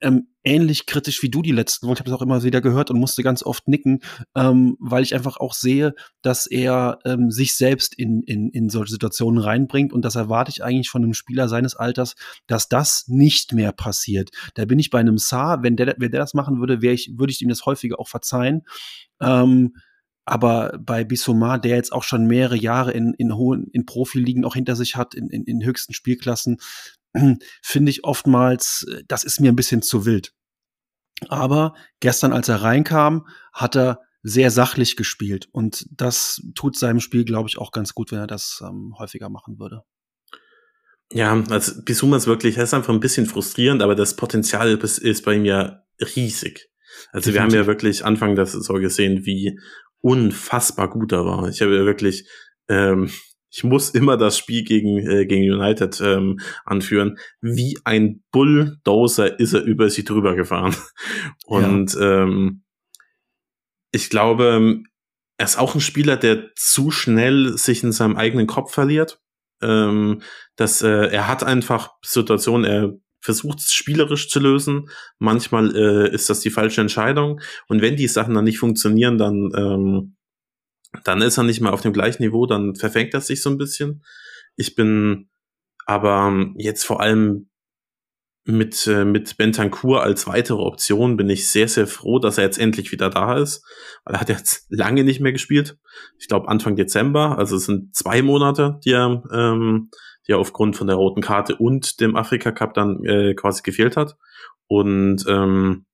ähm, 0.00 0.28
ähnlich 0.44 0.86
kritisch 0.86 1.22
wie 1.22 1.30
du 1.30 1.42
die 1.42 1.52
letzten 1.52 1.86
Wochen. 1.86 1.94
Ich 1.94 2.00
habe 2.00 2.10
das 2.10 2.18
auch 2.18 2.22
immer 2.22 2.42
wieder 2.42 2.60
gehört 2.60 2.90
und 2.90 2.98
musste 2.98 3.22
ganz 3.22 3.42
oft 3.42 3.68
nicken, 3.68 4.00
ähm, 4.34 4.76
weil 4.80 5.02
ich 5.02 5.14
einfach 5.14 5.36
auch 5.36 5.54
sehe, 5.54 5.94
dass 6.22 6.46
er 6.46 6.98
ähm, 7.04 7.30
sich 7.30 7.56
selbst 7.56 7.94
in, 7.94 8.22
in, 8.22 8.48
in 8.50 8.68
solche 8.68 8.92
Situationen 8.92 9.42
reinbringt 9.42 9.92
und 9.92 10.04
das 10.04 10.16
erwarte 10.16 10.50
ich 10.50 10.62
eigentlich 10.62 10.90
von 10.90 11.02
einem 11.02 11.14
Spieler 11.14 11.48
seines 11.48 11.74
Alters, 11.74 12.14
dass 12.46 12.68
das 12.68 13.04
nicht 13.08 13.52
mehr 13.52 13.72
passiert. 13.72 14.30
Da 14.54 14.64
bin 14.64 14.78
ich 14.78 14.90
bei 14.90 15.00
einem 15.00 15.18
Saar, 15.18 15.62
wenn 15.62 15.76
der, 15.76 15.94
wenn 15.98 16.10
der 16.10 16.20
das 16.20 16.34
machen 16.34 16.60
würde, 16.60 16.78
ich, 16.92 17.12
würde 17.16 17.32
ich 17.32 17.42
ihm 17.42 17.48
das 17.48 17.66
häufiger 17.66 17.98
auch 17.98 18.08
verzeihen. 18.08 18.62
Ähm, 19.20 19.74
aber 20.28 20.78
bei 20.78 21.04
Bissouma, 21.04 21.56
der 21.56 21.76
jetzt 21.76 21.90
auch 21.90 22.02
schon 22.02 22.26
mehrere 22.26 22.56
Jahre 22.56 22.92
in, 22.92 23.14
in 23.14 23.34
hohen, 23.34 23.66
in 23.72 23.86
Profiligen 23.86 24.44
auch 24.44 24.54
hinter 24.54 24.76
sich 24.76 24.94
hat, 24.94 25.14
in, 25.14 25.30
in, 25.30 25.44
in 25.44 25.64
höchsten 25.64 25.94
Spielklassen, 25.94 26.58
finde 27.62 27.90
ich 27.90 28.04
oftmals, 28.04 28.86
äh, 28.90 29.02
das 29.08 29.24
ist 29.24 29.40
mir 29.40 29.52
ein 29.52 29.56
bisschen 29.56 29.82
zu 29.82 30.06
wild. 30.06 30.32
Aber 31.28 31.74
gestern, 32.00 32.32
als 32.32 32.48
er 32.48 32.62
reinkam, 32.62 33.26
hat 33.52 33.76
er 33.76 34.00
sehr 34.22 34.50
sachlich 34.50 34.96
gespielt. 34.96 35.48
Und 35.52 35.86
das 35.90 36.42
tut 36.54 36.78
seinem 36.78 37.00
Spiel, 37.00 37.24
glaube 37.24 37.48
ich, 37.48 37.58
auch 37.58 37.72
ganz 37.72 37.94
gut, 37.94 38.12
wenn 38.12 38.18
er 38.18 38.26
das 38.26 38.62
ähm, 38.64 38.94
häufiger 38.98 39.28
machen 39.28 39.58
würde. 39.58 39.82
Ja, 41.12 41.42
also 41.48 41.82
Bisuma 41.84 42.18
ist 42.18 42.26
wirklich, 42.26 42.58
er 42.58 42.64
ist 42.64 42.74
einfach 42.74 42.92
ein 42.92 43.00
bisschen 43.00 43.26
frustrierend, 43.26 43.82
aber 43.82 43.94
das 43.94 44.14
Potenzial 44.16 44.76
ist 44.76 45.24
bei 45.24 45.34
ihm 45.34 45.44
ja 45.44 45.82
riesig. 46.00 46.68
Also 47.12 47.30
Definitiv. 47.30 47.34
wir 47.34 47.42
haben 47.42 47.54
ja 47.54 47.66
wirklich 47.66 48.04
Anfang 48.04 48.34
der 48.34 48.46
Saison 48.46 48.80
gesehen, 48.80 49.24
wie 49.24 49.58
unfassbar 50.00 50.90
gut 50.90 51.12
er 51.12 51.24
war. 51.24 51.48
Ich 51.48 51.62
habe 51.62 51.74
ja 51.74 51.84
wirklich, 51.84 52.28
ähm, 52.68 53.10
ich 53.50 53.64
muss 53.64 53.90
immer 53.90 54.16
das 54.16 54.36
Spiel 54.36 54.64
gegen, 54.64 54.98
äh, 54.98 55.26
gegen 55.26 55.50
United 55.50 56.00
ähm, 56.00 56.38
anführen. 56.64 57.18
Wie 57.40 57.78
ein 57.84 58.22
Bulldozer 58.30 59.38
ist 59.38 59.54
er 59.54 59.62
über 59.62 59.88
sie 59.90 60.04
drüber 60.04 60.34
gefahren. 60.34 60.74
Und 61.46 61.94
ja. 61.94 62.22
ähm, 62.22 62.62
ich 63.90 64.10
glaube, 64.10 64.82
er 65.38 65.44
ist 65.44 65.58
auch 65.58 65.74
ein 65.74 65.80
Spieler, 65.80 66.16
der 66.16 66.54
zu 66.56 66.90
schnell 66.90 67.56
sich 67.56 67.82
in 67.82 67.92
seinem 67.92 68.16
eigenen 68.16 68.46
Kopf 68.46 68.72
verliert. 68.72 69.20
Ähm, 69.60 70.22
dass 70.56 70.82
äh, 70.82 71.08
er 71.08 71.26
hat 71.26 71.42
einfach 71.42 71.90
Situationen, 72.02 72.64
er 72.64 72.92
versucht 73.20 73.58
es 73.58 73.72
spielerisch 73.72 74.28
zu 74.28 74.40
lösen. 74.40 74.88
Manchmal 75.18 75.74
äh, 75.74 76.14
ist 76.14 76.30
das 76.30 76.40
die 76.40 76.50
falsche 76.50 76.80
Entscheidung. 76.80 77.40
Und 77.66 77.82
wenn 77.82 77.96
die 77.96 78.06
Sachen 78.08 78.34
dann 78.34 78.44
nicht 78.44 78.58
funktionieren, 78.58 79.18
dann, 79.18 79.50
ähm, 79.56 80.16
dann 81.04 81.22
ist 81.22 81.38
er 81.38 81.44
nicht 81.44 81.60
mehr 81.60 81.72
auf 81.72 81.80
dem 81.80 81.92
gleichen 81.92 82.22
Niveau, 82.22 82.46
dann 82.46 82.74
verfängt 82.74 83.14
er 83.14 83.20
sich 83.20 83.42
so 83.42 83.50
ein 83.50 83.58
bisschen. 83.58 84.04
Ich 84.56 84.74
bin 84.74 85.28
aber 85.86 86.52
jetzt 86.56 86.84
vor 86.84 87.00
allem 87.00 87.48
mit, 88.44 88.86
äh, 88.86 89.04
mit 89.04 89.36
Bentancur 89.36 90.02
als 90.02 90.26
weitere 90.26 90.62
Option 90.62 91.18
bin 91.18 91.28
ich 91.28 91.48
sehr, 91.48 91.68
sehr 91.68 91.86
froh, 91.86 92.18
dass 92.18 92.38
er 92.38 92.44
jetzt 92.44 92.58
endlich 92.58 92.92
wieder 92.92 93.10
da 93.10 93.36
ist, 93.36 93.62
weil 94.04 94.14
er 94.14 94.20
hat 94.20 94.30
jetzt 94.30 94.66
lange 94.70 95.04
nicht 95.04 95.20
mehr 95.20 95.32
gespielt. 95.32 95.78
Ich 96.18 96.28
glaube 96.28 96.48
Anfang 96.48 96.74
Dezember, 96.74 97.36
also 97.36 97.56
es 97.56 97.66
sind 97.66 97.94
zwei 97.94 98.22
Monate, 98.22 98.80
die 98.84 98.92
er 98.92 99.22
ähm, 99.32 99.90
die 100.26 100.34
aufgrund 100.34 100.76
von 100.76 100.86
der 100.86 100.96
roten 100.96 101.20
Karte 101.20 101.56
und 101.56 102.00
dem 102.00 102.16
Afrika 102.16 102.52
Cup 102.52 102.74
dann 102.74 103.04
äh, 103.04 103.34
quasi 103.34 103.62
gefehlt 103.62 103.96
hat. 103.96 104.16
Und 104.66 105.24
ähm, 105.26 105.86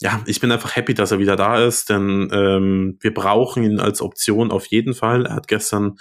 ja, 0.00 0.22
ich 0.26 0.40
bin 0.40 0.50
einfach 0.50 0.76
happy, 0.76 0.94
dass 0.94 1.10
er 1.10 1.18
wieder 1.18 1.36
da 1.36 1.64
ist, 1.64 1.90
denn 1.90 2.30
ähm, 2.32 2.98
wir 3.00 3.12
brauchen 3.12 3.62
ihn 3.62 3.80
als 3.80 4.00
Option 4.00 4.50
auf 4.50 4.66
jeden 4.66 4.94
Fall. 4.94 5.26
Er 5.26 5.34
hat 5.34 5.48
gestern 5.48 5.96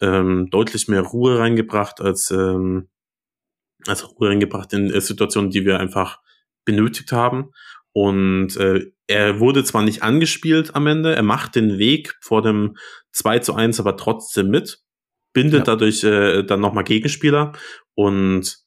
ähm, 0.00 0.48
deutlich 0.50 0.88
mehr 0.88 1.02
Ruhe 1.02 1.38
reingebracht 1.38 2.00
als 2.00 2.30
ähm, 2.30 2.88
also 3.86 4.06
Ruhe 4.06 4.28
reingebracht 4.28 4.72
in 4.72 4.90
äh, 4.90 5.00
Situationen, 5.00 5.50
die 5.50 5.64
wir 5.64 5.80
einfach 5.80 6.20
benötigt 6.64 7.12
haben. 7.12 7.50
Und 7.92 8.56
äh, 8.56 8.86
er 9.08 9.40
wurde 9.40 9.64
zwar 9.64 9.82
nicht 9.82 10.04
angespielt 10.04 10.76
am 10.76 10.86
Ende, 10.86 11.16
er 11.16 11.24
macht 11.24 11.56
den 11.56 11.78
Weg 11.78 12.14
vor 12.20 12.42
dem 12.42 12.76
2 13.12 13.40
zu 13.40 13.54
1 13.54 13.80
aber 13.80 13.96
trotzdem 13.96 14.48
mit 14.48 14.80
bindet 15.32 15.60
ja. 15.60 15.64
dadurch 15.64 16.04
äh, 16.04 16.42
dann 16.44 16.60
nochmal 16.60 16.84
Gegenspieler 16.84 17.52
und 17.94 18.58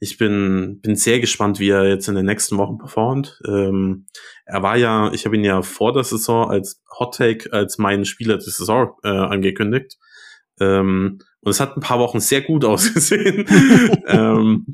ich 0.00 0.16
bin, 0.16 0.80
bin 0.80 0.96
sehr 0.96 1.20
gespannt, 1.20 1.60
wie 1.60 1.68
er 1.68 1.86
jetzt 1.86 2.08
in 2.08 2.14
den 2.14 2.24
nächsten 2.24 2.56
Wochen 2.56 2.78
performt. 2.78 3.38
Ähm, 3.46 4.06
er 4.46 4.62
war 4.62 4.76
ja, 4.76 5.12
ich 5.12 5.26
habe 5.26 5.36
ihn 5.36 5.44
ja 5.44 5.60
vor 5.60 5.92
der 5.92 6.04
Saison 6.04 6.50
als 6.50 6.82
Hot 6.98 7.16
Take, 7.16 7.52
als 7.52 7.76
meinen 7.76 8.06
Spieler 8.06 8.38
der 8.38 8.50
Saison 8.50 8.94
äh, 9.04 9.08
angekündigt. 9.08 9.98
Ähm, 10.58 11.18
und 11.42 11.50
es 11.50 11.60
hat 11.60 11.76
ein 11.76 11.82
paar 11.82 11.98
Wochen 11.98 12.18
sehr 12.18 12.40
gut 12.40 12.64
ausgesehen. 12.66 13.44
ähm, 14.06 14.66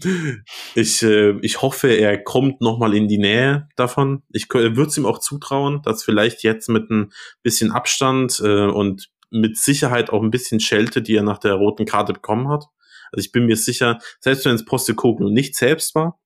ich, 0.76 1.02
äh, 1.02 1.38
ich 1.40 1.60
hoffe, 1.60 1.88
er 1.88 2.22
kommt 2.22 2.60
nochmal 2.60 2.94
in 2.94 3.08
die 3.08 3.18
Nähe 3.18 3.68
davon. 3.74 4.22
Ich 4.30 4.46
würde 4.48 4.82
es 4.82 4.96
ihm 4.96 5.06
auch 5.06 5.18
zutrauen, 5.18 5.82
dass 5.82 6.04
vielleicht 6.04 6.44
jetzt 6.44 6.68
mit 6.68 6.88
ein 6.88 7.10
bisschen 7.42 7.72
Abstand 7.72 8.40
äh, 8.44 8.66
und 8.66 9.08
mit 9.30 9.56
Sicherheit 9.56 10.10
auch 10.10 10.22
ein 10.22 10.30
bisschen 10.30 10.60
Schelte, 10.60 11.02
die 11.02 11.16
er 11.16 11.24
nach 11.24 11.38
der 11.38 11.54
roten 11.54 11.84
Karte 11.84 12.12
bekommen 12.12 12.48
hat. 12.48 12.66
Also 13.12 13.24
ich 13.24 13.32
bin 13.32 13.46
mir 13.46 13.56
sicher, 13.56 13.98
selbst 14.20 14.44
wenn 14.44 14.54
es 14.54 14.64
Postekoglu 14.64 15.28
nicht 15.28 15.56
selbst 15.56 15.94
war, 15.94 16.18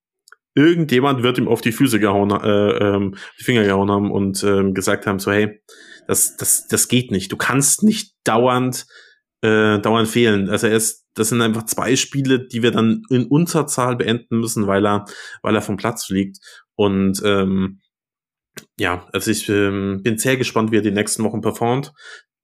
irgendjemand 0.55 1.23
wird 1.23 1.39
ihm 1.39 1.49
auf 1.49 1.61
die 1.61 1.73
Füße 1.73 2.01
gehauen, 2.01 2.31
äh, 2.31 2.97
ähm, 2.97 3.17
die 3.39 3.45
Finger 3.45 3.65
gehauen 3.65 3.91
haben 3.91 4.11
und 4.11 4.43
ähm, 4.45 4.75
gesagt 4.75 5.07
haben, 5.07 5.19
so 5.19 5.31
hey, 5.31 5.63
das, 6.07 6.37
das, 6.37 6.67
das 6.67 6.89
geht 6.89 7.11
nicht. 7.11 7.31
Du 7.31 7.37
kannst 7.37 7.83
nicht 7.83 8.15
dauernd, 8.25 8.87
äh, 9.43 9.79
dauernd 9.79 10.09
fehlen. 10.09 10.49
Also 10.49 10.67
er 10.67 10.77
ist, 10.77 11.07
das 11.15 11.29
sind 11.29 11.41
einfach 11.41 11.65
zwei 11.67 11.95
Spiele, 11.97 12.47
die 12.47 12.63
wir 12.63 12.73
dann 12.73 13.03
in 13.11 13.27
Unterzahl 13.27 13.97
beenden 13.97 14.41
müssen, 14.41 14.67
weil 14.67 14.87
er, 14.87 15.05
weil 15.43 15.55
er 15.55 15.63
vom 15.63 15.77
Platz 15.77 16.07
fliegt. 16.07 16.39
Und 16.75 17.23
ähm, 17.25 17.81
ja, 18.79 19.07
also 19.13 19.31
ich 19.31 19.49
ähm, 19.49 20.01
bin 20.03 20.19
sehr 20.19 20.37
gespannt, 20.37 20.73
wie 20.73 20.79
er 20.79 20.83
die 20.83 20.91
nächsten 20.91 21.23
Wochen 21.23 21.41
performt 21.41 21.93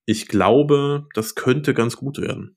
ich 0.07 0.29
glaube, 0.29 1.07
das 1.15 1.35
könnte 1.35 1.75
ganz 1.75 1.97
gut 1.97 2.19
werden. 2.19 2.57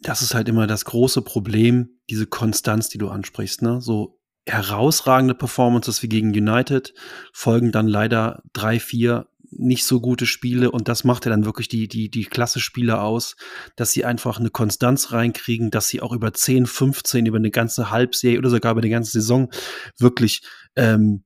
Das 0.00 0.22
ist 0.22 0.34
halt 0.34 0.48
immer 0.48 0.66
das 0.66 0.84
große 0.84 1.22
Problem, 1.22 2.00
diese 2.08 2.26
Konstanz, 2.26 2.88
die 2.88 2.98
du 2.98 3.08
ansprichst, 3.08 3.62
ne? 3.62 3.80
So 3.80 4.18
herausragende 4.46 5.34
Performances 5.34 6.02
wie 6.02 6.08
gegen 6.08 6.30
United 6.30 6.94
folgen 7.32 7.72
dann 7.72 7.86
leider 7.86 8.42
drei, 8.52 8.80
vier 8.80 9.28
nicht 9.52 9.84
so 9.84 10.00
gute 10.00 10.26
Spiele 10.26 10.70
und 10.70 10.88
das 10.88 11.04
macht 11.04 11.24
ja 11.26 11.30
dann 11.30 11.44
wirklich 11.44 11.68
die, 11.68 11.88
die, 11.88 12.08
die 12.08 12.24
Klasse-Spieler 12.24 13.02
aus, 13.02 13.36
dass 13.76 13.90
sie 13.90 14.04
einfach 14.04 14.38
eine 14.38 14.50
Konstanz 14.50 15.12
reinkriegen, 15.12 15.70
dass 15.70 15.88
sie 15.88 16.00
auch 16.00 16.12
über 16.12 16.32
10, 16.32 16.66
15, 16.66 17.26
über 17.26 17.38
eine 17.38 17.50
ganze 17.50 17.90
Halbserie 17.90 18.38
oder 18.38 18.50
sogar 18.50 18.72
über 18.72 18.80
eine 18.80 18.90
ganze 18.90 19.10
Saison 19.10 19.50
wirklich 19.98 20.42
ähm, 20.76 21.24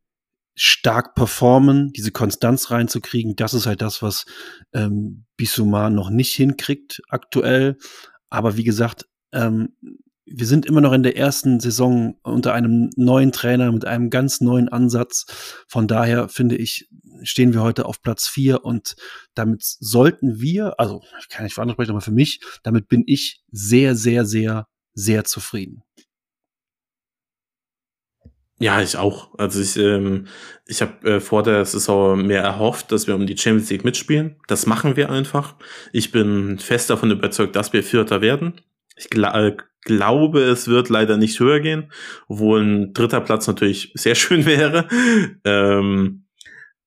stark 0.56 1.14
performen, 1.14 1.92
diese 1.92 2.12
Konstanz 2.12 2.70
reinzukriegen, 2.70 3.36
das 3.36 3.54
ist 3.54 3.66
halt 3.66 3.82
das, 3.82 4.02
was 4.02 4.24
ähm, 4.72 5.26
Bissouma 5.36 5.90
noch 5.90 6.10
nicht 6.10 6.34
hinkriegt 6.34 7.02
aktuell. 7.08 7.76
Aber 8.34 8.56
wie 8.56 8.64
gesagt, 8.64 9.06
ähm, 9.32 9.76
wir 10.26 10.46
sind 10.46 10.66
immer 10.66 10.80
noch 10.80 10.92
in 10.92 11.04
der 11.04 11.16
ersten 11.16 11.60
Saison 11.60 12.18
unter 12.24 12.52
einem 12.52 12.90
neuen 12.96 13.30
Trainer 13.30 13.70
mit 13.70 13.84
einem 13.84 14.10
ganz 14.10 14.40
neuen 14.40 14.68
Ansatz. 14.68 15.26
Von 15.68 15.86
daher 15.86 16.28
finde 16.28 16.56
ich, 16.56 16.88
stehen 17.22 17.52
wir 17.52 17.62
heute 17.62 17.86
auf 17.86 18.02
Platz 18.02 18.26
vier 18.26 18.64
und 18.64 18.96
damit 19.34 19.62
sollten 19.62 20.40
wir, 20.40 20.80
also 20.80 21.02
ich 21.20 21.28
kann 21.28 21.44
nicht 21.44 21.54
für 21.54 21.62
andere 21.62 21.76
sprechen, 21.76 21.92
aber 21.92 22.00
für 22.00 22.10
mich, 22.10 22.40
damit 22.64 22.88
bin 22.88 23.04
ich 23.06 23.42
sehr, 23.52 23.94
sehr, 23.94 24.24
sehr, 24.24 24.66
sehr 24.94 25.24
zufrieden. 25.24 25.84
Ja, 28.60 28.80
ich 28.80 28.96
auch. 28.96 29.36
Also 29.36 29.60
ich, 29.60 29.76
ähm, 29.76 30.28
ich 30.66 30.80
habe 30.80 31.14
äh, 31.16 31.20
vor 31.20 31.42
der 31.42 31.64
Saison 31.64 32.24
mehr 32.24 32.42
erhofft, 32.42 32.92
dass 32.92 33.06
wir 33.06 33.14
um 33.16 33.26
die 33.26 33.36
Champions 33.36 33.70
League 33.70 33.84
mitspielen. 33.84 34.36
Das 34.46 34.66
machen 34.66 34.96
wir 34.96 35.10
einfach. 35.10 35.56
Ich 35.92 36.12
bin 36.12 36.58
fest 36.58 36.88
davon 36.88 37.10
überzeugt, 37.10 37.56
dass 37.56 37.72
wir 37.72 37.82
Vierter 37.82 38.20
werden. 38.20 38.60
Ich 38.96 39.10
gl 39.10 39.24
äh, 39.24 39.56
glaube, 39.82 40.40
es 40.42 40.68
wird 40.68 40.88
leider 40.88 41.16
nicht 41.16 41.40
höher 41.40 41.60
gehen, 41.60 41.92
obwohl 42.28 42.62
ein 42.62 42.94
dritter 42.94 43.20
Platz 43.20 43.46
natürlich 43.46 43.92
sehr 43.94 44.14
schön 44.14 44.46
wäre. 44.46 44.88
Ähm, 45.44 46.26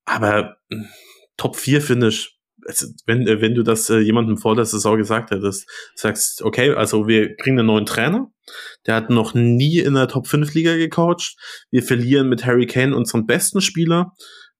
aber 0.05 0.57
hm, 0.71 0.87
Top 1.35 1.55
4 1.55 1.81
Finish 1.81 2.36
also 2.67 2.87
wenn, 3.05 3.25
äh, 3.27 3.41
wenn 3.41 3.55
du 3.55 3.63
das 3.63 3.89
äh, 3.89 3.99
jemandem 3.99 4.37
vor 4.37 4.55
der 4.55 4.65
Saison 4.65 4.97
gesagt 4.97 5.31
hättest, 5.31 5.67
sagst, 5.95 6.41
okay, 6.43 6.71
also 6.71 7.07
wir 7.07 7.35
kriegen 7.35 7.57
einen 7.57 7.67
neuen 7.67 7.85
Trainer, 7.85 8.29
der 8.85 8.95
hat 8.95 9.09
noch 9.09 9.33
nie 9.33 9.79
in 9.79 9.93
der 9.93 10.07
Top 10.07 10.27
5 10.27 10.53
Liga 10.53 10.75
gecoacht, 10.75 11.37
wir 11.71 11.83
verlieren 11.83 12.29
mit 12.29 12.45
Harry 12.45 12.67
Kane 12.67 12.95
unseren 12.95 13.25
besten 13.25 13.61
Spieler 13.61 14.13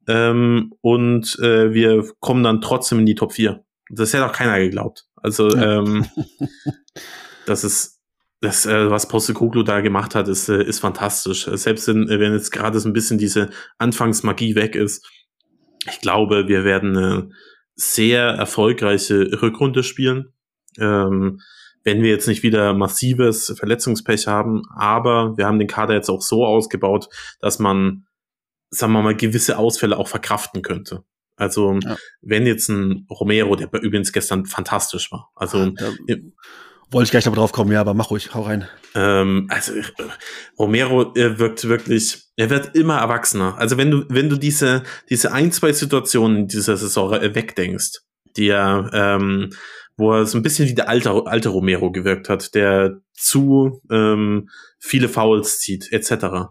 ähm, 0.08 0.74
und 0.82 1.38
äh, 1.39 1.74
wir 1.74 2.10
kommen 2.20 2.43
dann 2.43 2.62
trotzdem 2.62 2.99
in 2.99 3.05
die 3.05 3.16
Top 3.16 3.34
4. 3.34 3.64
Das 3.89 4.14
hätte 4.14 4.26
auch 4.26 4.34
keiner 4.34 4.60
geglaubt. 4.60 5.05
Also 5.16 5.49
ja. 5.49 5.80
ähm, 5.80 6.05
das 7.45 7.64
ist 7.64 7.97
das, 8.39 8.66
äh, 8.66 8.91
was 8.91 9.08
Postecoglou 9.08 9.64
da 9.64 9.82
gemacht 9.82 10.14
hat, 10.14 10.28
ist, 10.28 10.47
äh, 10.47 10.64
ist 10.64 10.80
fantastisch. 10.80 11.45
Selbst 11.45 11.88
in, 11.88 12.08
wenn 12.08 12.34
jetzt 12.34 12.51
gerade 12.51 12.80
so 12.80 12.88
ein 12.88 12.93
bisschen 12.93 13.18
diese 13.18 13.49
Anfangsmagie 13.80 14.55
weg 14.55 14.76
ist, 14.76 15.10
ich 15.89 16.01
glaube, 16.01 16.47
wir 16.47 16.64
werden 16.64 16.95
äh, 16.95 17.34
sehr 17.78 18.23
erfolgreiche 18.23 19.41
Rückrunde 19.41 19.84
spielen. 19.84 20.34
Ähm, 20.78 21.39
wenn 21.84 22.03
wir 22.03 22.09
jetzt 22.09 22.28
nicht 22.28 22.43
wieder 22.43 22.73
massives 22.73 23.53
Verletzungspech 23.57 24.28
haben, 24.28 24.63
aber 24.75 25.38
wir 25.38 25.45
haben 25.45 25.59
den 25.59 25.69
Kader 25.69 25.93
jetzt 25.93 26.09
auch 26.09 26.21
so 26.21 26.45
ausgebaut, 26.45 27.07
dass 27.39 27.59
man, 27.59 28.07
sagen 28.69 28.91
wir 28.91 29.01
mal, 29.01 29.15
gewisse 29.15 29.57
Ausfälle 29.57 29.97
auch 29.97 30.09
verkraften 30.09 30.63
könnte. 30.63 31.05
Also, 31.38 31.80
ja. 31.82 31.95
wenn 32.21 32.45
jetzt 32.45 32.67
ein 32.67 33.05
Romero, 33.09 33.55
der 33.55 33.71
übrigens 33.82 34.11
gestern 34.11 34.45
fantastisch 34.45 35.11
war, 35.11 35.32
also 35.36 35.71
ja, 36.07 36.15
wollte 36.91 37.05
ich 37.05 37.11
gleich 37.11 37.25
noch 37.25 37.35
drauf 37.35 37.51
kommen, 37.51 37.71
ja, 37.71 37.81
aber 37.81 37.93
mach 37.93 38.11
ruhig, 38.11 38.33
hau 38.33 38.43
rein. 38.43 38.67
Ähm, 38.95 39.47
also 39.49 39.73
Romero 40.57 41.13
er 41.15 41.39
wirkt 41.39 41.67
wirklich, 41.67 42.23
er 42.35 42.49
wird 42.49 42.75
immer 42.75 42.99
erwachsener. 42.99 43.57
Also 43.57 43.77
wenn 43.77 43.91
du, 43.91 44.05
wenn 44.09 44.29
du 44.29 44.38
diese, 44.38 44.83
diese 45.09 45.33
ein, 45.33 45.51
zwei 45.51 45.73
Situationen 45.73 46.38
in 46.38 46.47
dieser 46.47 46.77
Saison 46.77 47.11
wegdenkst, 47.11 47.99
die 48.38 48.49
er, 48.49 48.89
ähm, 48.93 49.49
wo 49.97 50.13
er 50.13 50.25
so 50.25 50.38
ein 50.38 50.43
bisschen 50.43 50.69
wie 50.69 50.75
der 50.75 50.89
alte, 50.89 51.25
alte 51.25 51.49
Romero 51.49 51.91
gewirkt 51.91 52.29
hat, 52.29 52.55
der 52.55 53.01
zu 53.13 53.81
ähm, 53.91 54.49
viele 54.79 55.09
Fouls 55.09 55.59
zieht, 55.59 55.91
etc., 55.91 56.49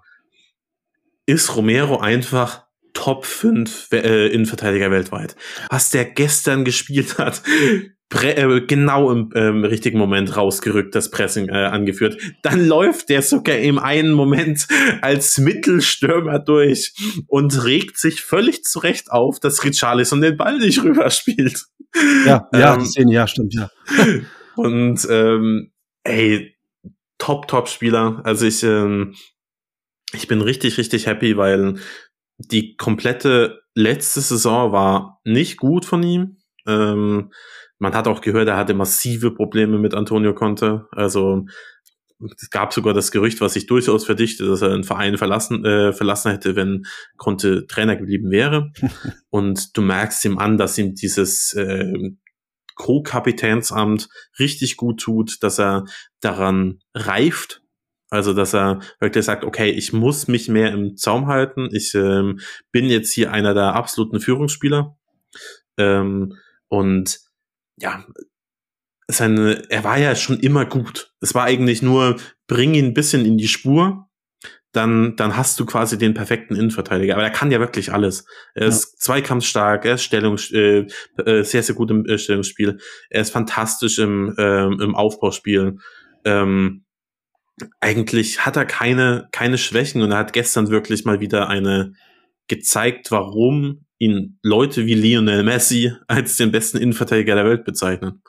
ist 1.26 1.56
Romero 1.56 1.98
einfach 1.98 2.66
Top 2.92 3.26
5 3.26 3.88
äh, 3.92 4.28
Innenverteidiger 4.28 4.90
weltweit. 4.90 5.36
Was 5.70 5.90
der 5.90 6.04
gestern 6.06 6.64
gespielt 6.64 7.18
hat, 7.18 7.42
äh, 8.12 8.60
genau 8.66 9.10
im 9.10 9.30
ähm, 9.34 9.64
richtigen 9.64 9.98
Moment 9.98 10.36
rausgerückt, 10.36 10.94
das 10.94 11.10
Pressing 11.10 11.48
äh, 11.48 11.52
angeführt. 11.52 12.20
Dann 12.42 12.66
läuft 12.66 13.08
der 13.08 13.22
sogar 13.22 13.56
im 13.58 13.78
einen 13.78 14.12
Moment 14.12 14.66
als 15.02 15.38
Mittelstürmer 15.38 16.38
durch 16.38 16.94
und 17.26 17.64
regt 17.64 17.98
sich 17.98 18.22
völlig 18.22 18.64
zurecht 18.64 19.10
auf, 19.10 19.40
dass 19.40 19.64
Richarlison 19.64 20.20
den 20.20 20.36
Ball 20.36 20.58
nicht 20.58 20.82
rüberspielt. 20.82 21.64
Ja, 22.24 22.48
ja, 22.52 22.74
ähm, 22.74 22.80
die 22.80 22.86
Szene, 22.86 23.12
ja, 23.12 23.26
stimmt, 23.26 23.54
ja. 23.54 23.70
und 24.56 25.06
ähm, 25.10 25.72
ey, 26.04 26.56
top, 27.18 27.48
top 27.48 27.68
Spieler. 27.68 28.20
Also 28.24 28.46
ich, 28.46 28.62
ähm, 28.62 29.14
ich 30.12 30.28
bin 30.28 30.42
richtig, 30.42 30.78
richtig 30.78 31.06
happy, 31.06 31.36
weil 31.36 31.74
die 32.38 32.76
komplette 32.76 33.62
letzte 33.74 34.20
Saison 34.20 34.72
war 34.72 35.20
nicht 35.24 35.56
gut 35.56 35.84
von 35.84 36.02
ihm. 36.02 36.38
Ähm, 36.66 37.30
man 37.78 37.94
hat 37.94 38.08
auch 38.08 38.20
gehört, 38.20 38.48
er 38.48 38.56
hatte 38.56 38.74
massive 38.74 39.30
Probleme 39.30 39.78
mit 39.78 39.94
Antonio 39.94 40.34
Conte. 40.34 40.86
Also 40.92 41.46
es 42.36 42.50
gab 42.50 42.72
sogar 42.72 42.94
das 42.94 43.10
Gerücht, 43.10 43.40
was 43.40 43.52
sich 43.52 43.66
durchaus 43.66 44.06
verdichtet, 44.06 44.48
dass 44.48 44.62
er 44.62 44.70
den 44.70 44.84
Verein 44.84 45.18
verlassen, 45.18 45.64
äh, 45.64 45.92
verlassen 45.92 46.30
hätte, 46.30 46.56
wenn 46.56 46.86
Conte 47.16 47.66
Trainer 47.66 47.96
geblieben 47.96 48.30
wäre. 48.30 48.72
Und 49.30 49.76
du 49.76 49.82
merkst 49.82 50.24
ihm 50.24 50.38
an, 50.38 50.56
dass 50.56 50.78
ihm 50.78 50.94
dieses 50.94 51.52
äh, 51.54 51.92
Co-Kapitänsamt 52.74 54.08
richtig 54.38 54.76
gut 54.76 55.00
tut, 55.00 55.42
dass 55.42 55.58
er 55.58 55.84
daran 56.20 56.78
reift. 56.94 57.62
Also, 58.08 58.32
dass 58.32 58.54
er 58.54 58.80
wirklich 59.00 59.24
sagt, 59.24 59.44
okay, 59.44 59.70
ich 59.70 59.92
muss 59.92 60.28
mich 60.28 60.48
mehr 60.48 60.72
im 60.72 60.96
Zaum 60.96 61.26
halten. 61.26 61.68
Ich 61.72 61.94
ähm, 61.94 62.38
bin 62.70 62.86
jetzt 62.86 63.12
hier 63.12 63.32
einer 63.32 63.52
der 63.52 63.74
absoluten 63.74 64.20
Führungsspieler. 64.20 64.96
Ähm, 65.76 66.34
und 66.68 67.18
ja, 67.76 68.04
seine, 69.08 69.62
er 69.70 69.84
war 69.84 69.98
ja 69.98 70.14
schon 70.14 70.40
immer 70.40 70.64
gut. 70.64 71.12
Es 71.20 71.34
war 71.34 71.44
eigentlich 71.44 71.82
nur, 71.82 72.16
bring 72.46 72.74
ihn 72.74 72.86
ein 72.86 72.94
bisschen 72.94 73.24
in 73.24 73.38
die 73.38 73.48
Spur, 73.48 74.08
dann, 74.72 75.16
dann 75.16 75.36
hast 75.36 75.58
du 75.58 75.64
quasi 75.64 75.96
den 75.96 76.12
perfekten 76.12 76.54
Innenverteidiger. 76.54 77.14
Aber 77.14 77.22
er 77.22 77.30
kann 77.30 77.50
ja 77.50 77.60
wirklich 77.60 77.92
alles. 77.92 78.26
Er 78.54 78.66
ist 78.66 78.84
ja. 78.84 78.98
zweikampfstark, 78.98 79.84
er 79.86 79.94
ist 79.94 80.02
Stellung, 80.02 80.36
äh, 80.52 80.86
äh, 81.24 81.42
sehr, 81.44 81.62
sehr 81.62 81.74
gut 81.74 81.90
im 81.90 82.04
äh, 82.04 82.18
Stellungsspiel. 82.18 82.78
Er 83.08 83.22
ist 83.22 83.30
fantastisch 83.30 83.98
im, 83.98 84.34
äh, 84.36 84.64
im 84.64 84.94
Aufbauspiel. 84.94 85.78
Ähm, 86.24 86.84
eigentlich 87.80 88.44
hat 88.44 88.56
er 88.56 88.66
keine, 88.66 89.28
keine 89.32 89.56
Schwächen 89.56 90.02
und 90.02 90.10
er 90.10 90.18
hat 90.18 90.34
gestern 90.34 90.68
wirklich 90.68 91.06
mal 91.06 91.20
wieder 91.20 91.48
eine 91.48 91.94
gezeigt, 92.48 93.10
warum 93.10 93.85
ihn 93.98 94.38
Leute 94.42 94.86
wie 94.86 94.94
Lionel 94.94 95.42
Messi 95.42 95.92
als 96.06 96.36
den 96.36 96.52
besten 96.52 96.78
Innenverteidiger 96.78 97.34
der 97.34 97.44
Welt 97.44 97.64
bezeichnen. 97.64 98.22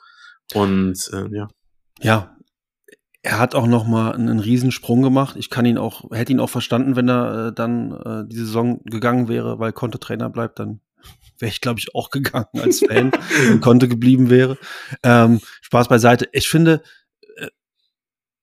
Und 0.54 1.10
äh, 1.12 1.28
ja. 1.34 1.48
Ja, 2.00 2.38
er 3.22 3.38
hat 3.38 3.54
auch 3.54 3.66
noch 3.66 3.86
mal 3.86 4.12
einen 4.12 4.40
Riesensprung 4.40 5.02
gemacht. 5.02 5.36
Ich 5.36 5.50
kann 5.50 5.66
ihn 5.66 5.78
auch, 5.78 6.10
hätte 6.12 6.32
ihn 6.32 6.40
auch 6.40 6.50
verstanden, 6.50 6.96
wenn 6.96 7.08
er 7.08 7.48
äh, 7.48 7.52
dann 7.52 7.92
äh, 7.92 8.28
die 8.28 8.36
Saison 8.36 8.80
gegangen 8.84 9.28
wäre, 9.28 9.58
weil 9.58 9.72
Konto 9.72 9.98
Trainer 9.98 10.30
bleibt, 10.30 10.58
dann 10.58 10.80
wäre 11.38 11.50
ich, 11.50 11.60
glaube 11.60 11.80
ich, 11.80 11.94
auch 11.94 12.10
gegangen 12.10 12.46
als 12.54 12.80
Fan 12.80 13.10
und 13.50 13.60
Konto 13.60 13.88
geblieben 13.88 14.30
wäre. 14.30 14.56
Ähm, 15.02 15.40
Spaß 15.62 15.88
beiseite. 15.88 16.28
Ich 16.32 16.48
finde, 16.48 16.82
äh, 17.36 17.48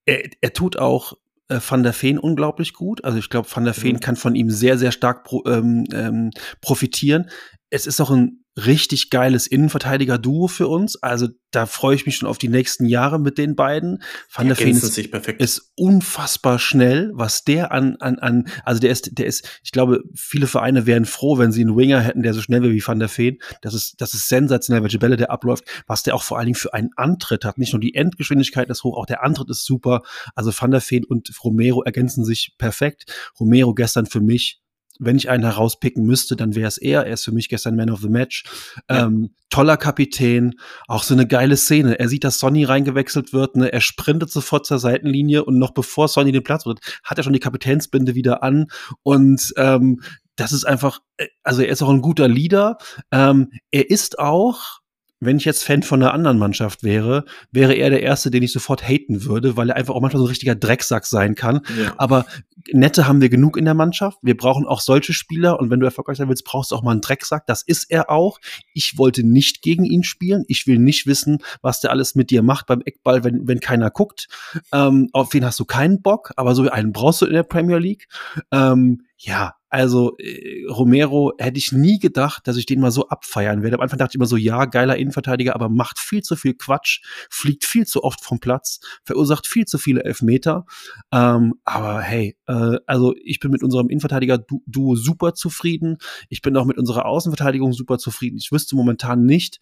er, 0.06 0.30
er 0.42 0.54
tut 0.54 0.78
auch 0.78 1.14
äh, 1.48 1.60
Van 1.68 1.84
der 1.84 1.94
Feen 1.94 2.18
unglaublich 2.18 2.74
gut. 2.74 3.04
Also 3.04 3.18
ich 3.18 3.30
glaube, 3.30 3.48
Van 3.54 3.66
der 3.66 3.74
Feen 3.74 3.96
mhm. 3.96 4.00
kann 4.00 4.16
von 4.16 4.36
ihm 4.36 4.50
sehr, 4.50 4.78
sehr 4.78 4.92
stark 4.92 5.24
pro, 5.24 5.44
ähm, 5.46 5.86
ähm, 5.94 6.32
profitieren. 6.62 7.30
Es 7.70 7.88
ist 7.88 8.00
auch 8.02 8.12
ein 8.12 8.45
richtig 8.58 9.10
geiles 9.10 9.48
Innenverteidiger-Duo 9.48 10.48
für 10.48 10.68
uns. 10.68 11.02
Also 11.02 11.28
da 11.52 11.66
freue 11.66 11.96
ich 11.96 12.06
mich 12.06 12.18
schon 12.18 12.28
auf 12.28 12.38
die 12.38 12.48
nächsten 12.48 12.86
Jahre 12.86 13.20
mit 13.20 13.38
den 13.38 13.56
beiden. 13.56 14.02
Van 14.34 14.48
der 14.48 14.56
Feen 14.56 14.76
ist, 14.76 14.98
ist, 14.98 15.72
unfassbar 15.76 16.60
schnell, 16.60 17.12
was 17.14 17.44
der 17.44 17.72
an, 17.72 17.98
an, 18.00 18.20
an, 18.20 18.48
also 18.64 18.80
der 18.80 18.92
ist, 18.92 19.18
der 19.18 19.26
ist, 19.26 19.60
ich 19.64 19.72
glaube, 19.72 20.04
viele 20.14 20.48
Vereine 20.48 20.86
wären 20.86 21.06
froh, 21.06 21.38
wenn 21.38 21.52
sie 21.52 21.62
einen 21.62 21.76
Winger 21.76 22.00
hätten, 22.00 22.24
der 22.24 22.34
so 22.34 22.42
schnell 22.42 22.62
wäre 22.62 22.74
wie 22.74 22.86
Van 22.86 23.00
der 23.00 23.10
Feen. 23.10 23.40
Das 23.62 23.74
ist, 23.74 24.00
das 24.02 24.14
ist 24.14 24.30
sensationell, 24.30 24.84
welche 24.84 25.00
Bälle 25.00 25.18
der 25.18 25.32
abläuft, 25.32 25.66
was 25.88 26.04
der 26.04 26.16
auch 26.16 26.24
vor 26.24 26.38
allen 26.38 26.48
Dingen 26.48 26.56
für 26.56 26.74
einen 26.74 26.92
Antritt 26.96 27.46
hat. 27.46 27.58
Nicht 27.58 27.74
nur 27.74 27.82
die 27.82 27.96
Endgeschwindigkeit 27.96 28.70
ist 28.70 28.84
hoch, 28.84 28.98
auch 28.98 29.06
der 29.06 29.24
Antritt 29.24 29.50
ist 29.50 29.66
super. 29.66 30.02
Also 30.34 30.52
Van 30.58 30.72
der 30.72 30.82
Feen 30.82 31.04
und 31.04 31.30
Romero 31.44 31.84
ergänzen 31.84 32.24
sich 32.24 32.56
perfekt. 32.58 33.12
Romero 33.40 33.74
gestern 33.74 34.06
für 34.06 34.22
mich 34.22 34.62
wenn 35.00 35.18
ich 35.18 35.30
einen 35.30 35.44
herauspicken 35.44 36.06
müsste, 36.06 36.36
dann 36.36 36.56
wäre 36.56 36.68
es 36.68 36.78
er. 36.78 37.06
Er 37.06 37.14
ist 37.14 37.26
für 37.26 37.32
mich 37.32 37.50
gestern 37.50 37.76
Man 37.76 37.90
of 37.90 38.02
the 38.02 38.10
Match. 38.10 38.44
Ja. 38.90 39.06
Ähm, 39.06 39.32
toller 39.50 39.78
Kapitän, 39.78 40.56
auch 40.88 41.04
so 41.04 41.14
eine 41.14 41.28
geile 41.28 41.58
Szene. 41.58 42.00
Er 42.00 42.10
sieht, 42.10 42.24
dass 42.24 42.40
Sonny 42.40 42.64
reingewechselt 42.64 43.32
wird, 43.34 43.56
ne? 43.56 43.72
er 43.72 43.82
sprintet 43.82 44.32
sofort 44.32 44.66
zur 44.66 44.80
Seitenlinie 44.80 45.46
und 45.46 45.58
noch 45.58 45.72
bevor 45.72 46.08
Sonny 46.08 46.32
den 46.32 46.44
Platz 46.44 46.66
wird, 46.66 46.80
hat 47.04 47.18
er 47.18 47.24
schon 47.24 47.34
die 47.34 47.40
Kapitänsbinde 47.40 48.16
wieder 48.16 48.44
an 48.44 48.68
und 49.04 49.54
ähm, 49.58 50.02
das 50.36 50.52
ist 50.52 50.66
einfach, 50.66 51.00
äh, 51.18 51.28
also 51.44 51.62
er 51.62 51.70
ist 51.70 51.82
auch 51.82 51.90
ein 51.90 52.02
guter 52.02 52.28
Leader. 52.28 52.78
Ähm, 53.12 53.52
er 53.72 53.90
ist 53.90 54.20
auch, 54.20 54.82
wenn 55.20 55.38
ich 55.38 55.46
jetzt 55.46 55.64
Fan 55.64 55.84
von 55.84 56.02
einer 56.02 56.14
anderen 56.14 56.38
Mannschaft 56.38 56.84
wäre, 56.84 57.26
wäre 57.52 57.74
er 57.74 57.90
der 57.90 58.04
Erste, 58.04 58.32
den 58.32 58.44
ich 58.44 58.52
sofort 58.52 58.88
haten 58.88 59.24
würde, 59.24 59.56
weil 59.56 59.70
er 59.70 59.76
einfach 59.76 59.94
auch 59.94 60.02
manchmal 60.02 60.20
so 60.20 60.26
ein 60.26 60.30
richtiger 60.30 60.56
Drecksack 60.56 61.06
sein 61.06 61.36
kann. 61.36 61.62
Ja. 61.80 61.94
Aber 61.98 62.26
Nette 62.72 63.08
haben 63.08 63.22
wir 63.22 63.30
genug 63.30 63.58
in 63.58 63.66
der 63.66 63.74
Mannschaft. 63.74 64.18
Wir 64.22 64.36
brauchen 64.36 64.66
auch 64.66 64.82
solche 64.82 65.14
Spieler. 65.14 65.60
Und 65.60 65.70
wenn 65.70 65.80
du 65.80 65.86
erfolgreich 65.86 66.18
sein 66.18 66.28
willst, 66.28 66.46
brauchst 66.46 66.72
du 66.72 66.76
auch 66.76 66.84
mal 66.84 66.92
einen 66.92 67.02
Drecksack. 67.02 67.48
Das 67.48 67.62
ist 67.62 67.90
er 67.90 68.10
auch. 68.10 68.40
Ich 68.74 68.98
wollte 68.98 69.24
nicht 69.24 69.62
gegen 69.62 69.86
ihn 69.86 70.04
spielen. 70.04 70.44
Ich 70.48 70.68
will 70.68 70.80
nicht 70.80 71.08
wissen, 71.08 71.40
was 71.62 71.80
der 71.80 71.92
alles 71.92 72.16
mit 72.16 72.30
dir 72.30 72.42
macht 72.42 72.68
beim 72.68 72.82
Eckball, 72.82 73.24
wenn, 73.24 73.48
wenn 73.48 73.60
keiner 73.60 73.92
guckt. 73.92 74.28
Ähm, 74.74 75.10
auf 75.14 75.34
wen 75.34 75.46
hast 75.46 75.60
du 75.60 75.66
keinen 75.66 76.02
Bock? 76.02 76.32
Aber 76.36 76.56
so 76.56 76.70
einen 76.70 76.92
brauchst 76.92 77.22
du 77.22 77.26
in 77.26 77.34
der 77.34 77.44
Premier 77.44 77.78
League. 77.78 78.08
Ähm, 78.52 79.05
ja, 79.18 79.54
also 79.70 80.16
äh, 80.20 80.66
Romero 80.70 81.34
hätte 81.38 81.58
ich 81.58 81.72
nie 81.72 82.00
gedacht, 82.00 82.48
dass 82.48 82.56
ich 82.58 82.66
den 82.66 82.80
mal 82.80 82.92
so 82.92 83.10
abfeiern 83.10 83.62
werde. 83.62 83.76
Am 83.76 83.82
Anfang 83.82 84.00
dachte 84.00 84.12
ich 84.12 84.16
immer 84.16 84.26
so, 84.26 84.38
ja, 84.38 84.66
geiler 84.66 84.98
Innenverteidiger, 84.98 85.56
aber 85.56 85.70
macht 85.70 86.00
viel 86.00 86.22
zu 86.22 86.36
viel 86.36 86.54
Quatsch, 86.54 87.02
fliegt 87.30 87.66
viel 87.66 87.86
zu 87.86 88.04
oft 88.04 88.24
vom 88.24 88.40
Platz, 88.40 88.80
verursacht 89.04 89.48
viel 89.48 89.66
zu 89.66 89.78
viele 89.78 90.04
Elfmeter. 90.04 90.66
Ähm, 91.12 91.56
aber 91.64 92.02
hey, 92.02 92.38
äh, 92.48 92.78
also 92.86 93.14
ich 93.24 93.40
bin 93.40 93.52
mit 93.52 93.64
unserem 93.64 93.90
Innenverteidiger-Duo 93.90 94.96
super 94.96 95.34
zufrieden. 95.34 95.98
Ich 96.30 96.42
bin 96.42 96.56
auch 96.58 96.66
mit 96.66 96.78
unserer 96.78 97.06
Außenverteidigung 97.06 97.74
super 97.74 97.98
zufrieden. 97.98 98.38
Ich 98.38 98.52
wüsste 98.52 98.76
momentan 98.76 99.26
nicht, 99.26 99.60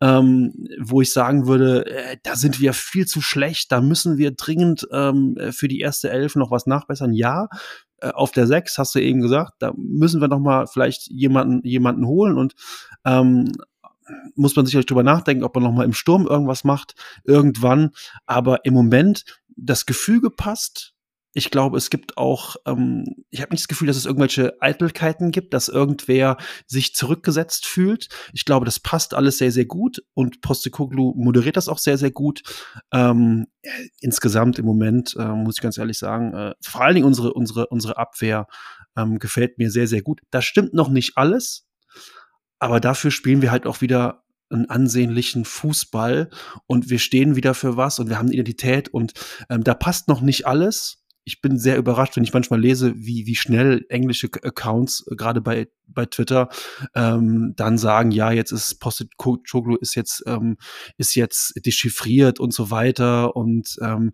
ähm, 0.00 0.54
wo 0.80 1.02
ich 1.02 1.12
sagen 1.12 1.46
würde, 1.46 1.86
äh, 1.86 2.16
da 2.22 2.36
sind 2.36 2.60
wir 2.60 2.72
viel 2.72 3.06
zu 3.06 3.20
schlecht, 3.20 3.70
da 3.70 3.80
müssen 3.80 4.16
wir 4.16 4.32
dringend 4.32 4.86
ähm, 4.92 5.36
für 5.50 5.68
die 5.68 5.80
erste 5.80 6.10
Elf 6.10 6.36
noch 6.36 6.50
was 6.50 6.66
nachbessern. 6.66 7.12
Ja, 7.12 7.48
auf 8.10 8.32
der 8.32 8.46
6, 8.46 8.78
hast 8.78 8.94
du 8.94 9.00
eben 9.00 9.20
gesagt, 9.20 9.54
da 9.60 9.72
müssen 9.76 10.20
wir 10.20 10.28
noch 10.28 10.40
mal 10.40 10.66
vielleicht 10.66 11.08
jemanden, 11.08 11.66
jemanden 11.66 12.06
holen 12.06 12.38
und 12.38 12.54
ähm, 13.04 13.52
muss 14.34 14.56
man 14.56 14.66
sicherlich 14.66 14.86
drüber 14.86 15.02
nachdenken, 15.02 15.44
ob 15.44 15.54
man 15.54 15.64
noch 15.64 15.72
mal 15.72 15.84
im 15.84 15.92
Sturm 15.92 16.26
irgendwas 16.26 16.64
macht, 16.64 16.94
irgendwann. 17.24 17.90
Aber 18.26 18.64
im 18.64 18.74
Moment 18.74 19.24
das 19.56 19.86
Gefüge 19.86 20.30
passt, 20.30 20.91
ich 21.34 21.50
glaube, 21.50 21.78
es 21.78 21.88
gibt 21.88 22.18
auch, 22.18 22.56
ähm, 22.66 23.24
ich 23.30 23.40
habe 23.40 23.52
nicht 23.52 23.62
das 23.62 23.68
Gefühl, 23.68 23.86
dass 23.86 23.96
es 23.96 24.06
irgendwelche 24.06 24.60
Eitelkeiten 24.60 25.30
gibt, 25.30 25.54
dass 25.54 25.68
irgendwer 25.68 26.36
sich 26.66 26.94
zurückgesetzt 26.94 27.66
fühlt. 27.66 28.08
Ich 28.32 28.44
glaube, 28.44 28.66
das 28.66 28.80
passt 28.80 29.14
alles 29.14 29.38
sehr, 29.38 29.50
sehr 29.50 29.64
gut 29.64 30.02
und 30.14 30.42
Postekoglu 30.42 31.14
moderiert 31.16 31.56
das 31.56 31.68
auch 31.68 31.78
sehr, 31.78 31.96
sehr 31.96 32.10
gut. 32.10 32.42
Ähm, 32.92 33.46
insgesamt 34.00 34.58
im 34.58 34.66
Moment, 34.66 35.16
äh, 35.18 35.24
muss 35.24 35.56
ich 35.56 35.62
ganz 35.62 35.78
ehrlich 35.78 35.98
sagen, 35.98 36.34
äh, 36.34 36.54
vor 36.60 36.82
allen 36.82 36.94
Dingen 36.94 37.06
unsere, 37.06 37.32
unsere, 37.32 37.66
unsere 37.68 37.96
Abwehr 37.96 38.46
ähm, 38.96 39.18
gefällt 39.18 39.58
mir 39.58 39.70
sehr, 39.70 39.86
sehr 39.86 40.02
gut. 40.02 40.20
Das 40.30 40.44
stimmt 40.44 40.74
noch 40.74 40.90
nicht 40.90 41.16
alles, 41.16 41.66
aber 42.58 42.78
dafür 42.78 43.10
spielen 43.10 43.40
wir 43.40 43.50
halt 43.50 43.66
auch 43.66 43.80
wieder 43.80 44.22
einen 44.50 44.68
ansehnlichen 44.68 45.46
Fußball 45.46 46.28
und 46.66 46.90
wir 46.90 46.98
stehen 46.98 47.36
wieder 47.36 47.54
für 47.54 47.78
was 47.78 47.98
und 47.98 48.10
wir 48.10 48.18
haben 48.18 48.30
Identität 48.30 48.88
und 48.90 49.14
ähm, 49.48 49.64
da 49.64 49.72
passt 49.72 50.08
noch 50.08 50.20
nicht 50.20 50.46
alles 50.46 51.01
ich 51.24 51.40
bin 51.40 51.58
sehr 51.58 51.76
überrascht, 51.76 52.16
wenn 52.16 52.24
ich 52.24 52.32
manchmal 52.32 52.60
lese, 52.60 52.94
wie, 52.96 53.26
wie 53.26 53.36
schnell 53.36 53.86
englische 53.88 54.28
Accounts, 54.42 55.06
äh, 55.10 55.16
gerade 55.16 55.40
bei, 55.40 55.68
bei 55.86 56.06
Twitter, 56.06 56.48
ähm, 56.94 57.54
dann 57.56 57.78
sagen, 57.78 58.10
ja, 58.10 58.32
jetzt 58.32 58.50
ist 58.50 58.80
Posted 58.80 59.10
Choglu 59.16 59.76
ist 59.76 59.94
jetzt, 59.94 60.24
ähm, 60.26 60.56
ist 60.96 61.14
jetzt 61.14 61.54
dechiffriert 61.64 62.40
und 62.40 62.52
so 62.52 62.70
weiter. 62.70 63.36
Und 63.36 63.76
ähm, 63.80 64.12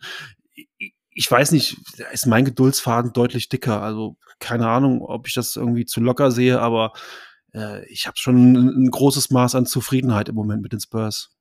ich 1.10 1.30
weiß 1.30 1.52
nicht, 1.52 1.76
ist 2.12 2.26
mein 2.26 2.44
Geduldsfaden 2.44 3.12
deutlich 3.12 3.48
dicker. 3.48 3.82
Also 3.82 4.16
keine 4.38 4.68
Ahnung, 4.68 5.02
ob 5.02 5.26
ich 5.26 5.34
das 5.34 5.56
irgendwie 5.56 5.86
zu 5.86 6.00
locker 6.00 6.30
sehe, 6.30 6.60
aber 6.60 6.92
äh, 7.54 7.86
ich 7.88 8.06
habe 8.06 8.16
schon 8.16 8.52
ein, 8.52 8.84
ein 8.84 8.90
großes 8.90 9.30
Maß 9.30 9.54
an 9.54 9.66
Zufriedenheit 9.66 10.28
im 10.28 10.34
Moment 10.34 10.62
mit 10.62 10.72
den 10.72 10.80
Spurs. 10.80 11.37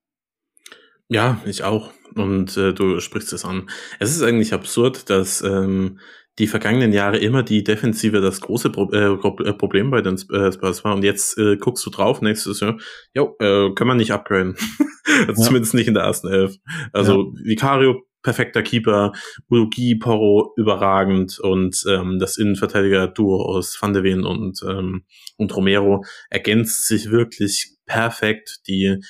Ja, 1.09 1.41
ich 1.45 1.63
auch. 1.63 1.91
Und 2.15 2.57
äh, 2.57 2.73
du 2.73 2.99
sprichst 2.99 3.31
es 3.33 3.45
an. 3.45 3.69
Es 3.99 4.15
ist 4.15 4.23
eigentlich 4.23 4.53
absurd, 4.53 5.09
dass 5.09 5.41
ähm, 5.41 5.99
die 6.39 6.47
vergangenen 6.47 6.93
Jahre 6.93 7.17
immer 7.17 7.43
die 7.43 7.63
Defensive 7.63 8.21
das 8.21 8.41
große 8.41 8.69
Pro 8.69 8.91
äh, 8.91 9.13
äh 9.13 9.53
Problem 9.53 9.89
bei 9.89 10.01
den 10.01 10.15
äh, 10.15 10.51
Spurs 10.51 10.83
war. 10.83 10.95
Und 10.95 11.03
jetzt 11.03 11.37
äh, 11.37 11.57
guckst 11.57 11.85
du 11.85 11.89
drauf, 11.89 12.21
nächstes 12.21 12.59
Jahr, 12.59 12.77
jo, 13.13 13.35
äh, 13.39 13.73
können 13.73 13.89
wir 13.89 13.95
nicht 13.95 14.11
upgraden. 14.11 14.55
also 15.27 15.41
ja. 15.41 15.47
Zumindest 15.47 15.73
nicht 15.73 15.87
in 15.87 15.95
der 15.95 16.03
ersten 16.03 16.27
Elf. 16.27 16.55
Also 16.93 17.33
ja. 17.35 17.43
Vicario, 17.43 18.03
perfekter 18.21 18.61
Keeper, 18.61 19.13
Udogi, 19.49 19.95
Porro, 19.95 20.53
überragend 20.57 21.39
und 21.39 21.83
ähm, 21.87 22.19
das 22.19 22.37
Innenverteidiger-Duo 22.37 23.41
aus 23.43 23.77
Van 23.81 23.93
de 23.93 24.03
Ven 24.03 24.23
und, 24.25 24.61
ähm, 24.67 25.05
und 25.37 25.55
Romero 25.55 26.03
ergänzt 26.29 26.87
sich 26.87 27.09
wirklich 27.09 27.77
perfekt. 27.85 28.59
Die 28.67 29.01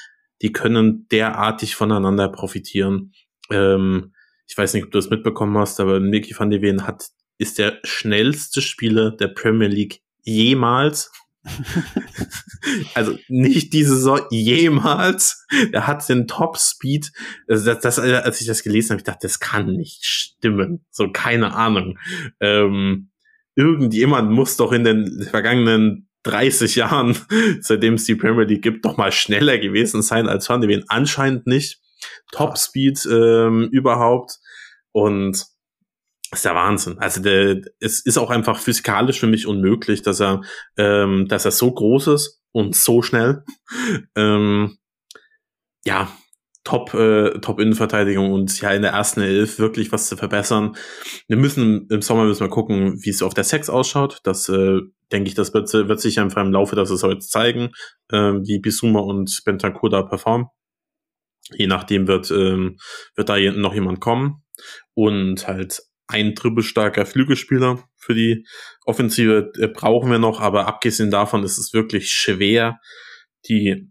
die 0.42 0.52
können 0.52 1.08
derartig 1.10 1.76
voneinander 1.76 2.30
profitieren. 2.30 3.14
Ähm, 3.50 4.14
ich 4.48 4.58
weiß 4.58 4.74
nicht, 4.74 4.86
ob 4.86 4.92
du 4.92 4.98
das 4.98 5.10
mitbekommen 5.10 5.58
hast, 5.58 5.80
aber 5.80 6.00
Mickey 6.00 6.34
van 6.38 6.50
de 6.50 6.62
Ven 6.62 6.88
hat, 6.88 7.08
ist 7.38 7.60
der 7.60 7.80
schnellste 7.84 8.62
Spieler 8.62 9.12
der 9.12 9.28
Premier 9.28 9.68
League 9.68 10.02
jemals. 10.24 11.12
also 12.94 13.18
nicht 13.30 13.74
diese 13.74 13.96
Saison 13.96 14.22
jemals. 14.30 15.46
Er 15.72 15.88
hat 15.88 16.08
den 16.10 16.28
Top 16.28 16.58
Speed. 16.58 17.12
Also 17.48 17.74
das, 17.74 17.80
das, 17.82 18.00
als 18.00 18.42
ich 18.42 18.48
das 18.48 18.64
gelesen 18.64 18.92
habe, 18.92 19.00
ich 19.00 19.06
dachte, 19.06 19.28
das 19.28 19.40
kann 19.40 19.68
nicht 19.68 20.06
stimmen. 20.06 20.86
So 20.92 21.12
keine 21.12 21.54
Ahnung. 21.54 21.98
Ähm, 22.40 23.12
irgendjemand 23.56 24.32
muss 24.32 24.58
doch 24.58 24.72
in 24.72 24.84
den 24.84 25.24
vergangenen 25.30 26.07
30 26.28 26.76
Jahren, 26.76 27.18
seitdem 27.62 27.96
es 27.96 28.06
die 28.06 28.16
Premier 28.16 28.46
League 28.46 28.62
gibt, 28.62 28.86
doch 28.86 28.98
mal 28.98 29.12
schneller 29.12 29.58
gewesen 29.58 30.02
sein 30.02 30.28
als 30.28 30.50
Van 30.50 30.62
de 30.62 30.70
Ven. 30.70 30.86
Anscheinend 30.88 31.48
nicht. 31.48 31.80
Top 32.32 32.58
Speed 32.58 33.08
ähm, 33.10 33.70
überhaupt. 33.72 34.38
Und 34.92 35.46
ist 36.32 36.46
der 36.46 36.56
Wahnsinn. 36.56 36.98
Also 37.00 37.22
der, 37.22 37.62
es 37.80 38.06
ist 38.06 38.18
auch 38.18 38.30
einfach 38.30 38.60
physikalisch 38.60 39.20
für 39.20 39.28
mich 39.28 39.48
unmöglich, 39.48 40.02
dass 40.02 40.20
er, 40.20 40.42
ähm, 40.78 41.28
dass 41.28 41.46
er 41.46 41.52
so 41.52 41.72
groß 41.72 42.08
ist 42.08 42.42
und 42.52 42.76
so 42.76 43.02
schnell. 43.02 43.44
ähm, 44.16 44.78
ja, 45.86 46.12
Top, 46.68 46.94
äh, 46.94 47.40
Top 47.40 47.62
Innenverteidigung 47.62 48.34
und 48.34 48.60
ja 48.60 48.72
in 48.72 48.82
der 48.82 48.92
ersten 48.92 49.22
Elf 49.22 49.58
wirklich 49.58 49.94
was 49.94 50.10
zu 50.10 50.18
verbessern. 50.18 50.76
Wir 51.30 51.38
müssen 51.38 51.88
im 51.90 52.02
Sommer 52.02 52.26
müssen 52.26 52.42
wir 52.42 52.50
gucken, 52.50 53.00
wie 53.02 53.10
es 53.10 53.24
auf 53.24 53.34
der 53.34 53.46
Sex 53.46 53.70
ausschaut. 53.70 54.20
Das 54.24 54.50
äh, 54.50 54.82
denke 55.14 55.30
ich, 55.30 55.34
das 55.34 55.54
wird, 55.54 55.72
wird 55.72 56.02
sich 56.02 56.20
einfach 56.20 56.42
im 56.42 56.52
Laufe 56.52 56.76
der 56.76 56.86
Saison 56.86 57.22
zeigen, 57.22 57.72
äh, 58.12 58.18
wie 58.18 58.60
Bisuma 58.60 59.00
und 59.00 59.44
Bentancur 59.46 59.90
da 59.90 60.02
performen. 60.02 60.48
Je 61.56 61.68
nachdem 61.68 62.06
wird, 62.10 62.32
ähm, 62.32 62.76
wird 63.16 63.30
da 63.30 63.38
noch 63.52 63.74
jemand 63.74 64.02
kommen 64.02 64.44
und 64.94 65.48
halt 65.48 65.84
ein 66.08 66.36
dribbelstarker 66.36 67.06
Flügelspieler 67.06 67.82
für 67.96 68.14
die 68.14 68.46
Offensive 68.86 69.54
äh, 69.58 69.68
brauchen 69.70 70.12
wir 70.12 70.20
noch, 70.20 70.42
aber 70.42 70.68
abgesehen 70.68 71.12
davon 71.12 71.44
ist 71.46 71.58
es 71.58 71.72
wirklich 71.72 72.12
schwer, 72.12 72.78
die 73.48 73.90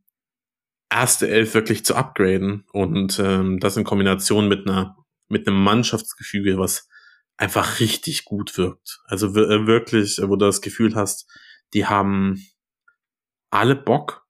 erste 0.91 1.29
Elf 1.29 1.55
wirklich 1.55 1.85
zu 1.85 1.95
upgraden 1.95 2.65
und 2.73 3.19
ähm, 3.19 3.59
das 3.61 3.77
in 3.77 3.85
Kombination 3.85 4.49
mit 4.49 4.67
einer 4.69 4.97
mit 5.29 5.47
einem 5.47 5.63
Mannschaftsgefüge, 5.63 6.59
was 6.59 6.89
einfach 7.37 7.81
richtig 7.81 8.25
gut 8.25 8.57
wirkt. 8.57 9.01
Also 9.07 9.29
äh, 9.29 9.67
wirklich, 9.67 10.19
wo 10.23 10.37
du 10.37 10.47
das 10.47 10.61
Gefühl 10.61 10.95
hast, 10.95 11.29
die 11.75 11.87
haben 11.87 12.43
alle 13.51 13.77
Bock 13.77 14.27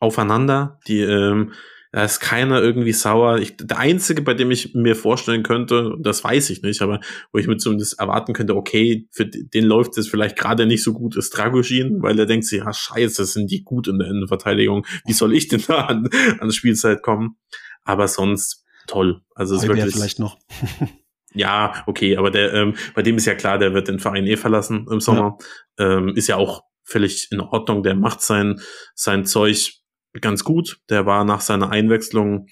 aufeinander, 0.00 0.80
die 0.86 1.00
ähm, 1.00 1.52
da 1.92 2.04
ist 2.04 2.20
keiner 2.20 2.62
irgendwie 2.62 2.92
sauer. 2.92 3.38
Ich, 3.38 3.56
der 3.56 3.78
einzige, 3.78 4.22
bei 4.22 4.34
dem 4.34 4.50
ich 4.50 4.74
mir 4.74 4.94
vorstellen 4.94 5.42
könnte, 5.42 5.96
das 5.98 6.22
weiß 6.22 6.50
ich 6.50 6.62
nicht, 6.62 6.82
aber 6.82 7.00
wo 7.32 7.38
ich 7.38 7.48
mir 7.48 7.56
zumindest 7.56 7.98
erwarten 7.98 8.32
könnte, 8.32 8.54
okay, 8.54 9.08
für 9.10 9.26
den 9.26 9.64
läuft 9.64 9.98
es 9.98 10.08
vielleicht 10.08 10.36
gerade 10.36 10.66
nicht 10.66 10.84
so 10.84 10.92
gut, 10.92 11.16
ist 11.16 11.30
Dragoshin, 11.30 12.00
weil 12.00 12.18
er 12.18 12.26
denkt 12.26 12.46
sich, 12.46 12.60
ja 12.60 12.72
scheiße, 12.72 13.24
sind 13.24 13.50
die 13.50 13.64
gut 13.64 13.88
in 13.88 13.98
der 13.98 14.08
Innenverteidigung. 14.08 14.86
Wie 15.04 15.12
soll 15.12 15.34
ich 15.34 15.48
denn 15.48 15.62
da 15.66 15.86
an, 15.86 16.08
an 16.38 16.52
Spielzeit 16.52 17.02
kommen? 17.02 17.36
Aber 17.82 18.06
sonst 18.06 18.64
toll. 18.86 19.22
Also 19.34 19.56
es 19.56 19.62
ist 19.62 19.68
wirklich 19.68 19.92
vielleicht 19.92 20.20
noch. 20.20 20.38
ja, 21.34 21.82
okay, 21.86 22.16
aber 22.16 22.30
der, 22.30 22.54
ähm, 22.54 22.74
bei 22.94 23.02
dem 23.02 23.16
ist 23.16 23.26
ja 23.26 23.34
klar, 23.34 23.58
der 23.58 23.74
wird 23.74 23.88
den 23.88 23.98
Verein 23.98 24.26
eh 24.26 24.36
verlassen 24.36 24.86
im 24.88 25.00
Sommer. 25.00 25.38
Ja. 25.78 25.96
Ähm, 25.96 26.14
ist 26.14 26.28
ja 26.28 26.36
auch 26.36 26.62
völlig 26.84 27.28
in 27.32 27.40
Ordnung. 27.40 27.82
Der 27.82 27.96
macht 27.96 28.20
sein 28.20 28.60
sein 28.94 29.24
Zeug 29.24 29.79
ganz 30.20 30.44
gut. 30.44 30.80
Der 30.88 31.06
war 31.06 31.24
nach 31.24 31.40
seiner 31.40 31.70
Einwechslung 31.70 32.46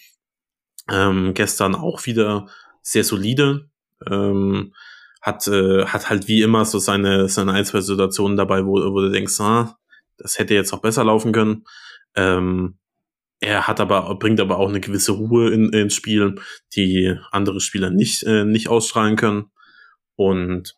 ähm, 0.90 1.34
gestern 1.34 1.74
auch 1.74 2.06
wieder 2.06 2.48
sehr 2.82 3.04
solide. 3.04 3.68
Ähm, 4.09 4.74
hat, 5.20 5.46
äh, 5.48 5.84
hat 5.86 6.11
halt 6.11 6.28
wie 6.28 6.42
immer 6.42 6.64
so 6.64 6.78
seine, 6.78 7.28
seine 7.28 7.52
ein, 7.52 7.64
zwei 7.64 7.80
Situationen 7.80 8.36
dabei, 8.36 8.64
wo, 8.64 8.74
wo 8.74 9.00
du 9.00 9.11
denkst, 9.11 9.40
ah, 9.40 9.76
das 10.16 10.38
hätte 10.38 10.54
jetzt 10.54 10.72
auch 10.72 10.80
besser 10.80 11.04
laufen 11.04 11.32
können. 11.32 11.64
Ähm, 12.14 12.78
er 13.40 13.68
hat 13.68 13.80
aber, 13.80 14.14
bringt 14.18 14.40
aber 14.40 14.59
auch 14.59 14.68
eine 14.68 14.80
gewisse 14.80 15.12
Ruhe 15.12 15.50
in, 15.50 15.72
ins 15.72 15.94
Spiel, 15.94 16.36
die 16.74 17.16
andere 17.30 17.61
Spieler 17.61 17.90
nicht, 17.90 18.22
äh, 18.24 18.44
nicht 18.44 18.68
ausstrahlen 18.68 19.16
können. 19.16 19.50
Und 20.16 20.76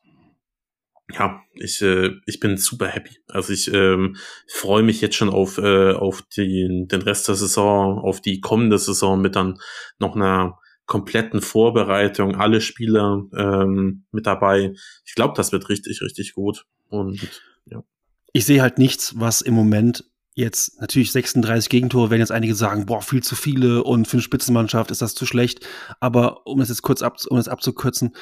ja, 1.13 1.43
ich, 1.55 1.83
äh, 1.83 2.11
ich 2.27 2.41
bin 2.41 2.57
super 2.57 2.87
happy. 2.87 3.19
Also 3.29 3.53
ich 3.53 3.73
ähm, 3.73 4.17
freue 4.49 4.83
mich 4.83 5.01
jetzt 5.01 5.17
schon 5.17 5.31
auf, 5.31 5.59
äh, 5.59 5.93
auf 5.93 6.23
die, 6.23 6.87
den 6.87 7.03
Rest 7.03 7.29
der 7.29 7.35
Saison, 7.35 7.99
auf 7.99 8.21
die 8.21 8.41
kommende 8.41 8.79
Saison 8.79 9.21
mit 9.21 9.37
dann 9.37 9.59
noch 9.99 10.17
einer 10.17 10.59
kompletten 10.87 11.41
Vorbereitung, 11.41 12.35
alle 12.35 12.61
Spieler 12.61 13.23
ähm, 13.37 14.05
mit 14.11 14.27
dabei. 14.27 14.75
Ich 15.05 15.15
glaube, 15.15 15.35
das 15.37 15.53
wird 15.53 15.69
richtig, 15.69 16.03
richtig 16.03 16.35
gut. 16.35 16.67
Und 16.89 17.21
ja. 17.67 17.85
Ich 18.33 18.45
sehe 18.45 18.61
halt 18.61 18.79
nichts, 18.79 19.15
was 19.17 19.41
im 19.41 19.55
Moment 19.55 20.05
jetzt 20.35 20.81
natürlich 20.81 21.13
36 21.13 21.69
Gegentore, 21.69 22.11
werden 22.11 22.21
jetzt 22.21 22.33
einige 22.33 22.55
sagen, 22.55 22.87
boah, 22.87 23.03
viel 23.03 23.23
zu 23.23 23.37
viele 23.37 23.85
und 23.85 24.09
für 24.09 24.15
eine 24.15 24.23
Spitzenmannschaft 24.23 24.91
ist 24.91 25.03
das 25.03 25.15
zu 25.15 25.27
schlecht. 25.27 25.67
Aber 26.01 26.47
um 26.47 26.59
das 26.59 26.69
jetzt 26.69 26.83
kurz 26.83 27.03
ab, 27.03 27.19
um 27.29 27.37
das 27.37 27.49
abzukürzen, 27.49 28.17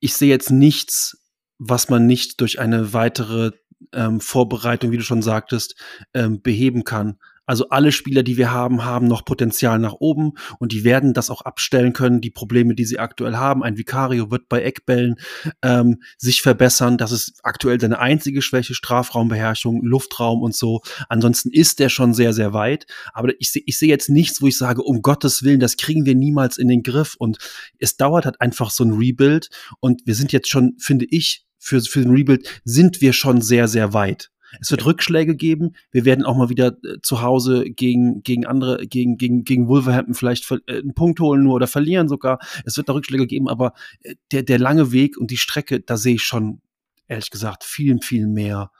ich 0.00 0.14
sehe 0.14 0.28
jetzt 0.28 0.50
nichts, 0.50 1.22
was 1.58 1.88
man 1.88 2.06
nicht 2.06 2.40
durch 2.40 2.58
eine 2.60 2.92
weitere 2.92 3.52
ähm, 3.92 4.20
Vorbereitung, 4.20 4.90
wie 4.90 4.96
du 4.96 5.02
schon 5.02 5.22
sagtest, 5.22 5.76
ähm, 6.14 6.42
beheben 6.42 6.84
kann. 6.84 7.18
Also 7.48 7.70
alle 7.70 7.92
Spieler, 7.92 8.22
die 8.22 8.36
wir 8.36 8.50
haben, 8.50 8.84
haben 8.84 9.08
noch 9.08 9.24
Potenzial 9.24 9.78
nach 9.78 9.94
oben 9.94 10.32
und 10.58 10.70
die 10.70 10.84
werden 10.84 11.14
das 11.14 11.30
auch 11.30 11.40
abstellen 11.40 11.94
können, 11.94 12.20
die 12.20 12.30
Probleme, 12.30 12.74
die 12.74 12.84
sie 12.84 12.98
aktuell 12.98 13.36
haben. 13.36 13.62
Ein 13.62 13.78
Vicario 13.78 14.30
wird 14.30 14.50
bei 14.50 14.60
Eckbällen 14.60 15.14
ähm, 15.62 16.02
sich 16.18 16.42
verbessern. 16.42 16.98
Das 16.98 17.10
ist 17.10 17.40
aktuell 17.44 17.80
seine 17.80 18.00
einzige 18.00 18.42
Schwäche, 18.42 18.74
Strafraumbeherrschung, 18.74 19.82
Luftraum 19.82 20.42
und 20.42 20.54
so. 20.54 20.82
Ansonsten 21.08 21.50
ist 21.50 21.78
der 21.78 21.88
schon 21.88 22.12
sehr, 22.12 22.34
sehr 22.34 22.52
weit. 22.52 22.86
Aber 23.14 23.32
ich 23.38 23.50
sehe 23.50 23.62
ich 23.64 23.78
seh 23.78 23.88
jetzt 23.88 24.10
nichts, 24.10 24.42
wo 24.42 24.46
ich 24.46 24.58
sage, 24.58 24.82
um 24.82 25.00
Gottes 25.00 25.42
Willen, 25.42 25.58
das 25.58 25.78
kriegen 25.78 26.04
wir 26.04 26.14
niemals 26.14 26.58
in 26.58 26.68
den 26.68 26.82
Griff. 26.82 27.14
Und 27.18 27.38
es 27.78 27.96
dauert 27.96 28.26
halt 28.26 28.42
einfach 28.42 28.70
so 28.70 28.84
ein 28.84 28.92
Rebuild. 28.92 29.48
Und 29.80 30.02
wir 30.04 30.14
sind 30.14 30.32
jetzt 30.32 30.50
schon, 30.50 30.74
finde 30.78 31.06
ich, 31.08 31.47
für, 31.58 31.80
für 31.80 32.02
den 32.02 32.12
Rebuild 32.12 32.62
sind 32.64 33.00
wir 33.00 33.12
schon 33.12 33.40
sehr, 33.40 33.68
sehr 33.68 33.92
weit. 33.92 34.30
Es 34.60 34.70
wird 34.70 34.86
Rückschläge 34.86 35.36
geben. 35.36 35.74
Wir 35.90 36.04
werden 36.04 36.24
auch 36.24 36.36
mal 36.36 36.48
wieder 36.48 36.76
äh, 36.82 37.00
zu 37.02 37.22
Hause 37.22 37.64
gegen, 37.70 38.22
gegen 38.22 38.46
andere, 38.46 38.86
gegen, 38.86 39.18
gegen, 39.18 39.44
gegen 39.44 39.68
Wolverhampton 39.68 40.14
vielleicht 40.14 40.50
äh, 40.50 40.78
einen 40.78 40.94
Punkt 40.94 41.20
holen 41.20 41.42
nur 41.42 41.54
oder 41.54 41.66
verlieren 41.66 42.08
sogar. 42.08 42.38
Es 42.64 42.76
wird 42.76 42.88
da 42.88 42.94
Rückschläge 42.94 43.26
geben, 43.26 43.48
aber 43.48 43.74
äh, 44.02 44.14
der, 44.32 44.42
der 44.42 44.58
lange 44.58 44.92
Weg 44.92 45.18
und 45.18 45.30
die 45.30 45.36
Strecke, 45.36 45.80
da 45.80 45.96
sehe 45.96 46.14
ich 46.14 46.22
schon, 46.22 46.60
ehrlich 47.08 47.30
gesagt, 47.30 47.64
viel, 47.64 47.98
viel 48.00 48.26
mehr 48.26 48.70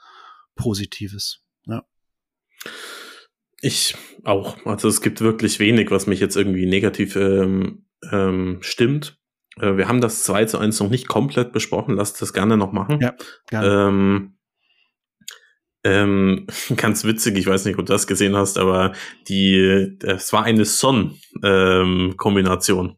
Positives. 0.55 1.41
Ja. 1.65 1.83
Ich 3.61 3.95
auch. 4.23 4.65
Also 4.65 4.87
es 4.87 5.01
gibt 5.01 5.21
wirklich 5.21 5.59
wenig, 5.59 5.91
was 5.91 6.07
mich 6.07 6.19
jetzt 6.19 6.35
irgendwie 6.35 6.65
negativ 6.65 7.15
ähm, 7.15 7.85
ähm, 8.11 8.57
stimmt. 8.61 9.18
Äh, 9.59 9.77
wir 9.77 9.87
haben 9.87 10.01
das 10.01 10.23
2 10.23 10.45
zu 10.45 10.57
1 10.57 10.79
noch 10.79 10.89
nicht 10.89 11.07
komplett 11.07 11.51
besprochen. 11.51 11.95
Lasst 11.95 12.19
das 12.21 12.33
gerne 12.33 12.57
noch 12.57 12.71
machen. 12.71 12.99
Ja, 13.01 13.13
gerne. 13.47 13.67
Ähm, 13.67 14.35
ähm, 15.83 16.47
ganz 16.75 17.05
witzig, 17.05 17.37
ich 17.37 17.47
weiß 17.47 17.65
nicht, 17.65 17.77
ob 17.77 17.85
du 17.85 17.93
das 17.93 18.07
gesehen 18.07 18.35
hast, 18.35 18.57
aber 18.57 18.93
die, 19.27 19.97
es 20.03 20.33
war 20.33 20.43
eine 20.43 20.65
Son-Kombination. 20.65 22.89
Ähm, 22.89 22.95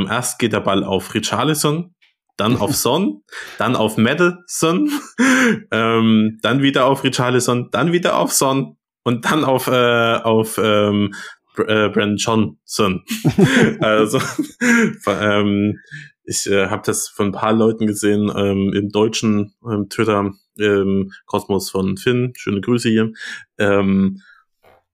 ähm, 0.00 0.08
erst 0.10 0.38
geht 0.38 0.52
der 0.52 0.60
Ball 0.60 0.84
auf 0.84 1.14
Richarlison, 1.14 1.94
dann 2.36 2.56
auf 2.56 2.76
Son, 2.76 3.22
dann 3.58 3.76
auf 3.76 3.96
Madison, 3.96 4.90
ähm, 5.70 6.38
dann 6.42 6.62
wieder 6.62 6.86
auf 6.86 7.04
Richarlison, 7.04 7.70
dann 7.70 7.92
wieder 7.92 8.18
auf 8.18 8.32
Son 8.32 8.76
und 9.02 9.24
dann 9.24 9.44
auf, 9.44 9.68
äh, 9.68 10.16
auf 10.16 10.60
ähm, 10.62 11.14
äh, 11.58 11.88
Brandon 11.88 12.16
Johnson. 12.16 13.04
also 13.80 14.20
ähm, 15.06 15.78
ich 16.24 16.46
äh, 16.46 16.68
habe 16.68 16.82
das 16.84 17.08
von 17.08 17.28
ein 17.28 17.32
paar 17.32 17.52
Leuten 17.52 17.86
gesehen 17.86 18.30
ähm, 18.34 18.72
im 18.72 18.90
deutschen 18.90 19.54
ähm, 19.68 19.88
Twitter 19.88 20.32
ähm, 20.60 21.12
Kosmos 21.26 21.70
von 21.70 21.96
Finn. 21.96 22.32
Schöne 22.36 22.60
Grüße 22.60 22.88
hier. 22.88 23.12
Ähm, 23.58 24.22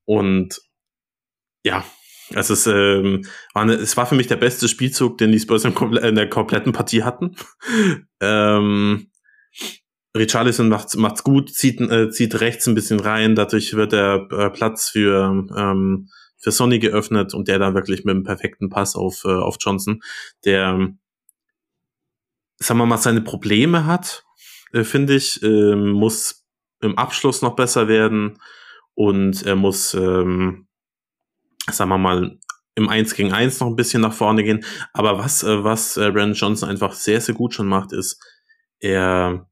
und 0.05 0.61
ja, 1.63 1.85
es 2.35 2.51
ist, 2.51 2.67
ähm, 2.67 3.27
war 3.55 3.63
eine, 3.63 3.75
es 3.75 3.97
war 3.97 4.07
für 4.07 4.15
mich 4.15 4.29
der 4.29 4.37
beste 4.37 4.69
Spielzug, 4.69 5.19
den 5.19 5.33
die 5.33 5.41
Spurs 5.41 5.65
in 5.65 6.15
der 6.15 6.31
kompletten 6.31 6.73
Partie 6.73 7.03
hatten. 7.03 7.37
ähm, 8.21 9.11
Richarlison 10.17 10.69
macht's, 10.69 10.97
macht's 10.97 11.23
gut, 11.23 11.51
zieht, 11.53 11.81
äh, 11.81 12.11
zieht 12.11 12.41
rechts 12.41 12.67
ein 12.67 12.75
bisschen 12.75 13.01
rein, 13.01 13.35
dadurch 13.35 13.75
wird 13.75 13.93
der 13.93 14.27
äh, 14.31 14.51
Platz 14.51 14.89
für, 14.89 15.47
ähm, 15.55 16.09
für 16.47 16.53
Sonny 16.53 16.79
geöffnet 16.79 17.35
und 17.35 17.49
der 17.49 17.59
dann 17.59 17.75
wirklich 17.75 18.05
mit 18.05 18.15
einem 18.15 18.23
perfekten 18.23 18.69
Pass 18.69 18.95
auf, 18.95 19.25
äh, 19.25 19.35
auf 19.35 19.57
Johnson, 19.59 20.01
der, 20.45 20.93
sagen 22.59 22.79
wir 22.79 22.87
mal, 22.87 22.99
seine 22.99 23.21
Probleme 23.21 23.85
hat, 23.85 24.25
äh, 24.73 24.85
finde 24.85 25.17
ich, 25.17 25.43
äh, 25.43 25.75
muss 25.75 26.47
im 26.81 26.97
Abschluss 26.99 27.43
noch 27.43 27.57
besser 27.57 27.89
werden 27.89 28.39
und 28.95 29.45
er 29.45 29.57
muss, 29.57 29.93
ähm, 29.95 30.69
sagen 31.69 31.91
wir 31.91 31.99
mal, 31.99 32.39
im 32.77 32.89
1 32.89 33.17
gegen 33.17 33.33
1 33.33 33.59
noch 33.59 33.67
ein 33.67 33.75
bisschen 33.75 34.03
nach 34.03 34.15
vorne 34.15 34.45
gehen. 34.45 34.65
Aber 34.93 35.19
was, 35.19 35.43
äh, 35.43 35.65
was 35.65 35.97
äh, 35.97 36.13
Brandon 36.13 36.35
Johnson 36.35 36.69
einfach 36.69 36.93
sehr, 36.93 37.21
sehr 37.21 37.35
gut 37.35 37.55
schon 37.55 37.67
macht, 37.67 37.93
ist, 37.93 38.23
er, 38.79 39.51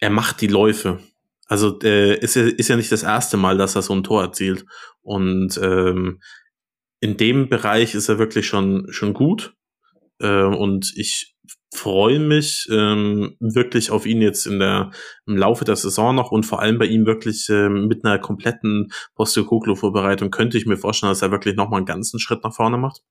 er 0.00 0.10
macht 0.10 0.40
die 0.40 0.48
Läufe. 0.48 0.98
Also 1.46 1.78
äh, 1.82 2.18
ist, 2.18 2.36
ja, 2.36 2.44
ist 2.44 2.68
ja 2.68 2.76
nicht 2.76 2.92
das 2.92 3.02
erste 3.02 3.36
Mal, 3.36 3.58
dass 3.58 3.76
er 3.76 3.82
so 3.82 3.94
ein 3.94 4.04
Tor 4.04 4.22
erzielt. 4.22 4.64
Und 5.02 5.58
ähm, 5.62 6.20
in 7.00 7.16
dem 7.16 7.48
Bereich 7.48 7.94
ist 7.94 8.08
er 8.08 8.18
wirklich 8.18 8.46
schon, 8.46 8.86
schon 8.90 9.12
gut. 9.12 9.54
Äh, 10.20 10.44
und 10.44 10.92
ich 10.96 11.34
freue 11.74 12.20
mich 12.20 12.68
ähm, 12.70 13.36
wirklich 13.40 13.90
auf 13.90 14.06
ihn 14.06 14.22
jetzt 14.22 14.46
in 14.46 14.58
der 14.60 14.92
im 15.26 15.36
Laufe 15.36 15.64
der 15.64 15.76
Saison 15.76 16.14
noch 16.14 16.30
und 16.30 16.46
vor 16.46 16.60
allem 16.60 16.78
bei 16.78 16.86
ihm 16.86 17.04
wirklich 17.04 17.48
ähm, 17.50 17.88
mit 17.88 18.04
einer 18.04 18.18
kompletten 18.18 18.92
Postecoglou-Vorbereitung 19.16 20.30
könnte 20.30 20.56
ich 20.56 20.66
mir 20.66 20.76
vorstellen, 20.76 21.10
dass 21.10 21.22
er 21.22 21.32
wirklich 21.32 21.56
noch 21.56 21.68
mal 21.68 21.78
einen 21.78 21.86
ganzen 21.86 22.20
Schritt 22.20 22.44
nach 22.44 22.54
vorne 22.54 22.78
macht. 22.78 23.02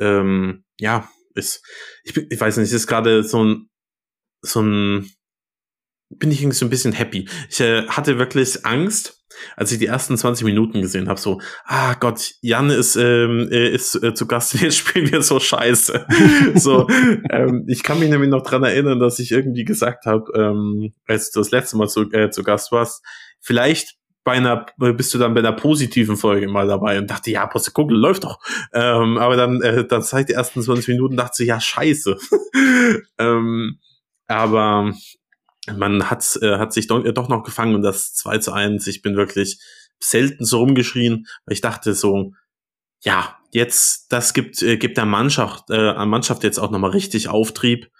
Ähm, 0.00 0.64
ja, 0.80 1.08
ist, 1.34 1.62
ich, 2.02 2.16
ich 2.16 2.40
weiß 2.40 2.56
nicht, 2.56 2.72
ist 2.72 2.86
gerade 2.86 3.22
so 3.22 3.44
ein 3.44 3.68
so 4.42 4.62
ein 4.62 5.10
bin 6.10 6.30
ich 6.30 6.40
irgendwie 6.40 6.56
so 6.56 6.66
ein 6.66 6.70
bisschen 6.70 6.92
happy. 6.92 7.28
Ich 7.50 7.60
äh, 7.60 7.86
hatte 7.88 8.18
wirklich 8.18 8.64
Angst, 8.64 9.24
als 9.56 9.72
ich 9.72 9.78
die 9.78 9.86
ersten 9.86 10.16
20 10.16 10.44
Minuten 10.44 10.80
gesehen 10.80 11.08
habe, 11.08 11.20
so, 11.20 11.40
ah 11.64 11.94
Gott, 11.94 12.32
Jan 12.40 12.70
ist, 12.70 12.96
ähm, 12.96 13.48
ist 13.50 14.02
äh, 14.02 14.14
zu 14.14 14.26
Gast, 14.26 14.54
jetzt 14.60 14.76
spielen 14.76 15.10
wir 15.10 15.22
so 15.22 15.40
scheiße. 15.40 16.06
so, 16.54 16.86
ähm, 17.30 17.64
ich 17.68 17.82
kann 17.82 17.98
mich 17.98 18.08
nämlich 18.08 18.30
noch 18.30 18.42
dran 18.42 18.64
erinnern, 18.64 18.98
dass 18.98 19.18
ich 19.18 19.32
irgendwie 19.32 19.64
gesagt 19.64 20.06
habe, 20.06 20.24
ähm, 20.34 20.94
als 21.06 21.30
du 21.30 21.40
das 21.40 21.50
letzte 21.50 21.76
Mal 21.76 21.88
zu, 21.88 22.10
äh, 22.12 22.30
zu 22.30 22.42
Gast 22.42 22.72
warst, 22.72 23.04
vielleicht 23.40 23.96
bei 24.24 24.32
einer, 24.32 24.66
bist 24.76 25.14
du 25.14 25.18
dann 25.18 25.34
bei 25.34 25.40
einer 25.40 25.52
positiven 25.52 26.16
Folge 26.16 26.48
mal 26.48 26.66
dabei 26.66 26.98
und 26.98 27.08
dachte, 27.08 27.30
ja, 27.30 27.46
Postekugel 27.46 27.96
läuft 27.96 28.24
doch. 28.24 28.40
Ähm, 28.72 29.18
aber 29.18 29.36
dann, 29.36 29.62
äh, 29.62 29.86
dann 29.86 30.02
seit 30.02 30.28
die 30.28 30.32
ersten 30.32 30.62
20 30.62 30.88
Minuten 30.88 31.16
dachte 31.16 31.44
ich, 31.44 31.48
ja, 31.48 31.60
scheiße. 31.60 32.16
ähm, 33.18 33.78
aber 34.26 34.92
man 35.74 36.10
hat, 36.10 36.38
äh, 36.42 36.58
hat 36.58 36.72
sich 36.72 36.86
doch, 36.86 37.04
äh, 37.04 37.12
doch 37.12 37.28
noch 37.28 37.42
gefangen 37.42 37.74
und 37.74 37.82
das 37.82 38.14
2 38.14 38.38
zu 38.38 38.52
1. 38.52 38.86
Ich 38.86 39.02
bin 39.02 39.16
wirklich 39.16 39.60
selten 39.98 40.44
so 40.44 40.58
rumgeschrien, 40.58 41.26
weil 41.44 41.54
ich 41.54 41.60
dachte 41.60 41.94
so, 41.94 42.32
ja, 43.02 43.36
jetzt, 43.52 44.12
das 44.12 44.34
gibt, 44.34 44.62
äh, 44.62 44.76
gibt 44.76 44.96
der 44.96 45.06
Mannschaft, 45.06 45.64
äh, 45.70 46.04
Mannschaft 46.06 46.44
jetzt 46.44 46.58
auch 46.58 46.70
nochmal 46.70 46.90
richtig 46.90 47.28
Auftrieb 47.28 47.90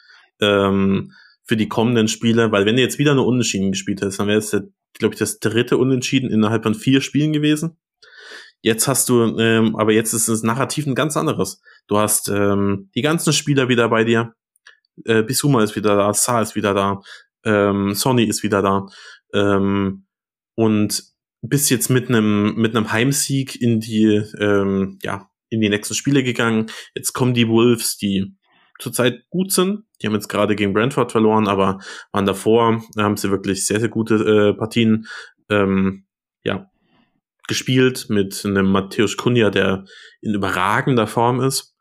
ähm, 0.41 1.13
für 1.45 1.57
die 1.57 1.69
kommenden 1.69 2.09
Spiele, 2.09 2.53
weil 2.53 2.67
wenn 2.67 2.77
du 2.77 2.83
jetzt 2.83 2.99
wieder 2.99 3.13
eine 3.13 3.23
Unentschieden 3.23 3.73
gespielt 3.73 4.03
hast, 4.03 4.19
dann 4.19 4.29
wäre 4.29 4.39
es, 4.39 4.51
glaube 4.95 5.15
ich, 5.15 5.19
das 5.19 5.39
dritte 5.39 5.79
Unentschieden 5.79 6.31
innerhalb 6.31 6.65
von 6.65 6.75
vier 6.75 7.01
Spielen 7.01 7.33
gewesen. 7.33 7.79
Jetzt 8.63 8.89
hast 8.89 9.09
du, 9.09 9.39
ähm, 9.39 9.77
aber 9.77 9.93
jetzt 9.93 10.13
ist 10.13 10.29
das 10.29 10.43
Narrativ 10.43 10.87
ein 10.87 10.95
ganz 10.95 11.17
anderes. 11.17 11.61
Du 11.87 11.99
hast 11.99 12.29
ähm, 12.29 12.91
die 12.95 13.03
ganzen 13.03 13.33
Spieler 13.33 13.69
wieder 13.69 13.89
bei 13.89 14.03
dir. 14.03 14.35
Äh, 15.05 15.23
Bisuma 15.23 15.63
ist 15.63 15.77
wieder 15.77 15.95
da, 15.95 16.13
Saar 16.15 16.43
ist 16.43 16.57
wieder 16.57 16.75
da, 16.75 17.01
ähm, 17.47 17.95
Sony 17.95 18.25
ist 18.25 18.43
wieder 18.43 18.61
da. 18.61 18.87
Ähm, 19.33 20.07
und 20.55 21.03
bis 21.43 21.71
jetzt 21.71 21.89
mit 21.89 22.09
einem 22.09 22.55
mit 22.57 22.77
einem 22.77 22.93
Heimsieg 22.93 23.61
in 23.61 23.81
die 23.81 24.23
ähm, 24.39 24.99
ja 25.03 25.31
in 25.49 25.61
die 25.61 25.69
nächsten 25.69 25.95
Spiele 25.95 26.23
gegangen. 26.23 26.67
Jetzt 26.95 27.13
kommen 27.13 27.35
die 27.35 27.49
Wolves, 27.49 27.97
die 27.97 28.37
zurzeit 28.79 29.29
gut 29.31 29.53
sind. 29.53 29.85
Die 30.01 30.07
haben 30.07 30.15
jetzt 30.15 30.29
gerade 30.29 30.57
gegen 30.57 30.73
Brentford 30.73 31.13
verloren, 31.13 31.47
aber 31.47 31.79
waren 32.13 32.27
davor 32.27 32.83
haben 32.99 33.17
sie 33.17 33.31
wirklich 33.31 33.67
sehr 33.67 33.81
sehr 33.81 33.89
gute 33.89 34.15
äh, 34.15 34.55
Partien 34.55 35.07
ähm, 35.49 36.07
ja 36.45 36.71
gespielt 37.49 38.07
mit 38.09 38.45
einem 38.45 38.67
Matthäus 38.67 39.17
Kunja, 39.17 39.51
der 39.51 39.85
in 40.21 40.35
überragender 40.35 41.07
Form 41.07 41.41
ist. 41.41 41.75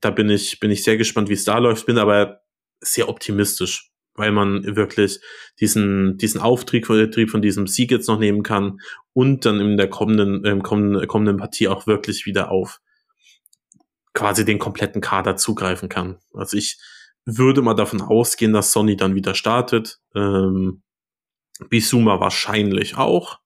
Da 0.00 0.10
bin 0.10 0.30
ich 0.30 0.60
bin 0.60 0.70
ich 0.70 0.84
sehr 0.84 0.96
gespannt, 0.96 1.28
wie 1.28 1.34
es 1.34 1.44
da 1.44 1.58
läuft. 1.58 1.86
Bin 1.86 1.98
aber 1.98 2.40
sehr 2.80 3.08
optimistisch, 3.08 3.89
weil 4.20 4.30
man 4.30 4.76
wirklich 4.76 5.20
diesen, 5.58 6.16
diesen 6.18 6.40
Auftrieb 6.40 6.86
von 6.86 7.42
diesem 7.42 7.66
Sieg 7.66 7.90
jetzt 7.90 8.06
noch 8.06 8.20
nehmen 8.20 8.44
kann 8.44 8.80
und 9.12 9.44
dann 9.44 9.58
in 9.58 9.76
der 9.76 9.90
kommenden, 9.90 10.44
äh, 10.44 10.58
kommenden, 10.62 11.06
kommenden 11.08 11.36
Partie 11.38 11.66
auch 11.66 11.86
wirklich 11.88 12.26
wieder 12.26 12.52
auf 12.52 12.80
quasi 14.14 14.44
den 14.44 14.58
kompletten 14.58 15.00
Kader 15.00 15.36
zugreifen 15.36 15.88
kann. 15.88 16.18
Also 16.32 16.56
ich 16.56 16.78
würde 17.24 17.62
mal 17.62 17.74
davon 17.74 18.00
ausgehen, 18.00 18.52
dass 18.52 18.72
Sonny 18.72 18.96
dann 18.96 19.14
wieder 19.14 19.34
startet. 19.34 19.98
Ähm, 20.14 20.82
Bisuma 21.68 22.20
wahrscheinlich 22.20 22.96
auch. 22.96 23.40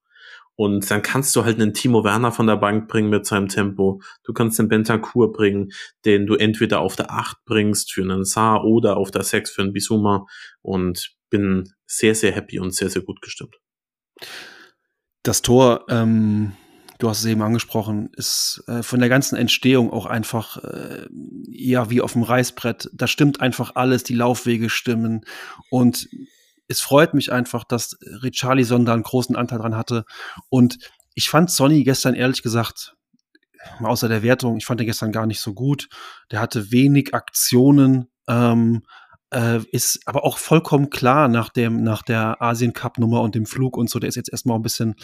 Und 0.55 0.89
dann 0.89 1.01
kannst 1.01 1.35
du 1.35 1.43
halt 1.43 1.59
einen 1.59 1.73
Timo 1.73 2.03
Werner 2.03 2.31
von 2.31 2.47
der 2.47 2.55
Bank 2.55 2.87
bringen 2.87 3.09
mit 3.09 3.25
seinem 3.25 3.49
Tempo. 3.49 4.01
Du 4.23 4.33
kannst 4.33 4.57
den 4.57 4.69
Bentancur 4.69 5.33
bringen, 5.33 5.71
den 6.05 6.25
du 6.25 6.35
entweder 6.35 6.79
auf 6.79 6.95
der 6.95 7.11
8 7.11 7.37
bringst 7.45 7.91
für 7.91 8.03
einen 8.03 8.23
Saar 8.23 8.63
oder 8.63 8.97
auf 8.97 9.11
der 9.11 9.23
6 9.23 9.51
für 9.51 9.63
einen 9.63 9.73
Bisuma. 9.73 10.25
Und 10.61 11.15
bin 11.29 11.73
sehr, 11.85 12.15
sehr 12.15 12.31
happy 12.31 12.59
und 12.59 12.73
sehr, 12.73 12.89
sehr 12.89 13.01
gut 13.01 13.21
gestimmt. 13.21 13.55
Das 15.23 15.41
Tor, 15.41 15.85
ähm, 15.89 16.53
du 16.99 17.09
hast 17.09 17.19
es 17.19 17.25
eben 17.25 17.41
angesprochen, 17.41 18.09
ist 18.15 18.63
äh, 18.67 18.83
von 18.83 18.99
der 18.99 19.09
ganzen 19.09 19.35
Entstehung 19.35 19.91
auch 19.91 20.05
einfach 20.05 20.63
äh, 20.63 21.07
ja 21.47 21.89
wie 21.89 22.01
auf 22.01 22.13
dem 22.13 22.23
Reißbrett. 22.23 22.89
Da 22.93 23.07
stimmt 23.07 23.41
einfach 23.41 23.75
alles, 23.75 24.03
die 24.03 24.13
Laufwege 24.13 24.69
stimmen 24.69 25.25
und 25.69 26.07
es 26.67 26.81
freut 26.81 27.13
mich 27.13 27.31
einfach, 27.31 27.63
dass 27.63 27.97
Richarlison 28.23 28.85
da 28.85 28.93
einen 28.93 29.03
großen 29.03 29.35
Anteil 29.35 29.59
dran 29.59 29.75
hatte. 29.75 30.05
Und 30.49 30.77
ich 31.13 31.29
fand 31.29 31.51
Sonny 31.51 31.83
gestern 31.83 32.15
ehrlich 32.15 32.41
gesagt, 32.41 32.95
außer 33.79 34.07
der 34.07 34.23
Wertung, 34.23 34.57
ich 34.57 34.65
fand 34.65 34.79
den 34.79 34.87
gestern 34.87 35.11
gar 35.11 35.25
nicht 35.25 35.39
so 35.39 35.53
gut. 35.53 35.89
Der 36.31 36.39
hatte 36.39 36.71
wenig 36.71 37.13
Aktionen, 37.13 38.07
ähm, 38.27 38.83
äh, 39.31 39.59
ist 39.71 40.01
aber 40.05 40.23
auch 40.23 40.37
vollkommen 40.37 40.89
klar 40.89 41.27
nach 41.27 41.49
dem, 41.49 41.83
nach 41.83 42.01
der 42.01 42.41
Asien 42.41 42.73
Cup 42.73 42.97
Nummer 42.97 43.21
und 43.21 43.35
dem 43.35 43.45
Flug 43.45 43.77
und 43.77 43.89
so. 43.89 43.99
Der 43.99 44.09
ist 44.09 44.15
jetzt 44.15 44.31
erstmal 44.31 44.57
ein 44.57 44.63
bisschen 44.63 44.95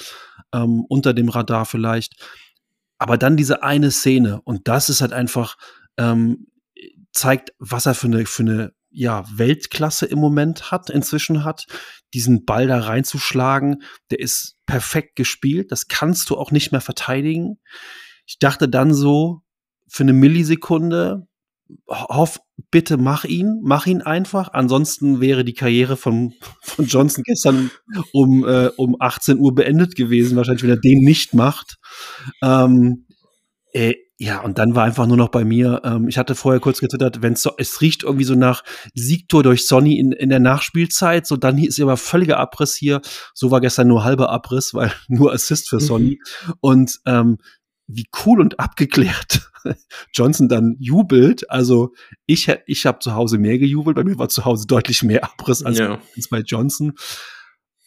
ähm, 0.54 0.86
unter 0.90 1.14
dem 1.14 1.30
Radar 1.30 1.66
vielleicht. 1.66 2.16
Aber 2.98 3.18
dann 3.18 3.38
diese 3.38 3.64
eine 3.64 3.92
Szene 3.92 4.42
und 4.44 4.68
das 4.68 4.90
ist 4.90 5.02
halt 5.02 5.14
einfach, 5.14 5.58
ähm, 5.98 6.48
zeigt, 7.12 7.54
was 7.60 7.86
er 7.86 7.96
für 7.96 8.08
eine, 8.08 8.26
für 8.26 8.44
eine 8.44 8.74
ja, 8.92 9.26
Weltklasse 9.34 10.06
im 10.06 10.20
Moment 10.20 10.72
hat, 10.72 10.90
inzwischen 10.90 11.44
hat, 11.44 11.66
diesen 12.14 12.46
Ball 12.46 12.68
da 12.68 12.80
reinzuschlagen, 12.80 13.84
der 14.10 14.20
ist 14.20 14.58
perfekt 14.66 15.16
gespielt, 15.16 15.72
das 15.72 15.88
kannst 15.88 16.30
du 16.30 16.38
auch 16.38 16.52
nicht 16.52 16.72
mehr 16.72 16.82
verteidigen. 16.82 17.60
Ich 18.26 18.38
dachte 18.40 18.68
dann 18.68 18.94
so, 18.94 19.42
für 19.88 20.04
eine 20.04 20.14
Millisekunde, 20.14 21.28
hoff, 21.90 22.40
bitte 22.70 22.98
mach 22.98 23.24
ihn, 23.26 23.60
mach 23.64 23.86
ihn 23.86 24.02
einfach. 24.02 24.50
Ansonsten 24.54 25.22
wäre 25.22 25.44
die 25.44 25.54
Karriere 25.54 25.98
von, 25.98 26.34
von 26.62 26.86
Johnson 26.86 27.24
gestern 27.26 27.72
um, 28.14 28.46
äh, 28.46 28.70
um 28.78 28.96
18 29.00 29.40
Uhr 29.40 29.54
beendet 29.56 29.96
gewesen, 29.96 30.38
wahrscheinlich, 30.38 30.64
wenn 30.64 30.70
er 30.70 30.78
den 30.78 31.00
nicht 31.00 31.34
macht. 31.34 31.78
Ähm, 32.42 33.06
äh, 33.74 33.96
ja, 34.22 34.40
und 34.42 34.60
dann 34.60 34.76
war 34.76 34.84
einfach 34.84 35.08
nur 35.08 35.18
noch 35.18 35.30
bei 35.30 35.44
mir, 35.44 35.82
ähm, 35.84 36.08
ich 36.08 36.20
hatte 36.20 36.36
vorher 36.36 36.62
kurz 36.62 36.80
getwittert, 36.80 37.24
wenn 37.24 37.36
so, 37.36 37.54
es 37.58 37.82
riecht 37.82 38.04
irgendwie 38.04 38.24
so 38.24 38.36
nach 38.36 38.64
Siegtor 38.94 39.42
durch 39.42 39.66
Sonny 39.66 39.98
in, 39.98 40.12
in 40.12 40.30
der 40.30 40.40
Nachspielzeit, 40.40 41.26
so 41.26 41.38
dann 41.38 41.58
ist 41.58 41.80
aber 41.80 41.98
völliger 41.98 42.38
Abriss 42.38 42.76
hier. 42.76 43.02
So 43.34 43.50
war 43.50 43.62
gestern 43.62 43.88
nur 43.88 44.04
halber 44.04 44.30
Abriss, 44.30 44.74
weil 44.76 44.94
nur 45.08 45.34
Assist 45.34 45.70
für 45.70 45.80
Sonny. 45.80 46.20
Mhm. 46.46 46.54
Und 46.60 47.00
ähm, 47.08 47.38
wie 47.88 48.06
cool 48.24 48.42
und 48.42 48.60
abgeklärt 48.60 49.50
Johnson 50.14 50.48
dann 50.48 50.76
jubelt. 50.78 51.50
Also 51.50 51.96
ich, 52.28 52.48
ich 52.68 52.86
habe 52.86 53.00
zu 53.00 53.16
Hause 53.16 53.40
mehr 53.40 53.58
gejubelt, 53.58 53.96
bei 53.96 54.04
mir 54.04 54.20
war 54.20 54.30
zu 54.30 54.46
Hause 54.46 54.68
deutlich 54.68 55.02
mehr 55.02 55.24
Abriss 55.24 55.64
als, 55.64 55.80
ja. 55.80 56.00
als 56.16 56.30
bei 56.30 56.42
Johnson. 56.42 56.94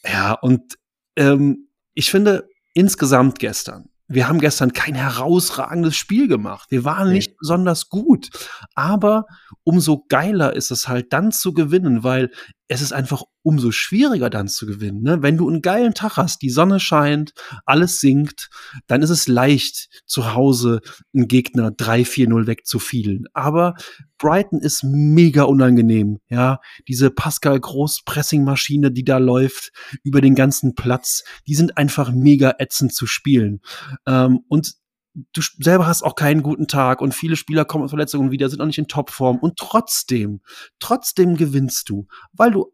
Ja, 0.05 0.33
und 0.33 0.79
ähm, 1.15 1.69
ich 1.93 2.11
finde 2.11 2.49
insgesamt 2.75 3.39
gestern 3.39 3.89
wir 4.07 4.29
haben 4.29 4.41
gestern 4.41 4.73
kein 4.73 4.95
herausragendes 4.95 5.97
Spiel 5.97 6.29
gemacht. 6.29 6.71
Wir 6.71 6.85
waren 6.85 7.13
nicht 7.13 7.31
nee. 7.31 7.37
besonders 7.41 7.89
gut. 7.89 8.31
Aber 8.75 9.27
umso 9.63 10.05
geiler 10.09 10.55
ist 10.55 10.71
es 10.71 10.89
halt 10.89 11.13
dann 11.13 11.33
zu 11.33 11.55
gewinnen, 11.55 12.05
weil 12.05 12.31
es 12.69 12.81
ist 12.81 12.93
einfach 12.93 13.23
umso 13.43 13.73
schwieriger 13.73 14.31
dann 14.31 14.49
zu 14.49 14.67
gewinnen. 14.67 15.03
Ne? 15.03 15.23
Wenn 15.23 15.37
du 15.37 15.49
einen 15.49 15.61
geilen 15.61 15.93
Tag 15.93 16.17
hast, 16.17 16.41
die 16.41 16.49
Sonne 16.49 16.81
scheint, 16.81 17.35
alles 17.67 18.01
sinkt, 18.01 18.49
dann 18.87 19.03
ist 19.03 19.11
es 19.11 19.29
leicht, 19.29 20.03
zu 20.07 20.35
Hause 20.35 20.81
einen 21.15 21.29
Gegner 21.29 21.69
3-4-0 21.69 22.47
wegzufielen. 22.47 23.27
Aber 23.35 23.75
Brighton 24.19 24.61
ist 24.61 24.83
mega 24.83 25.43
unangenehm. 25.43 26.21
Ja, 26.29 26.61
diese 26.89 27.11
Pascal 27.11 27.61
Groß 27.61 28.03
Pressing-Maschine, 28.07 28.91
die 28.91 29.05
da 29.05 29.19
läuft 29.19 29.73
über 30.03 30.23
den 30.23 30.35
ganzen 30.35 30.75
Platz, 30.75 31.25
die 31.47 31.55
sind 31.55 31.77
einfach 31.77 32.13
mega 32.13 32.55
ätzend 32.59 32.95
zu 32.95 33.07
spielen. 33.07 33.61
Ähm, 34.07 34.41
und 34.49 34.75
du 35.15 35.43
selber 35.59 35.87
hast 35.87 36.03
auch 36.03 36.17
keinen 36.17 36.43
guten 36.43 36.67
Tag 36.67 37.01
und 37.01 37.15
viele 37.15 37.37
Spieler 37.37 37.65
kommen 37.65 37.85
aus 37.85 37.91
Verletzungen 37.91 38.31
wieder, 38.31 38.49
sind 38.49 38.61
auch 38.61 38.67
nicht 38.67 38.79
in 38.79 38.89
Topform 38.89 39.39
und 39.39 39.57
trotzdem, 39.57 40.41
trotzdem 40.81 41.37
gewinnst 41.37 41.89
du, 41.89 42.07
weil 42.33 42.51
du 42.51 42.71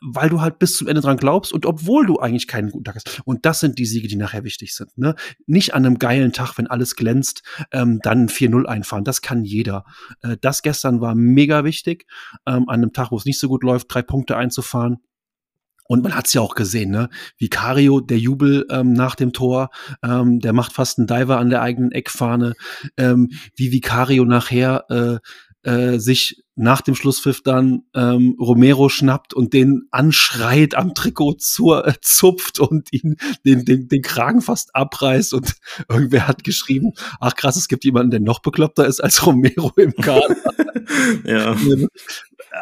weil 0.00 0.30
du 0.30 0.40
halt 0.40 0.58
bis 0.58 0.76
zum 0.76 0.88
Ende 0.88 1.00
dran 1.00 1.16
glaubst 1.16 1.52
und 1.52 1.66
obwohl 1.66 2.06
du 2.06 2.18
eigentlich 2.18 2.46
keinen 2.46 2.70
guten 2.70 2.84
Tag 2.84 2.94
hast. 2.94 3.20
Und 3.24 3.44
das 3.44 3.60
sind 3.60 3.78
die 3.78 3.84
Siege, 3.84 4.08
die 4.08 4.16
nachher 4.16 4.44
wichtig 4.44 4.74
sind. 4.74 4.96
Ne? 4.96 5.14
Nicht 5.46 5.74
an 5.74 5.84
einem 5.84 5.98
geilen 5.98 6.32
Tag, 6.32 6.56
wenn 6.56 6.68
alles 6.68 6.96
glänzt, 6.96 7.42
ähm, 7.72 8.00
dann 8.02 8.28
4-0 8.28 8.66
einfahren. 8.66 9.04
Das 9.04 9.20
kann 9.20 9.44
jeder. 9.44 9.84
Äh, 10.22 10.36
das 10.40 10.62
gestern 10.62 11.00
war 11.00 11.14
mega 11.14 11.64
wichtig, 11.64 12.06
ähm, 12.46 12.68
an 12.68 12.82
einem 12.82 12.92
Tag, 12.92 13.10
wo 13.10 13.16
es 13.16 13.26
nicht 13.26 13.38
so 13.38 13.48
gut 13.48 13.62
läuft, 13.62 13.92
drei 13.92 14.02
Punkte 14.02 14.36
einzufahren. 14.36 14.98
Und 15.90 16.04
man 16.04 16.14
hat 16.14 16.28
es 16.28 16.34
ja 16.34 16.40
auch 16.40 16.54
gesehen, 16.54 16.92
ne? 16.92 17.08
Vicario, 17.36 17.98
der 17.98 18.16
Jubel 18.16 18.64
ähm, 18.70 18.92
nach 18.92 19.16
dem 19.16 19.32
Tor, 19.32 19.70
ähm, 20.04 20.38
der 20.38 20.52
macht 20.52 20.72
fast 20.72 20.98
einen 20.98 21.08
Diver 21.08 21.38
an 21.38 21.50
der 21.50 21.62
eigenen 21.62 21.90
Eckfahne. 21.90 22.54
Ähm, 22.96 23.30
wie 23.56 23.72
Vicario 23.72 24.24
nachher 24.24 24.84
äh, 24.88 25.68
äh, 25.68 25.98
sich 25.98 26.44
nach 26.60 26.82
dem 26.82 26.94
Schlusspfiff 26.94 27.42
dann 27.42 27.84
ähm, 27.94 28.36
Romero 28.38 28.90
schnappt 28.90 29.32
und 29.32 29.54
den 29.54 29.88
anschreit 29.90 30.74
am 30.74 30.94
Trikot 30.94 31.36
zur, 31.38 31.86
äh, 31.86 31.94
zupft 32.02 32.60
und 32.60 32.92
ihn 32.92 33.16
den, 33.46 33.64
den, 33.64 33.88
den 33.88 34.02
Kragen 34.02 34.42
fast 34.42 34.74
abreißt 34.74 35.32
und 35.32 35.54
irgendwer 35.88 36.28
hat 36.28 36.44
geschrieben, 36.44 36.92
ach 37.18 37.34
krass, 37.34 37.56
es 37.56 37.68
gibt 37.68 37.84
jemanden, 37.84 38.10
der 38.10 38.20
noch 38.20 38.40
bekloppter 38.40 38.86
ist 38.86 39.00
als 39.00 39.26
Romero 39.26 39.72
im 39.76 39.94
Kader. 39.94 40.36
ja. 41.24 41.56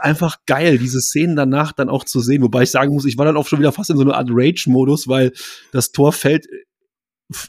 Einfach 0.01 0.37
geil, 0.47 0.79
diese 0.79 1.01
Szenen 1.01 1.35
danach 1.35 1.73
dann 1.73 1.89
auch 1.89 2.05
zu 2.05 2.21
sehen, 2.21 2.43
wobei 2.43 2.63
ich 2.63 2.71
sagen 2.71 2.95
muss, 2.95 3.05
ich 3.05 3.19
war 3.19 3.25
dann 3.25 3.37
auch 3.37 3.49
schon 3.49 3.59
wieder 3.59 3.73
fast 3.73 3.91
in 3.91 3.97
so 3.97 4.03
einer 4.03 4.17
Art 4.17 4.29
Rage-Modus, 4.31 5.09
weil 5.09 5.33
das 5.73 5.91
Tor 5.91 6.13
fällt 6.13 6.47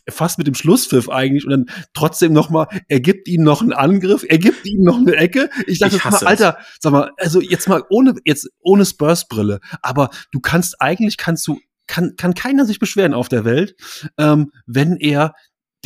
fast 0.09 0.37
mit 0.37 0.47
dem 0.47 0.55
Schlusspfiff 0.55 1.09
eigentlich 1.09 1.45
und 1.45 1.51
dann 1.51 1.65
trotzdem 1.93 2.33
noch 2.33 2.49
mal, 2.49 2.67
er 2.87 2.99
gibt 2.99 3.27
ihnen 3.27 3.43
noch 3.43 3.61
einen 3.61 3.73
Angriff, 3.73 4.25
er 4.27 4.37
gibt 4.37 4.65
ihnen 4.65 4.83
noch 4.83 4.97
eine 4.97 5.15
Ecke. 5.15 5.49
Ich 5.67 5.79
dachte, 5.79 5.97
ich 5.97 6.03
mal, 6.03 6.17
Alter, 6.17 6.57
sag 6.79 6.91
mal, 6.91 7.11
also 7.17 7.41
jetzt 7.41 7.67
mal 7.67 7.83
ohne 7.89 8.15
jetzt 8.25 8.49
ohne 8.59 8.85
Spurs 8.85 9.27
Brille, 9.27 9.59
aber 9.81 10.09
du 10.31 10.39
kannst 10.39 10.81
eigentlich 10.81 11.17
kannst 11.17 11.47
du 11.47 11.59
kann 11.87 12.15
kann 12.17 12.33
keiner 12.33 12.65
sich 12.65 12.79
beschweren 12.79 13.13
auf 13.13 13.29
der 13.29 13.45
Welt, 13.45 13.75
ähm, 14.17 14.51
wenn 14.65 14.97
er 14.97 15.33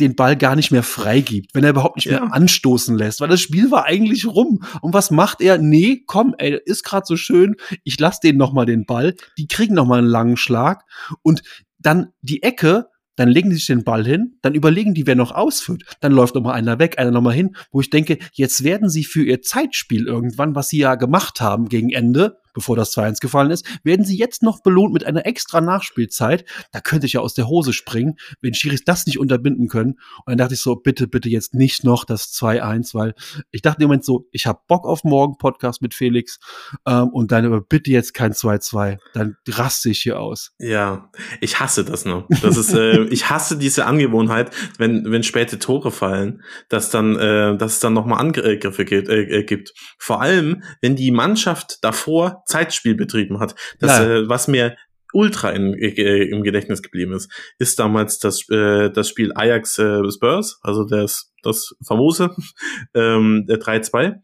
den 0.00 0.16
Ball 0.16 0.36
gar 0.36 0.56
nicht 0.56 0.72
mehr 0.72 0.82
freigibt, 0.82 1.54
wenn 1.54 1.62
er 1.62 1.70
überhaupt 1.70 1.96
nicht 1.96 2.06
ja. 2.06 2.20
mehr 2.20 2.34
anstoßen 2.34 2.98
lässt, 2.98 3.20
weil 3.20 3.28
das 3.28 3.40
Spiel 3.40 3.70
war 3.70 3.84
eigentlich 3.84 4.26
rum. 4.26 4.64
Und 4.80 4.92
was 4.92 5.12
macht 5.12 5.40
er? 5.40 5.58
Nee, 5.58 6.02
komm, 6.06 6.34
ey, 6.38 6.60
ist 6.64 6.82
gerade 6.82 7.06
so 7.06 7.16
schön, 7.16 7.54
ich 7.84 7.98
lass 8.00 8.18
denen 8.18 8.38
noch 8.38 8.52
mal 8.52 8.66
den 8.66 8.86
Ball, 8.86 9.14
die 9.38 9.46
kriegen 9.46 9.74
noch 9.74 9.86
mal 9.86 9.98
einen 9.98 10.08
langen 10.08 10.36
Schlag 10.36 10.82
und 11.22 11.42
dann 11.78 12.08
die 12.22 12.42
Ecke, 12.42 12.88
dann 13.16 13.28
legen 13.28 13.50
die 13.50 13.56
sich 13.56 13.66
den 13.66 13.84
Ball 13.84 14.04
hin, 14.04 14.38
dann 14.42 14.54
überlegen 14.54 14.94
die, 14.94 15.06
wer 15.06 15.14
noch 15.14 15.32
ausführt. 15.32 15.82
Dann 16.00 16.12
läuft 16.12 16.34
noch 16.34 16.42
mal 16.42 16.52
einer 16.52 16.78
weg, 16.78 16.98
einer 16.98 17.10
noch 17.10 17.22
mal 17.22 17.34
hin, 17.34 17.56
wo 17.70 17.80
ich 17.80 17.90
denke, 17.90 18.18
jetzt 18.32 18.64
werden 18.64 18.88
sie 18.88 19.04
für 19.04 19.24
ihr 19.24 19.42
Zeitspiel 19.42 20.06
irgendwann, 20.06 20.54
was 20.54 20.68
sie 20.68 20.78
ja 20.78 20.94
gemacht 20.94 21.40
haben 21.40 21.68
gegen 21.68 21.90
Ende, 21.90 22.38
bevor 22.54 22.76
das 22.76 22.96
2-1 22.96 23.20
gefallen 23.20 23.50
ist, 23.50 23.66
werden 23.82 24.06
sie 24.06 24.16
jetzt 24.16 24.42
noch 24.42 24.62
belohnt 24.62 24.92
mit 24.94 25.04
einer 25.04 25.26
extra 25.26 25.60
Nachspielzeit. 25.60 26.44
Da 26.72 26.80
könnte 26.80 27.06
ich 27.06 27.14
ja 27.14 27.20
aus 27.20 27.34
der 27.34 27.48
Hose 27.48 27.72
springen, 27.72 28.16
wenn 28.40 28.54
Schiris 28.54 28.84
das 28.84 29.06
nicht 29.06 29.18
unterbinden 29.18 29.68
können. 29.68 29.98
Und 30.24 30.28
dann 30.28 30.38
dachte 30.38 30.54
ich 30.54 30.60
so, 30.60 30.76
bitte, 30.76 31.06
bitte 31.06 31.28
jetzt 31.28 31.54
nicht 31.54 31.84
noch 31.84 32.04
das 32.04 32.32
2-1, 32.32 32.94
weil 32.94 33.14
ich 33.50 33.62
dachte 33.62 33.82
im 33.82 33.88
Moment 33.88 34.04
so, 34.04 34.26
ich 34.32 34.46
habe 34.46 34.60
Bock 34.68 34.86
auf 34.86 35.04
morgen 35.04 35.36
Podcast 35.36 35.82
mit 35.82 35.94
Felix 35.94 36.38
ähm, 36.86 37.08
und 37.08 37.32
dann 37.32 37.44
aber 37.44 37.60
bitte 37.60 37.90
jetzt 37.90 38.14
kein 38.14 38.32
2-2. 38.32 38.98
Dann 39.12 39.36
raste 39.48 39.90
ich 39.90 40.00
hier 40.00 40.20
aus. 40.20 40.52
Ja, 40.58 41.10
ich 41.40 41.60
hasse 41.60 41.84
das 41.84 42.04
noch. 42.04 42.28
Das 42.42 42.56
ist, 42.56 42.72
äh, 42.72 43.02
ich 43.10 43.30
hasse 43.30 43.58
diese 43.58 43.86
Angewohnheit, 43.86 44.50
wenn, 44.78 45.10
wenn 45.10 45.22
späte 45.22 45.58
Tore 45.58 45.90
fallen, 45.90 46.42
dass 46.68 46.90
dann, 46.90 47.16
äh, 47.16 47.56
dass 47.56 47.74
es 47.74 47.80
dann 47.80 47.92
nochmal 47.92 48.20
Angriffe 48.20 48.84
gibt, 48.84 49.08
äh, 49.08 49.42
gibt. 49.42 49.74
Vor 49.98 50.20
allem, 50.20 50.62
wenn 50.80 50.96
die 50.96 51.10
Mannschaft 51.10 51.78
davor 51.82 52.43
Zeitspiel 52.46 52.94
betrieben 52.94 53.40
hat. 53.40 53.54
Das, 53.80 53.98
ja. 53.98 54.04
äh, 54.04 54.28
was 54.28 54.48
mir 54.48 54.76
ultra 55.12 55.50
in, 55.50 55.74
äh, 55.74 56.24
im 56.24 56.42
Gedächtnis 56.42 56.82
geblieben 56.82 57.12
ist, 57.12 57.30
ist 57.58 57.78
damals 57.78 58.18
das, 58.18 58.48
äh, 58.50 58.90
das 58.90 59.08
Spiel 59.08 59.32
Ajax 59.34 59.78
äh, 59.78 60.10
Spurs, 60.10 60.58
also 60.62 60.84
das, 60.84 61.32
das 61.42 61.74
famose 61.86 62.34
ähm, 62.94 63.46
3-2. 63.48 64.16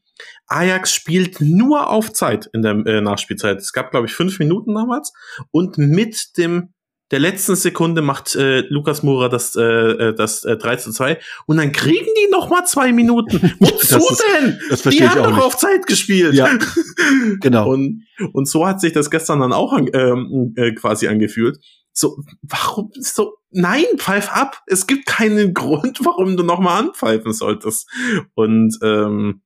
Ajax 0.48 0.92
spielt 0.92 1.40
nur 1.40 1.88
auf 1.88 2.12
Zeit 2.12 2.50
in 2.52 2.62
der 2.62 2.72
äh, 2.86 3.00
Nachspielzeit. 3.00 3.58
Es 3.58 3.72
gab, 3.72 3.90
glaube 3.90 4.06
ich, 4.06 4.12
fünf 4.12 4.38
Minuten 4.38 4.74
damals. 4.74 5.12
Und 5.50 5.78
mit 5.78 6.36
dem 6.36 6.74
der 7.10 7.18
letzten 7.18 7.56
Sekunde 7.56 8.02
macht 8.02 8.34
äh, 8.36 8.60
Lukas 8.68 9.02
Mura 9.02 9.28
das, 9.28 9.56
äh, 9.56 9.62
äh 9.62 10.14
das 10.14 10.44
äh, 10.44 10.56
3 10.56 10.76
zu 10.76 10.92
2 10.92 11.18
und 11.46 11.56
dann 11.56 11.72
kriegen 11.72 12.06
die 12.06 12.30
noch 12.30 12.50
mal 12.50 12.64
zwei 12.64 12.92
Minuten. 12.92 13.54
Wozu 13.58 13.96
ist, 13.98 14.22
denn? 14.36 14.60
Das 14.68 14.82
die 14.82 15.06
haben 15.06 15.22
doch 15.22 15.30
nicht. 15.30 15.42
auf 15.42 15.56
Zeit 15.56 15.86
gespielt. 15.86 16.34
Ja, 16.34 16.50
genau. 17.40 17.70
Und, 17.70 18.04
und 18.32 18.48
so 18.48 18.66
hat 18.66 18.80
sich 18.80 18.92
das 18.92 19.10
gestern 19.10 19.40
dann 19.40 19.52
auch 19.52 19.76
ähm, 19.92 20.54
äh, 20.56 20.72
quasi 20.72 21.08
angefühlt. 21.08 21.58
So, 21.92 22.22
warum 22.42 22.90
so? 22.94 23.34
Nein, 23.50 23.84
pfeif 23.96 24.30
ab. 24.30 24.62
Es 24.66 24.86
gibt 24.86 25.06
keinen 25.06 25.54
Grund, 25.54 26.04
warum 26.04 26.36
du 26.36 26.42
noch 26.42 26.60
mal 26.60 26.78
anpfeifen 26.78 27.32
solltest. 27.32 27.88
Und 28.34 28.78
ähm, 28.82 29.42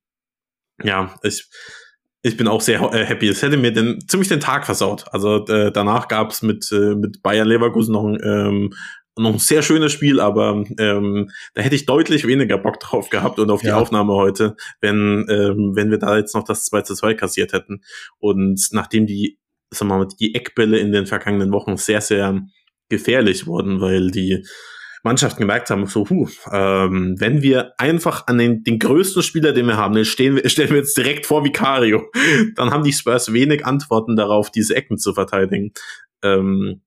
ja, 0.82 1.14
ich 1.22 1.48
ich 2.24 2.38
bin 2.38 2.48
auch 2.48 2.62
sehr 2.62 2.80
äh, 2.94 3.04
happy. 3.04 3.28
Es 3.28 3.42
hätte 3.42 3.58
mir 3.58 3.70
den, 3.70 4.00
ziemlich 4.08 4.30
den 4.30 4.40
Tag 4.40 4.64
versaut. 4.64 5.04
Also 5.12 5.44
äh, 5.46 5.70
danach 5.70 6.08
gab's 6.08 6.40
mit, 6.40 6.72
äh, 6.72 6.94
mit 6.94 7.22
Bayern 7.22 7.46
Leverkusen 7.46 7.92
noch 7.92 8.06
ein, 8.06 8.18
ähm, 8.24 8.72
noch 9.16 9.34
ein 9.34 9.38
sehr 9.38 9.62
schönes 9.62 9.92
Spiel, 9.92 10.20
aber 10.20 10.64
ähm, 10.78 11.30
da 11.52 11.62
hätte 11.62 11.76
ich 11.76 11.84
deutlich 11.84 12.26
weniger 12.26 12.56
Bock 12.56 12.80
drauf 12.80 13.10
gehabt 13.10 13.38
und 13.38 13.50
auf 13.50 13.60
die 13.60 13.72
Aufnahme 13.72 14.14
heute, 14.14 14.56
wenn, 14.80 15.26
ähm, 15.28 15.72
wenn 15.76 15.90
wir 15.90 15.98
da 15.98 16.16
jetzt 16.16 16.34
noch 16.34 16.44
das 16.44 16.64
2 16.64 16.80
zu 16.80 16.94
2 16.94 17.12
kassiert 17.12 17.52
hätten. 17.52 17.82
Und 18.18 18.68
nachdem 18.72 19.06
die, 19.06 19.38
sagen 19.70 19.90
wir 19.90 19.98
mal, 19.98 20.08
die 20.18 20.34
Eckbälle 20.34 20.78
in 20.78 20.92
den 20.92 21.06
vergangenen 21.06 21.52
Wochen 21.52 21.76
sehr, 21.76 22.00
sehr 22.00 22.40
gefährlich 22.88 23.46
wurden, 23.46 23.82
weil 23.82 24.10
die 24.10 24.46
Mannschaften 25.04 25.40
gemerkt 25.40 25.68
haben, 25.70 25.86
so, 25.86 26.08
huh, 26.08 26.28
ähm, 26.50 27.14
wenn 27.18 27.42
wir 27.42 27.74
einfach 27.78 28.26
an 28.26 28.38
den, 28.38 28.64
den 28.64 28.78
größten 28.78 29.22
Spieler, 29.22 29.52
den 29.52 29.66
wir 29.66 29.76
haben, 29.76 29.94
den 29.94 30.06
stehen 30.06 30.40
stellen 30.48 30.70
wir 30.70 30.78
jetzt 30.78 30.96
direkt 30.96 31.26
vor 31.26 31.44
Vicario, 31.44 32.10
dann 32.56 32.70
haben 32.70 32.84
die 32.84 32.92
Spurs 32.92 33.32
wenig 33.32 33.66
Antworten 33.66 34.16
darauf, 34.16 34.50
diese 34.50 34.74
Ecken 34.74 34.96
zu 34.98 35.12
verteidigen. 35.12 35.72
Ähm, 36.22 36.80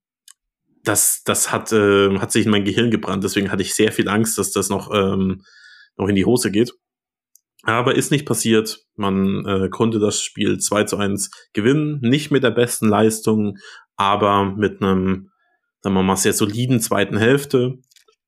das, 0.84 1.22
das 1.26 1.52
hat, 1.52 1.72
äh, 1.72 2.18
hat 2.18 2.32
sich 2.32 2.46
in 2.46 2.52
mein 2.52 2.66
Gehirn 2.66 2.90
gebrannt, 2.90 3.24
deswegen 3.24 3.52
hatte 3.52 3.62
ich 3.62 3.76
sehr 3.76 3.92
viel 3.92 4.10
Angst, 4.10 4.38
dass 4.38 4.52
das 4.52 4.70
noch, 4.70 4.92
ähm, 4.92 5.44
noch 5.96 6.08
in 6.08 6.16
die 6.16 6.26
Hose 6.26 6.50
geht. 6.50 6.74
Aber 7.64 7.96
ist 7.96 8.12
nicht 8.12 8.26
passiert. 8.26 8.80
Man 8.96 9.46
äh, 9.46 9.70
konnte 9.70 10.00
das 10.00 10.22
Spiel 10.22 10.58
2 10.58 10.86
zu 10.86 10.98
1 10.98 11.32
gewinnen. 11.54 12.00
Nicht 12.02 12.32
mit 12.32 12.44
der 12.44 12.52
besten 12.52 12.88
Leistung, 12.88 13.58
aber 13.98 14.46
mit 14.46 14.82
einem, 14.82 15.32
sagen 15.82 15.96
wir 15.96 16.04
mal, 16.04 16.16
sehr 16.16 16.34
soliden 16.34 16.80
zweiten 16.80 17.18
Hälfte. 17.18 17.80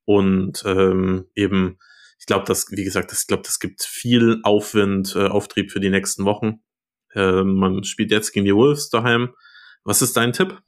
Und 0.10 0.64
ähm, 0.66 1.28
eben, 1.36 1.78
ich 2.18 2.26
glaube, 2.26 2.44
dass, 2.46 2.72
wie 2.72 2.84
gesagt, 2.84 3.12
das, 3.12 3.22
ich 3.22 3.28
glaube, 3.28 3.44
das 3.44 3.60
gibt 3.60 3.84
viel 3.84 4.40
Aufwind, 4.42 5.16
äh, 5.16 5.28
Auftrieb 5.28 5.70
für 5.72 5.80
die 5.80 5.92
nächsten 5.92 6.26
Wochen. 6.26 6.64
Äh, 7.14 7.44
man 7.44 7.84
spielt 7.84 8.10
jetzt 8.10 8.32
gegen 8.32 8.48
die 8.48 8.56
Wolves 8.56 8.90
daheim. 8.90 9.36
Was 9.84 10.02
ist 10.02 10.18
dein 10.18 10.34
Tipp? 10.34 10.60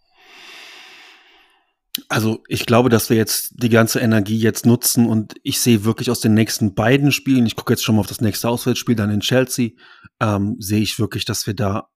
Also 2.07 2.43
ich 2.49 2.67
glaube, 2.67 2.89
dass 2.89 3.09
wir 3.09 3.17
jetzt 3.17 3.55
die 3.55 3.69
ganze 3.69 3.99
Energie 3.99 4.37
jetzt 4.37 4.67
nutzen 4.67 5.07
und 5.07 5.33
ich 5.41 5.59
sehe 5.59 5.85
wirklich 5.85 6.11
aus 6.11 6.19
den 6.19 6.35
nächsten 6.35 6.75
beiden 6.75 7.11
Spielen, 7.11 7.47
ich 7.47 7.55
gucke 7.55 7.73
jetzt 7.73 7.83
schon 7.83 7.95
mal 7.95 8.01
auf 8.01 8.07
das 8.07 8.21
nächste 8.21 8.47
Auswärtsspiel, 8.47 8.95
dann 8.95 9.09
in 9.09 9.21
Chelsea, 9.21 9.71
ähm, 10.19 10.55
sehe 10.59 10.83
ich 10.83 10.99
wirklich, 10.99 11.25
dass 11.25 11.47
wir 11.47 11.55
da 11.55 11.89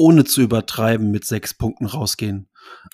ohne 0.00 0.24
zu 0.24 0.40
übertreiben 0.40 1.10
mit 1.10 1.26
sechs 1.26 1.52
Punkten 1.52 1.84
rausgehen. 1.84 2.48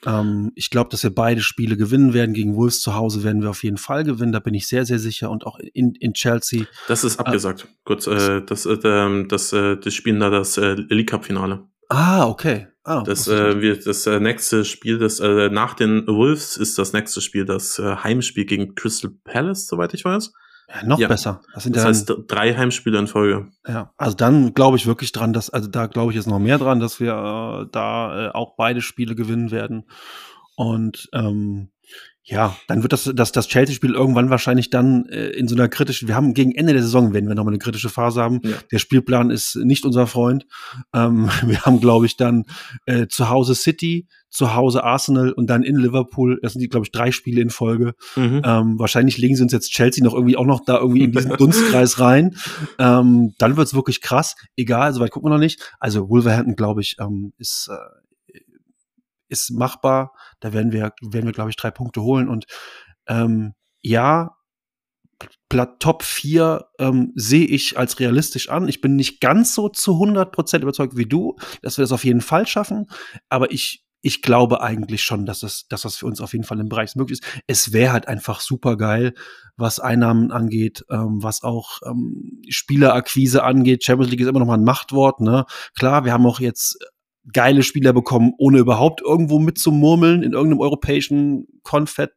Ähm, 0.05 0.51
ich 0.57 0.71
glaube, 0.71 0.91
dass 0.91 1.05
wir 1.05 1.15
beide 1.15 1.41
Spiele 1.41 1.77
gewinnen 1.77 2.15
werden. 2.15 2.35
Gegen 2.35 2.57
Wolves 2.57 2.81
zu 2.81 2.97
Hause 2.97 3.23
werden 3.23 3.43
wir 3.43 3.51
auf 3.51 3.63
jeden 3.63 3.77
Fall 3.77 4.03
gewinnen. 4.03 4.33
Da 4.33 4.41
bin 4.41 4.55
ich 4.55 4.67
sehr, 4.67 4.85
sehr 4.85 4.99
sicher. 4.99 5.31
Und 5.31 5.47
auch 5.47 5.61
in, 5.73 5.95
in 5.95 6.15
Chelsea. 6.15 6.65
Das 6.89 7.05
ist 7.05 7.21
abgesagt. 7.21 7.63
Äh, 7.63 7.69
Kurz, 7.85 8.09
äh, 8.09 8.43
das, 8.43 8.67
äh, 8.67 8.77
ähm, 8.83 9.29
das, 9.29 9.53
äh, 9.53 9.77
das 9.77 9.95
spielen 9.95 10.19
da 10.19 10.31
das 10.31 10.59
äh, 10.59 10.75
League 10.75 11.11
Cup 11.11 11.25
Finale. 11.25 11.69
Ah, 11.89 12.27
okay. 12.27 12.67
Ah, 12.83 13.03
das 13.05 13.29
äh, 13.29 13.61
wird 13.61 13.87
das 13.87 14.05
äh, 14.07 14.19
nächste 14.19 14.65
Spiel, 14.65 14.99
das 14.99 15.21
äh, 15.21 15.49
nach 15.49 15.75
den 15.75 16.07
Wolves 16.07 16.57
ist 16.57 16.79
das 16.79 16.93
nächste 16.93 17.21
Spiel 17.21 17.45
das 17.45 17.79
äh, 17.79 17.97
Heimspiel 17.97 18.45
gegen 18.45 18.75
Crystal 18.75 19.11
Palace, 19.25 19.67
soweit 19.67 19.95
ich 19.95 20.05
weiß. 20.05 20.33
Ja, 20.69 20.85
noch 20.85 20.99
ja. 20.99 21.09
besser. 21.09 21.43
Das, 21.55 21.63
sind 21.63 21.77
das 21.77 21.83
dann, 21.83 21.91
heißt 21.91 22.13
drei 22.29 22.55
Heimspiele 22.55 22.99
in 22.99 23.07
Folge. 23.07 23.49
Ja, 23.67 23.93
also 23.97 24.17
dann 24.17 24.53
glaube 24.53 24.77
ich 24.77 24.87
wirklich 24.87 25.13
dran, 25.13 25.33
dass, 25.33 25.51
also 25.51 25.69
da 25.69 25.87
glaube 25.87 26.11
ich 26.13 26.17
jetzt 26.17 26.27
noch 26.27 26.39
mehr 26.39 26.59
dran, 26.59 26.81
dass 26.81 26.99
wir 26.99 27.13
äh, 27.13 27.69
da 27.71 28.27
äh, 28.27 28.31
auch 28.33 28.57
beide 28.57 28.81
Spiele 28.81 29.15
gewinnen 29.15 29.51
werden. 29.51 29.85
Und 30.57 31.09
ähm, 31.13 31.71
ja, 32.29 32.57
dann 32.67 32.83
wird 32.83 32.93
das, 32.93 33.09
das, 33.15 33.31
das 33.31 33.47
Chelsea-Spiel 33.47 33.95
irgendwann 33.95 34.31
wahrscheinlich 34.31 34.69
dann 34.69 35.07
äh, 35.07 35.29
in 35.29 35.47
so 35.47 35.55
einer 35.55 35.69
kritischen, 35.69 36.09
wir 36.09 36.17
haben 36.17 36.35
gegen 36.35 36.53
Ende 36.53 36.73
der 36.73 36.83
Saison, 36.83 37.13
wenn 37.13 37.29
wir 37.29 37.37
nochmal 37.37 37.53
eine 37.53 37.61
kritische 37.61 37.89
Phase 37.89 38.21
haben, 38.21 38.41
ja. 38.43 38.57
der 38.73 38.79
Spielplan 38.79 39.31
ist 39.31 39.55
nicht 39.55 39.85
unser 39.85 40.09
Freund. 40.09 40.45
Ähm, 40.93 41.31
wir 41.47 41.63
haben, 41.63 41.81
glaube 41.81 42.05
ich, 42.05 42.17
dann 42.17 42.45
äh, 42.85 43.07
zu 43.07 43.29
Hause 43.29 43.55
City, 43.55 44.09
zu 44.29 44.57
Hause 44.57 44.83
Arsenal 44.83 45.31
und 45.31 45.49
dann 45.49 45.63
in 45.63 45.77
Liverpool. 45.77 46.41
Das 46.43 46.55
sind 46.55 46.63
die, 46.63 46.69
glaube 46.69 46.85
ich, 46.85 46.91
drei 46.91 47.13
Spiele 47.13 47.41
in 47.41 47.51
Folge. 47.51 47.95
Mhm. 48.17 48.43
Ähm, 48.45 48.79
wahrscheinlich 48.79 49.19
legen 49.19 49.37
sie 49.37 49.45
uns 49.45 49.53
jetzt 49.53 49.71
Chelsea 49.71 50.03
noch 50.03 50.13
irgendwie 50.13 50.37
auch 50.37 50.47
noch 50.47 50.65
da 50.65 50.79
irgendwie 50.79 51.05
in 51.05 51.13
diesen 51.13 51.31
Dunstkreis 51.39 52.01
rein. 52.01 52.35
Ähm, 52.81 53.35
dann 53.39 53.57
wird's 53.57 53.73
wirklich 53.73 54.01
krass. 54.01 54.35
Egal, 54.57 54.93
soweit 54.93 55.13
gucken 55.13 55.31
wir 55.31 55.35
noch 55.35 55.41
nicht. 55.41 55.73
Also 55.79 56.09
Wolverhampton, 56.09 56.57
glaube 56.57 56.81
ich, 56.81 56.97
ähm, 56.99 57.35
ist, 57.39 57.71
äh, 57.71 57.77
ist 59.29 59.51
machbar. 59.51 60.13
Da 60.41 60.53
werden 60.53 60.73
wir, 60.73 60.93
werden 61.03 61.27
wir, 61.27 61.33
glaube 61.33 61.51
ich, 61.51 61.57
drei 61.57 61.71
Punkte 61.71 62.03
holen. 62.03 62.29
Und 62.29 62.47
ähm, 63.09 63.55
ja, 63.83 64.37
Top 65.79 66.03
4 66.03 66.67
ähm, 66.79 67.13
sehe 67.15 67.47
ich 67.47 67.79
als 67.79 67.99
realistisch 68.01 68.51
an. 68.51 68.69
Ich 68.69 68.81
bin 68.81 68.97
nicht 68.97 69.21
ganz 69.21 69.55
so 69.55 69.69
zu 69.69 69.93
100% 69.93 70.61
überzeugt 70.61 70.97
wie 70.97 71.07
du, 71.07 71.37
dass 71.63 71.79
wir 71.79 71.83
das 71.83 71.93
auf 71.93 72.05
jeden 72.05 72.21
Fall 72.21 72.47
schaffen. 72.47 72.87
Aber 73.29 73.51
ich, 73.53 73.85
ich 74.03 74.23
glaube 74.23 74.61
eigentlich 74.61 75.03
schon, 75.03 75.25
dass 75.25 75.41
das, 75.41 75.67
dass 75.69 75.83
das 75.83 75.97
für 75.97 76.07
uns 76.07 76.21
auf 76.21 76.33
jeden 76.33 76.45
Fall 76.45 76.61
im 76.61 76.69
Bereich 76.69 76.95
möglich 76.97 77.21
ist. 77.21 77.43
Es 77.47 77.73
wäre 77.73 77.93
halt 77.93 78.09
einfach 78.09 78.41
super 78.41 78.77
geil, 78.77 79.15
was 79.57 79.81
Einnahmen 79.81 80.33
angeht, 80.33 80.85
ähm, 80.91 81.23
was 81.23 81.43
auch 81.43 81.79
ähm, 81.87 82.43
Spielerakquise 82.49 83.43
angeht. 83.43 83.85
Champions 83.85 84.11
League 84.11 84.21
ist 84.21 84.29
immer 84.29 84.41
noch 84.41 84.47
mal 84.47 84.59
ein 84.59 84.65
Machtwort. 84.65 85.21
Ne? 85.21 85.47
Klar, 85.75 86.05
wir 86.05 86.13
haben 86.13 86.27
auch 86.27 86.41
jetzt 86.41 86.79
geile 87.33 87.63
Spieler 87.63 87.93
bekommen, 87.93 88.33
ohne 88.39 88.59
überhaupt 88.59 89.03
irgendwo 89.03 89.39
mitzumurmeln 89.39 90.23
in 90.23 90.33
irgendeinem 90.33 90.61
europäischen 90.61 91.47
Konfett 91.63 92.13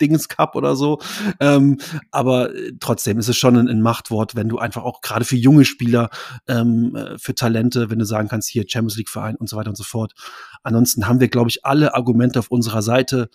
Dings 0.00 0.28
Cup 0.28 0.56
oder 0.56 0.76
so. 0.76 1.00
Ähm, 1.38 1.78
aber 2.10 2.54
äh, 2.54 2.72
trotzdem 2.80 3.18
ist 3.18 3.28
es 3.28 3.36
schon 3.36 3.56
ein, 3.56 3.68
ein, 3.68 3.82
Machtwort, 3.82 4.34
wenn 4.34 4.48
du 4.48 4.58
einfach 4.58 4.82
auch 4.82 5.00
gerade 5.00 5.24
für 5.24 5.36
junge 5.36 5.64
Spieler, 5.64 6.10
ähm, 6.48 6.94
äh, 6.96 7.18
für 7.18 7.34
Talente, 7.34 7.90
wenn 7.90 7.98
du 7.98 8.04
sagen 8.04 8.28
kannst, 8.28 8.48
hier 8.48 8.64
Champions 8.66 8.96
League 8.96 9.08
Verein 9.08 9.36
und 9.36 9.48
so 9.48 9.56
weiter 9.56 9.70
und 9.70 9.76
so 9.76 9.84
fort. 9.84 10.14
Ansonsten 10.62 11.06
haben 11.06 11.20
wir, 11.20 11.28
glaube 11.28 11.50
ich, 11.50 11.64
alle 11.64 11.94
Argumente 11.94 12.38
auf 12.38 12.50
unserer 12.50 12.82
Seite. 12.82 13.30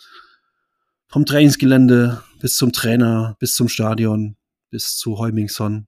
Vom 1.07 1.25
Trainingsgelände 1.25 2.23
bis 2.39 2.57
zum 2.57 2.71
Trainer, 2.71 3.37
bis 3.39 3.55
zum 3.55 3.69
Stadion, 3.69 4.37
bis 4.69 4.97
zu 4.97 5.17
Heumingson. 5.17 5.87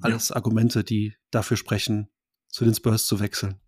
Alles 0.00 0.28
ja. 0.28 0.36
Argumente, 0.36 0.84
die 0.84 1.14
dafür 1.30 1.56
sprechen, 1.56 2.08
zu 2.48 2.64
den 2.64 2.74
Spurs 2.74 3.06
zu 3.06 3.20
wechseln. 3.20 3.60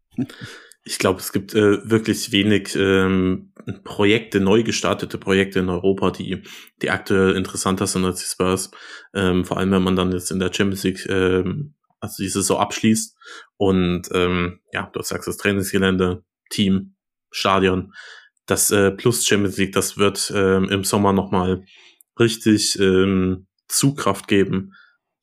Ich 0.82 0.98
glaube, 0.98 1.20
es 1.20 1.32
gibt 1.32 1.54
äh, 1.54 1.88
wirklich 1.88 2.32
wenig 2.32 2.74
ähm, 2.74 3.52
Projekte, 3.84 4.40
neu 4.40 4.62
gestartete 4.62 5.18
Projekte 5.18 5.58
in 5.58 5.68
Europa, 5.68 6.10
die, 6.10 6.42
die 6.80 6.90
aktuell 6.90 7.36
interessanter 7.36 7.86
sind 7.86 8.04
als 8.04 8.20
die 8.20 8.26
Spurs. 8.26 8.70
Ähm, 9.14 9.44
vor 9.44 9.58
allem, 9.58 9.70
wenn 9.72 9.82
man 9.82 9.96
dann 9.96 10.12
jetzt 10.12 10.30
in 10.30 10.38
der 10.38 10.52
Champions 10.52 10.84
League 10.84 11.06
ähm, 11.08 11.74
also 12.00 12.22
die 12.22 12.28
Saison 12.30 12.58
abschließt 12.58 13.16
und 13.58 14.08
ähm, 14.12 14.60
ja, 14.72 14.90
du 14.92 15.02
sagst 15.02 15.28
das 15.28 15.36
Trainingsgelände, 15.36 16.24
Team, 16.48 16.94
Stadion, 17.30 17.92
das 18.46 18.70
äh, 18.70 18.90
plus 18.90 19.26
Champions 19.26 19.58
League, 19.58 19.72
das 19.72 19.98
wird 19.98 20.32
ähm, 20.34 20.68
im 20.70 20.82
Sommer 20.84 21.12
nochmal 21.12 21.64
richtig 22.18 22.78
ähm, 22.80 23.46
Zugkraft 23.68 24.26
geben 24.28 24.72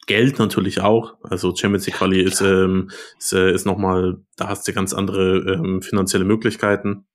Geld 0.08 0.39
natürlich 0.39 0.82
auch. 0.82 1.18
Also 1.22 1.55
Champions 1.55 1.86
League 1.86 1.97
Quali 1.97 2.22
ist, 2.22 2.41
ähm, 2.41 2.89
ist, 3.20 3.34
äh, 3.34 3.51
ist 3.53 3.66
nochmal, 3.66 4.18
da 4.36 4.47
hast 4.47 4.68
du 4.68 4.74
ganz 4.74 4.93
andere 4.93 5.53
ähm, 5.53 5.82
finanzielle 5.82 6.26
Möglichkeiten. 6.26 7.05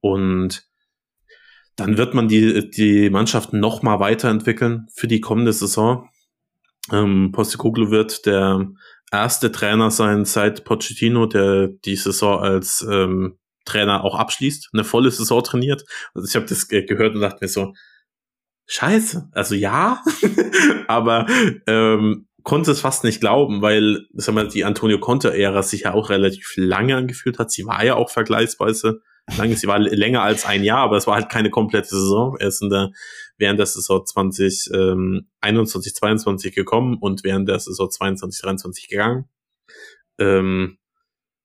Und 0.00 0.66
dann 1.76 1.98
wird 1.98 2.14
man 2.14 2.28
die, 2.28 2.70
die 2.70 3.10
Mannschaften 3.10 3.60
nochmal 3.60 4.00
weiterentwickeln 4.00 4.86
für 4.94 5.08
die 5.08 5.20
kommende 5.20 5.52
Saison. 5.52 6.08
Ähm, 6.92 7.32
Postecoglou 7.32 7.90
wird 7.90 8.26
der 8.26 8.68
erste 9.10 9.50
Trainer 9.50 9.90
sein 9.90 10.24
seit 10.24 10.64
Pochettino, 10.64 11.26
der 11.26 11.68
die 11.68 11.96
Saison 11.96 12.40
als 12.40 12.86
ähm, 12.88 13.38
Trainer 13.64 14.04
auch 14.04 14.14
abschließt, 14.14 14.70
eine 14.72 14.84
volle 14.84 15.10
Saison 15.10 15.42
trainiert. 15.42 15.84
Also 16.14 16.28
ich 16.28 16.36
habe 16.36 16.46
das 16.46 16.68
gehört 16.68 17.14
und 17.14 17.22
dachte 17.22 17.38
mir 17.40 17.48
so, 17.48 17.74
scheiße. 18.66 19.28
Also 19.32 19.54
ja, 19.54 20.02
aber 20.88 21.26
ähm, 21.66 22.26
konnte 22.42 22.70
es 22.70 22.80
fast 22.80 23.04
nicht 23.04 23.20
glauben, 23.20 23.62
weil 23.62 24.06
sag 24.14 24.34
mal, 24.34 24.48
die 24.48 24.64
Antonio 24.64 24.98
Conte-Ära 24.98 25.62
sich 25.62 25.82
ja 25.82 25.94
auch 25.94 26.10
relativ 26.10 26.52
lange 26.56 26.96
angefühlt 26.96 27.38
hat. 27.38 27.50
Sie 27.50 27.66
war 27.66 27.84
ja 27.84 27.94
auch 27.94 28.10
vergleichsweise 28.10 29.00
lange, 29.36 29.56
sie 29.56 29.66
war 29.66 29.78
länger 29.78 30.22
als 30.22 30.44
ein 30.44 30.64
Jahr, 30.64 30.80
aber 30.80 30.96
es 30.96 31.06
war 31.06 31.14
halt 31.14 31.30
keine 31.30 31.50
komplette 31.50 31.88
Saison. 31.88 32.36
Er 32.38 32.48
ist 32.48 32.62
in 32.62 32.70
der, 32.70 32.92
während 33.38 33.58
der 33.58 33.66
Saison 33.66 34.04
2021, 34.04 34.72
ähm, 34.74 35.26
22 35.94 36.54
gekommen 36.54 36.98
und 37.00 37.24
während 37.24 37.48
der 37.48 37.58
Saison 37.58 37.90
22, 37.90 38.42
23 38.42 38.88
gegangen. 38.88 39.28
ähm, 40.18 40.78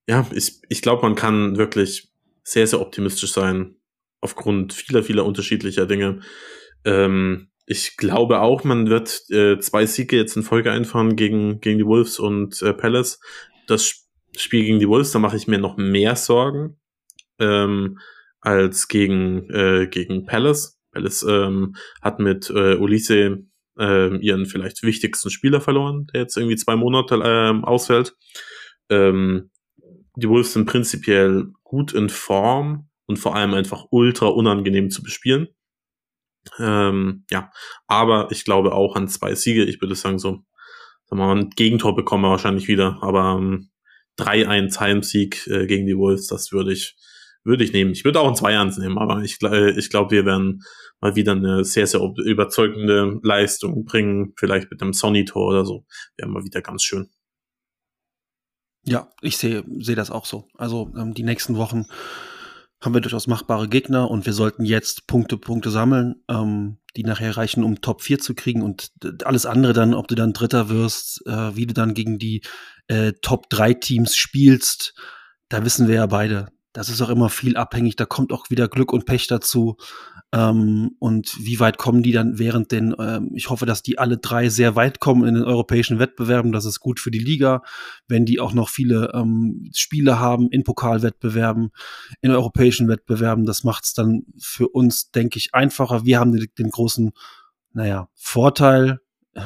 ja, 0.07 0.25
ich, 0.33 0.61
ich 0.69 0.81
glaube, 0.81 1.03
man 1.03 1.15
kann 1.15 1.57
wirklich 1.57 2.11
sehr, 2.43 2.65
sehr 2.65 2.81
optimistisch 2.81 3.31
sein 3.31 3.75
aufgrund 4.21 4.73
vieler, 4.73 5.03
vieler 5.03 5.23
unterschiedlicher 5.23 5.85
Dinge. 5.85 6.21
Ähm, 6.85 7.49
ich 7.65 7.97
glaube 7.97 8.41
auch, 8.41 8.63
man 8.63 8.89
wird 8.89 9.29
äh, 9.29 9.59
zwei 9.59 9.85
Siege 9.85 10.17
jetzt 10.17 10.35
in 10.35 10.43
Folge 10.43 10.71
einfahren 10.71 11.15
gegen, 11.15 11.61
gegen 11.61 11.77
die 11.77 11.85
Wolves 11.85 12.17
und 12.17 12.61
äh, 12.61 12.73
Palace. 12.73 13.19
Das 13.67 14.07
Spiel 14.35 14.63
gegen 14.63 14.79
die 14.79 14.87
Wolves, 14.87 15.11
da 15.11 15.19
mache 15.19 15.37
ich 15.37 15.47
mir 15.47 15.59
noch 15.59 15.77
mehr 15.77 16.15
Sorgen 16.15 16.79
ähm, 17.39 17.99
als 18.41 18.87
gegen, 18.87 19.49
äh, 19.49 19.87
gegen 19.87 20.25
Palace. 20.25 20.79
Palace 20.91 21.23
ähm, 21.29 21.75
hat 22.01 22.19
mit 22.19 22.49
äh, 22.49 22.75
Ulisse 22.75 23.43
äh, 23.77 24.17
ihren 24.17 24.45
vielleicht 24.45 24.81
wichtigsten 24.83 25.29
Spieler 25.29 25.61
verloren, 25.61 26.07
der 26.13 26.21
jetzt 26.21 26.37
irgendwie 26.37 26.55
zwei 26.55 26.75
Monate 26.75 27.15
äh, 27.15 27.65
ausfällt. 27.65 28.15
Ähm, 28.89 29.51
die 30.15 30.27
Wolves 30.27 30.53
sind 30.53 30.65
prinzipiell 30.65 31.47
gut 31.63 31.93
in 31.93 32.09
Form 32.09 32.89
und 33.05 33.17
vor 33.17 33.35
allem 33.35 33.53
einfach 33.53 33.85
ultra 33.91 34.27
unangenehm 34.27 34.89
zu 34.89 35.03
bespielen. 35.03 35.49
Ähm, 36.57 37.25
ja, 37.29 37.51
aber 37.87 38.29
ich 38.31 38.45
glaube 38.45 38.73
auch 38.73 38.95
an 38.95 39.07
zwei 39.07 39.35
Siege. 39.35 39.65
Ich 39.65 39.81
würde 39.81 39.95
sagen, 39.95 40.19
so, 40.19 40.29
sagen 41.05 41.21
wir 41.21 41.25
mal, 41.27 41.37
ein 41.37 41.49
Gegentor 41.51 41.95
bekommen 41.95 42.23
wir 42.23 42.31
wahrscheinlich 42.31 42.67
wieder, 42.67 42.97
aber 43.01 43.37
ähm, 43.37 43.69
3-1 44.17 44.79
Heimsieg 44.79 45.47
äh, 45.47 45.65
gegen 45.65 45.85
die 45.85 45.97
Wolves, 45.97 46.27
das 46.27 46.51
würde 46.51 46.73
ich, 46.73 46.95
würde 47.43 47.63
ich 47.63 47.73
nehmen. 47.73 47.91
Ich 47.91 48.03
würde 48.03 48.19
auch 48.19 48.27
ein 48.27 48.35
2-1 48.35 48.79
nehmen, 48.79 48.97
aber 48.97 49.21
ich, 49.21 49.37
äh, 49.41 49.71
ich 49.77 49.89
glaube, 49.89 50.11
wir 50.11 50.25
werden 50.25 50.61
mal 51.01 51.15
wieder 51.15 51.31
eine 51.31 51.63
sehr, 51.63 51.87
sehr 51.87 52.01
überzeugende 52.25 53.19
Leistung 53.23 53.85
bringen. 53.85 54.33
Vielleicht 54.37 54.69
mit 54.69 54.81
einem 54.81 54.93
Sonny-Tor 54.93 55.47
oder 55.47 55.65
so. 55.65 55.85
Wäre 56.17 56.29
mal 56.29 56.43
wieder 56.43 56.61
ganz 56.61 56.83
schön. 56.83 57.09
Ja, 58.85 59.09
ich 59.21 59.37
sehe 59.37 59.63
sehe 59.79 59.95
das 59.95 60.11
auch 60.11 60.25
so. 60.25 60.47
Also 60.57 60.91
ähm, 60.97 61.13
die 61.13 61.23
nächsten 61.23 61.57
Wochen 61.57 61.85
haben 62.81 62.93
wir 62.93 63.01
durchaus 63.01 63.27
machbare 63.27 63.67
Gegner 63.67 64.09
und 64.09 64.25
wir 64.25 64.33
sollten 64.33 64.63
jetzt 64.63 65.07
Punkte, 65.07 65.37
Punkte 65.37 65.69
sammeln, 65.69 66.23
ähm, 66.29 66.77
die 66.95 67.03
nachher 67.03 67.35
reichen, 67.35 67.63
um 67.63 67.81
Top 67.81 68.01
4 68.01 68.19
zu 68.19 68.33
kriegen 68.35 68.61
und 68.61 68.91
alles 69.25 69.45
andere 69.45 69.73
dann, 69.73 69.93
ob 69.93 70.07
du 70.07 70.15
dann 70.15 70.33
Dritter 70.33 70.69
wirst, 70.69 71.25
äh, 71.27 71.55
wie 71.55 71.65
du 71.65 71.73
dann 71.73 71.93
gegen 71.93 72.19
die 72.19 72.41
äh, 72.87 73.13
Top 73.21 73.49
3 73.49 73.73
Teams 73.75 74.15
spielst, 74.15 74.93
da 75.49 75.65
wissen 75.65 75.87
wir 75.87 75.95
ja 75.95 76.05
beide. 76.05 76.47
Das 76.71 76.89
ist 76.89 77.01
auch 77.01 77.09
immer 77.09 77.29
viel 77.29 77.57
abhängig, 77.57 77.95
da 77.95 78.05
kommt 78.05 78.31
auch 78.31 78.49
wieder 78.51 78.67
Glück 78.67 78.93
und 78.93 79.05
Pech 79.05 79.27
dazu. 79.27 79.77
Ähm, 80.31 80.91
und 80.99 81.35
wie 81.39 81.59
weit 81.59 81.79
kommen 81.79 82.03
die 82.03 82.11
dann 82.11 82.37
während 82.37 82.71
den, 82.71 82.95
ähm, 82.99 83.31
ich 83.33 83.49
hoffe, 83.49 83.65
dass 83.65 83.81
die 83.81 83.97
alle 83.97 84.19
drei 84.19 84.49
sehr 84.49 84.75
weit 84.75 84.99
kommen 84.99 85.27
in 85.27 85.33
den 85.33 85.43
europäischen 85.43 85.97
Wettbewerben. 85.97 86.51
Das 86.51 86.65
ist 86.65 86.79
gut 86.79 86.99
für 86.99 87.09
die 87.09 87.17
Liga, 87.17 87.63
wenn 88.07 88.25
die 88.25 88.39
auch 88.39 88.53
noch 88.53 88.69
viele 88.69 89.11
ähm, 89.15 89.71
Spiele 89.73 90.19
haben 90.19 90.49
in 90.51 90.63
Pokalwettbewerben, 90.63 91.71
in 92.21 92.31
europäischen 92.31 92.87
Wettbewerben. 92.87 93.45
Das 93.45 93.63
macht 93.63 93.85
es 93.85 93.93
dann 93.93 94.25
für 94.37 94.67
uns, 94.67 95.09
denke 95.09 95.39
ich, 95.39 95.55
einfacher. 95.55 96.05
Wir 96.05 96.19
haben 96.19 96.31
den, 96.33 96.47
den 96.59 96.69
großen, 96.69 97.11
naja, 97.73 98.09
Vorteil, 98.13 98.99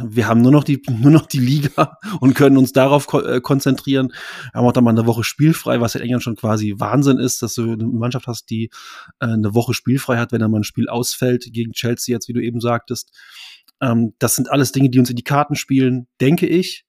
wir 0.04 0.28
haben 0.28 0.42
nur 0.42 0.52
noch 0.52 0.64
die, 0.64 0.82
nur 0.90 1.12
noch 1.12 1.26
die 1.26 1.40
Liga 1.40 1.98
und 2.20 2.34
können 2.34 2.58
uns 2.58 2.74
darauf 2.74 3.08
ko 3.08 3.20
äh, 3.22 3.42
konzentrieren. 3.42 4.14
Wir 4.52 4.60
haben 4.60 4.68
auch 4.68 4.72
dann 4.72 4.84
mal 4.84 4.92
eine 4.92 5.06
Woche 5.06 5.24
spielfrei, 5.24 5.82
was 5.82 5.96
in 5.96 6.02
England 6.02 6.24
schon 6.24 6.36
quasi 6.36 6.76
Wahnsinn 6.78 7.18
ist, 7.18 7.42
dass 7.42 7.56
du 7.56 7.74
eine 7.74 7.86
Mannschaft 7.86 8.28
hast, 8.28 8.50
die 8.50 8.70
äh, 9.20 9.28
eine 9.28 9.54
Woche 9.54 9.74
spielfrei 9.74 10.18
hat, 10.18 10.32
wenn 10.32 10.40
dann 10.40 10.52
mal 10.52 10.60
ein 10.60 10.64
Spiel 10.64 10.90
ausfällt 10.90 11.48
gegen 11.52 11.74
Chelsea 11.74 12.16
jetzt, 12.16 12.28
wie 12.28 12.34
du 12.34 12.42
eben 12.42 12.60
sagtest. 12.60 13.12
Ähm, 13.82 14.14
das 14.20 14.36
sind 14.36 14.52
alles 14.52 14.72
Dinge, 14.72 14.90
die 14.90 15.00
uns 15.00 15.10
in 15.10 15.16
die 15.16 15.24
Karten 15.24 15.56
spielen, 15.56 16.08
denke 16.22 16.48
ich. 16.48 16.86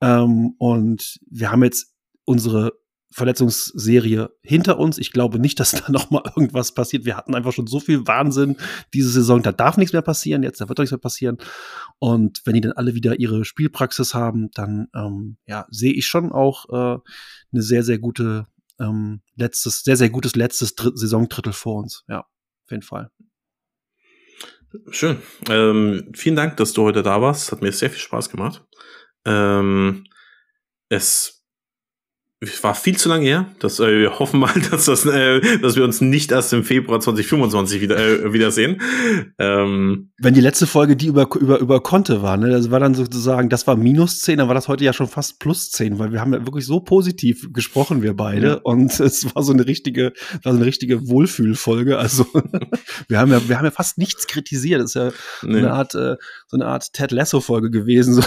Ähm, 0.00 0.54
und 0.58 1.18
wir 1.28 1.50
haben 1.50 1.64
jetzt 1.64 1.92
unsere 2.24 2.72
Verletzungsserie 3.10 4.30
hinter 4.42 4.78
uns. 4.78 4.98
Ich 4.98 5.12
glaube 5.12 5.38
nicht, 5.38 5.60
dass 5.60 5.70
da 5.86 5.90
noch 5.90 6.10
mal 6.10 6.22
irgendwas 6.24 6.72
passiert. 6.72 7.04
Wir 7.04 7.16
hatten 7.16 7.34
einfach 7.34 7.52
schon 7.52 7.66
so 7.66 7.80
viel 7.80 8.06
Wahnsinn 8.06 8.56
diese 8.94 9.10
Saison. 9.10 9.42
Da 9.42 9.52
darf 9.52 9.76
nichts 9.76 9.92
mehr 9.92 10.02
passieren. 10.02 10.42
Jetzt 10.42 10.60
da 10.60 10.68
wird 10.68 10.78
nichts 10.78 10.92
mehr 10.92 10.98
passieren. 10.98 11.38
Und 11.98 12.42
wenn 12.44 12.54
die 12.54 12.60
dann 12.60 12.72
alle 12.72 12.94
wieder 12.94 13.18
ihre 13.18 13.44
Spielpraxis 13.44 14.14
haben, 14.14 14.50
dann 14.52 14.88
ähm, 14.94 15.38
ja 15.46 15.66
sehe 15.70 15.92
ich 15.92 16.06
schon 16.06 16.32
auch 16.32 16.66
äh, 16.68 16.98
eine 17.52 17.62
sehr 17.62 17.82
sehr 17.82 17.98
gute 17.98 18.46
ähm, 18.78 19.22
letztes 19.36 19.82
sehr 19.82 19.96
sehr 19.96 20.10
gutes 20.10 20.36
letztes 20.36 20.74
Dr 20.74 20.96
Saisondrittel 20.96 21.52
vor 21.52 21.82
uns. 21.82 22.04
Ja, 22.08 22.20
auf 22.20 22.70
jeden 22.70 22.82
Fall. 22.82 23.10
Schön. 24.90 25.18
Ähm, 25.48 26.10
vielen 26.14 26.36
Dank, 26.36 26.56
dass 26.56 26.72
du 26.72 26.82
heute 26.82 27.02
da 27.02 27.22
warst. 27.22 27.52
Hat 27.52 27.62
mir 27.62 27.72
sehr 27.72 27.88
viel 27.88 28.00
Spaß 28.00 28.30
gemacht. 28.30 28.64
Ähm, 29.24 30.04
es 30.88 31.35
war 32.62 32.74
viel 32.74 32.96
zu 32.96 33.08
lange 33.08 33.24
her. 33.24 33.46
Das, 33.58 33.80
äh, 33.80 34.00
wir 34.00 34.18
hoffen 34.18 34.40
mal, 34.40 34.52
dass, 34.70 34.86
das, 34.86 35.04
äh, 35.06 35.58
dass 35.58 35.76
wir 35.76 35.84
uns 35.84 36.00
nicht 36.00 36.32
erst 36.32 36.52
im 36.52 36.64
Februar 36.64 37.00
2025 37.00 37.80
wieder, 37.80 37.98
äh, 37.98 38.32
wiedersehen. 38.32 38.80
Ähm, 39.38 40.10
Wenn 40.18 40.34
die 40.34 40.40
letzte 40.40 40.66
Folge 40.66 40.96
die 40.96 41.06
über, 41.06 41.28
über, 41.36 41.58
über 41.58 41.82
Konte 41.82 42.22
war, 42.22 42.36
ne, 42.36 42.50
das 42.50 42.70
war 42.70 42.80
dann 42.80 42.94
sozusagen, 42.94 43.48
das 43.48 43.66
war 43.66 43.76
minus 43.76 44.20
10, 44.20 44.38
dann 44.38 44.48
war 44.48 44.54
das 44.54 44.68
heute 44.68 44.84
ja 44.84 44.92
schon 44.92 45.08
fast 45.08 45.38
plus 45.40 45.70
10, 45.70 45.98
weil 45.98 46.12
wir 46.12 46.20
haben 46.20 46.32
ja 46.32 46.44
wirklich 46.44 46.66
so 46.66 46.80
positiv 46.80 47.48
gesprochen, 47.52 48.02
wir 48.02 48.14
beide. 48.14 48.46
Ja. 48.46 48.60
Und 48.62 48.98
es 49.00 49.34
war 49.34 49.42
so 49.42 49.52
eine 49.52 49.66
richtige, 49.66 50.12
war 50.42 50.52
so 50.52 50.58
eine 50.58 50.66
richtige 50.66 51.08
Wohlfühlfolge. 51.08 51.98
Also 51.98 52.26
wir 53.08 53.18
haben 53.18 53.30
ja, 53.30 53.48
wir 53.48 53.58
haben 53.58 53.64
ja 53.64 53.70
fast 53.70 53.98
nichts 53.98 54.26
kritisiert. 54.26 54.80
Das 54.80 54.90
ist 54.90 54.94
ja 54.94 55.12
nee. 55.42 55.58
eine 55.58 55.72
Art, 55.72 55.94
äh, 55.94 56.16
so 56.48 56.56
eine 56.56 56.66
Art 56.66 56.92
Ted 56.92 57.12
Lasso-Folge 57.12 57.70
gewesen, 57.70 58.14
so, 58.14 58.22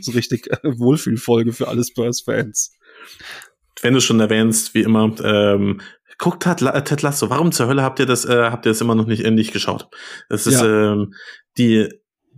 so 0.00 0.12
richtig 0.12 0.50
äh, 0.50 0.58
Wohlfühlfolge 0.62 1.52
für 1.52 1.68
alle 1.68 1.84
Spurs-Fans 1.84 2.72
wenn 3.82 3.94
du 3.94 4.00
schon 4.00 4.20
erwähnst, 4.20 4.74
wie 4.74 4.82
immer, 4.82 5.14
ähm, 5.22 5.80
guckt 6.18 6.44
Ted, 6.44 6.58
Ted 6.84 7.02
Lasso. 7.02 7.30
Warum 7.30 7.52
zur 7.52 7.66
Hölle 7.66 7.82
habt 7.82 7.98
ihr 7.98 8.06
das, 8.06 8.24
äh, 8.24 8.50
habt 8.50 8.64
ihr 8.64 8.70
das 8.70 8.80
immer 8.80 8.94
noch 8.94 9.06
nicht 9.06 9.24
endlich 9.24 9.52
geschaut? 9.52 9.88
Das 10.28 10.46
ist 10.46 10.62
ja. 10.62 10.92
ähm, 10.92 11.14
die 11.58 11.88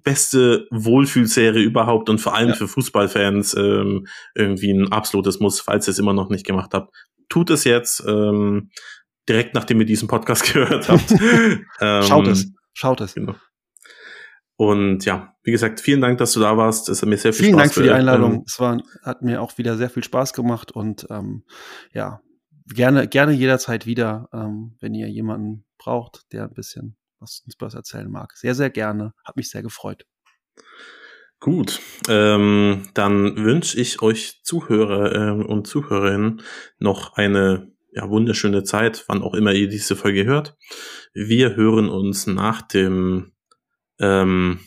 beste 0.03 0.67
Wohlfühlserie 0.71 1.63
überhaupt 1.63 2.09
und 2.11 2.19
vor 2.19 2.35
allem 2.35 2.51
ja. 2.51 2.55
für 2.55 2.69
Fußballfans 2.69 3.55
ähm, 3.57 4.07
irgendwie 4.35 4.71
ein 4.71 4.93
absolutes 4.93 5.41
Muss, 5.41 5.61
falls 5.61 5.89
ihr 5.89 5.93
es 5.93 5.99
immer 5.99 6.13
noch 6.13 6.29
nicht 6.29 6.47
gemacht 6.47 6.73
habt. 6.75 6.95
Tut 7.29 7.51
es 7.51 7.65
jetzt, 7.65 8.03
ähm, 8.07 8.71
direkt 9.29 9.55
nachdem 9.55 9.81
ihr 9.81 9.87
diesen 9.87 10.09
Podcast 10.09 10.45
gehört 10.53 10.89
habt. 10.89 11.11
ähm, 11.81 12.03
Schaut 12.03 12.27
es. 12.27 12.53
Schaut 12.75 13.01
es. 13.01 13.15
Genau. 13.15 13.35
Und 14.57 15.05
ja, 15.05 15.35
wie 15.43 15.51
gesagt, 15.51 15.81
vielen 15.81 16.01
Dank, 16.01 16.19
dass 16.19 16.33
du 16.33 16.41
da 16.41 16.57
warst. 16.57 16.89
Es 16.89 17.03
hat 17.03 17.09
mir 17.09 17.17
sehr 17.17 17.33
viel 17.33 17.47
vielen 17.47 17.59
Spaß 17.59 17.63
Dank 17.63 17.75
für 17.75 17.83
die 17.83 17.91
Einladung. 17.91 18.35
Ähm, 18.35 18.45
es 18.47 18.61
war, 18.61 18.81
hat 19.03 19.23
mir 19.23 19.43
auch 19.43 19.59
wieder 19.59 19.77
sehr 19.77 19.91
viel 19.91 20.05
Spaß 20.05 20.33
gemacht 20.33 20.73
und 20.73 21.07
ähm, 21.11 21.45
ja, 21.93 22.21
gerne, 22.67 23.09
gerne 23.09 23.33
jederzeit 23.33 23.87
wieder, 23.87 24.29
ähm, 24.33 24.77
wenn 24.81 24.95
ihr 24.95 25.09
jemanden 25.09 25.65
braucht, 25.79 26.33
der 26.33 26.45
ein 26.45 26.55
bisschen 26.55 26.97
was 27.19 27.43
uns 27.45 27.55
Spurs 27.55 27.75
erzählen 27.75 28.11
mag. 28.11 28.37
Sehr, 28.37 28.55
sehr 28.55 28.71
gerne. 28.71 29.15
Hat 29.25 29.37
mich 29.37 29.51
sehr 29.51 29.63
gefreut. 29.63 30.05
Gut, 31.41 31.81
ähm, 32.09 32.89
dann 32.95 33.37
wünsche 33.37 33.79
ich 33.79 34.01
euch 34.03 34.41
Zuhörer 34.45 35.15
ähm, 35.15 35.47
und 35.47 35.67
Zuhörerinnen 35.67 36.43
noch 36.79 37.15
eine 37.17 37.73
ja, 37.93 38.09
wunderschöne 38.09 38.65
Zeit, 38.65 39.05
wann 39.09 39.23
auch 39.23 39.35
immer 39.35 39.53
ihr 39.53 39.69
diese 39.69 39.95
Folge 39.97 40.25
hört. 40.25 40.57
Wir 41.13 41.55
hören 41.55 41.89
uns 41.89 42.27
nach 42.27 42.63
dem 42.63 43.33
ähm, 44.01 44.61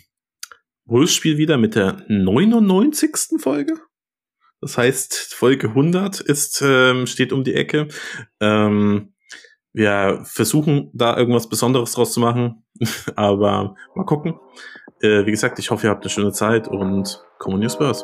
Wolfsspiel 0.86 1.38
wieder 1.38 1.58
mit 1.58 1.76
der 1.76 2.04
99. 2.08 3.40
Folge. 3.40 3.74
Das 4.62 4.78
heißt, 4.78 5.34
Folge 5.34 5.70
100 5.70 6.20
ist, 6.20 6.62
ähm, 6.66 7.06
steht 7.06 7.32
um 7.32 7.44
die 7.44 7.54
Ecke. 7.54 7.90
Ähm, 8.40 9.14
wir 9.74 10.22
versuchen 10.24 10.90
da 10.94 11.16
irgendwas 11.16 11.50
Besonderes 11.50 11.92
draus 11.92 12.14
zu 12.14 12.20
machen, 12.20 12.64
aber 13.16 13.76
mal 13.96 14.06
gucken. 14.06 14.40
Äh, 15.02 15.26
wie 15.26 15.32
gesagt, 15.32 15.60
ich 15.60 15.70
hoffe, 15.70 15.88
ihr 15.88 15.90
habt 15.92 16.04
eine 16.04 16.10
schöne 16.10 16.32
Zeit 16.32 16.68
und 16.68 17.22
Common 17.38 17.60
News 17.60 17.74
Spurs. 17.74 18.04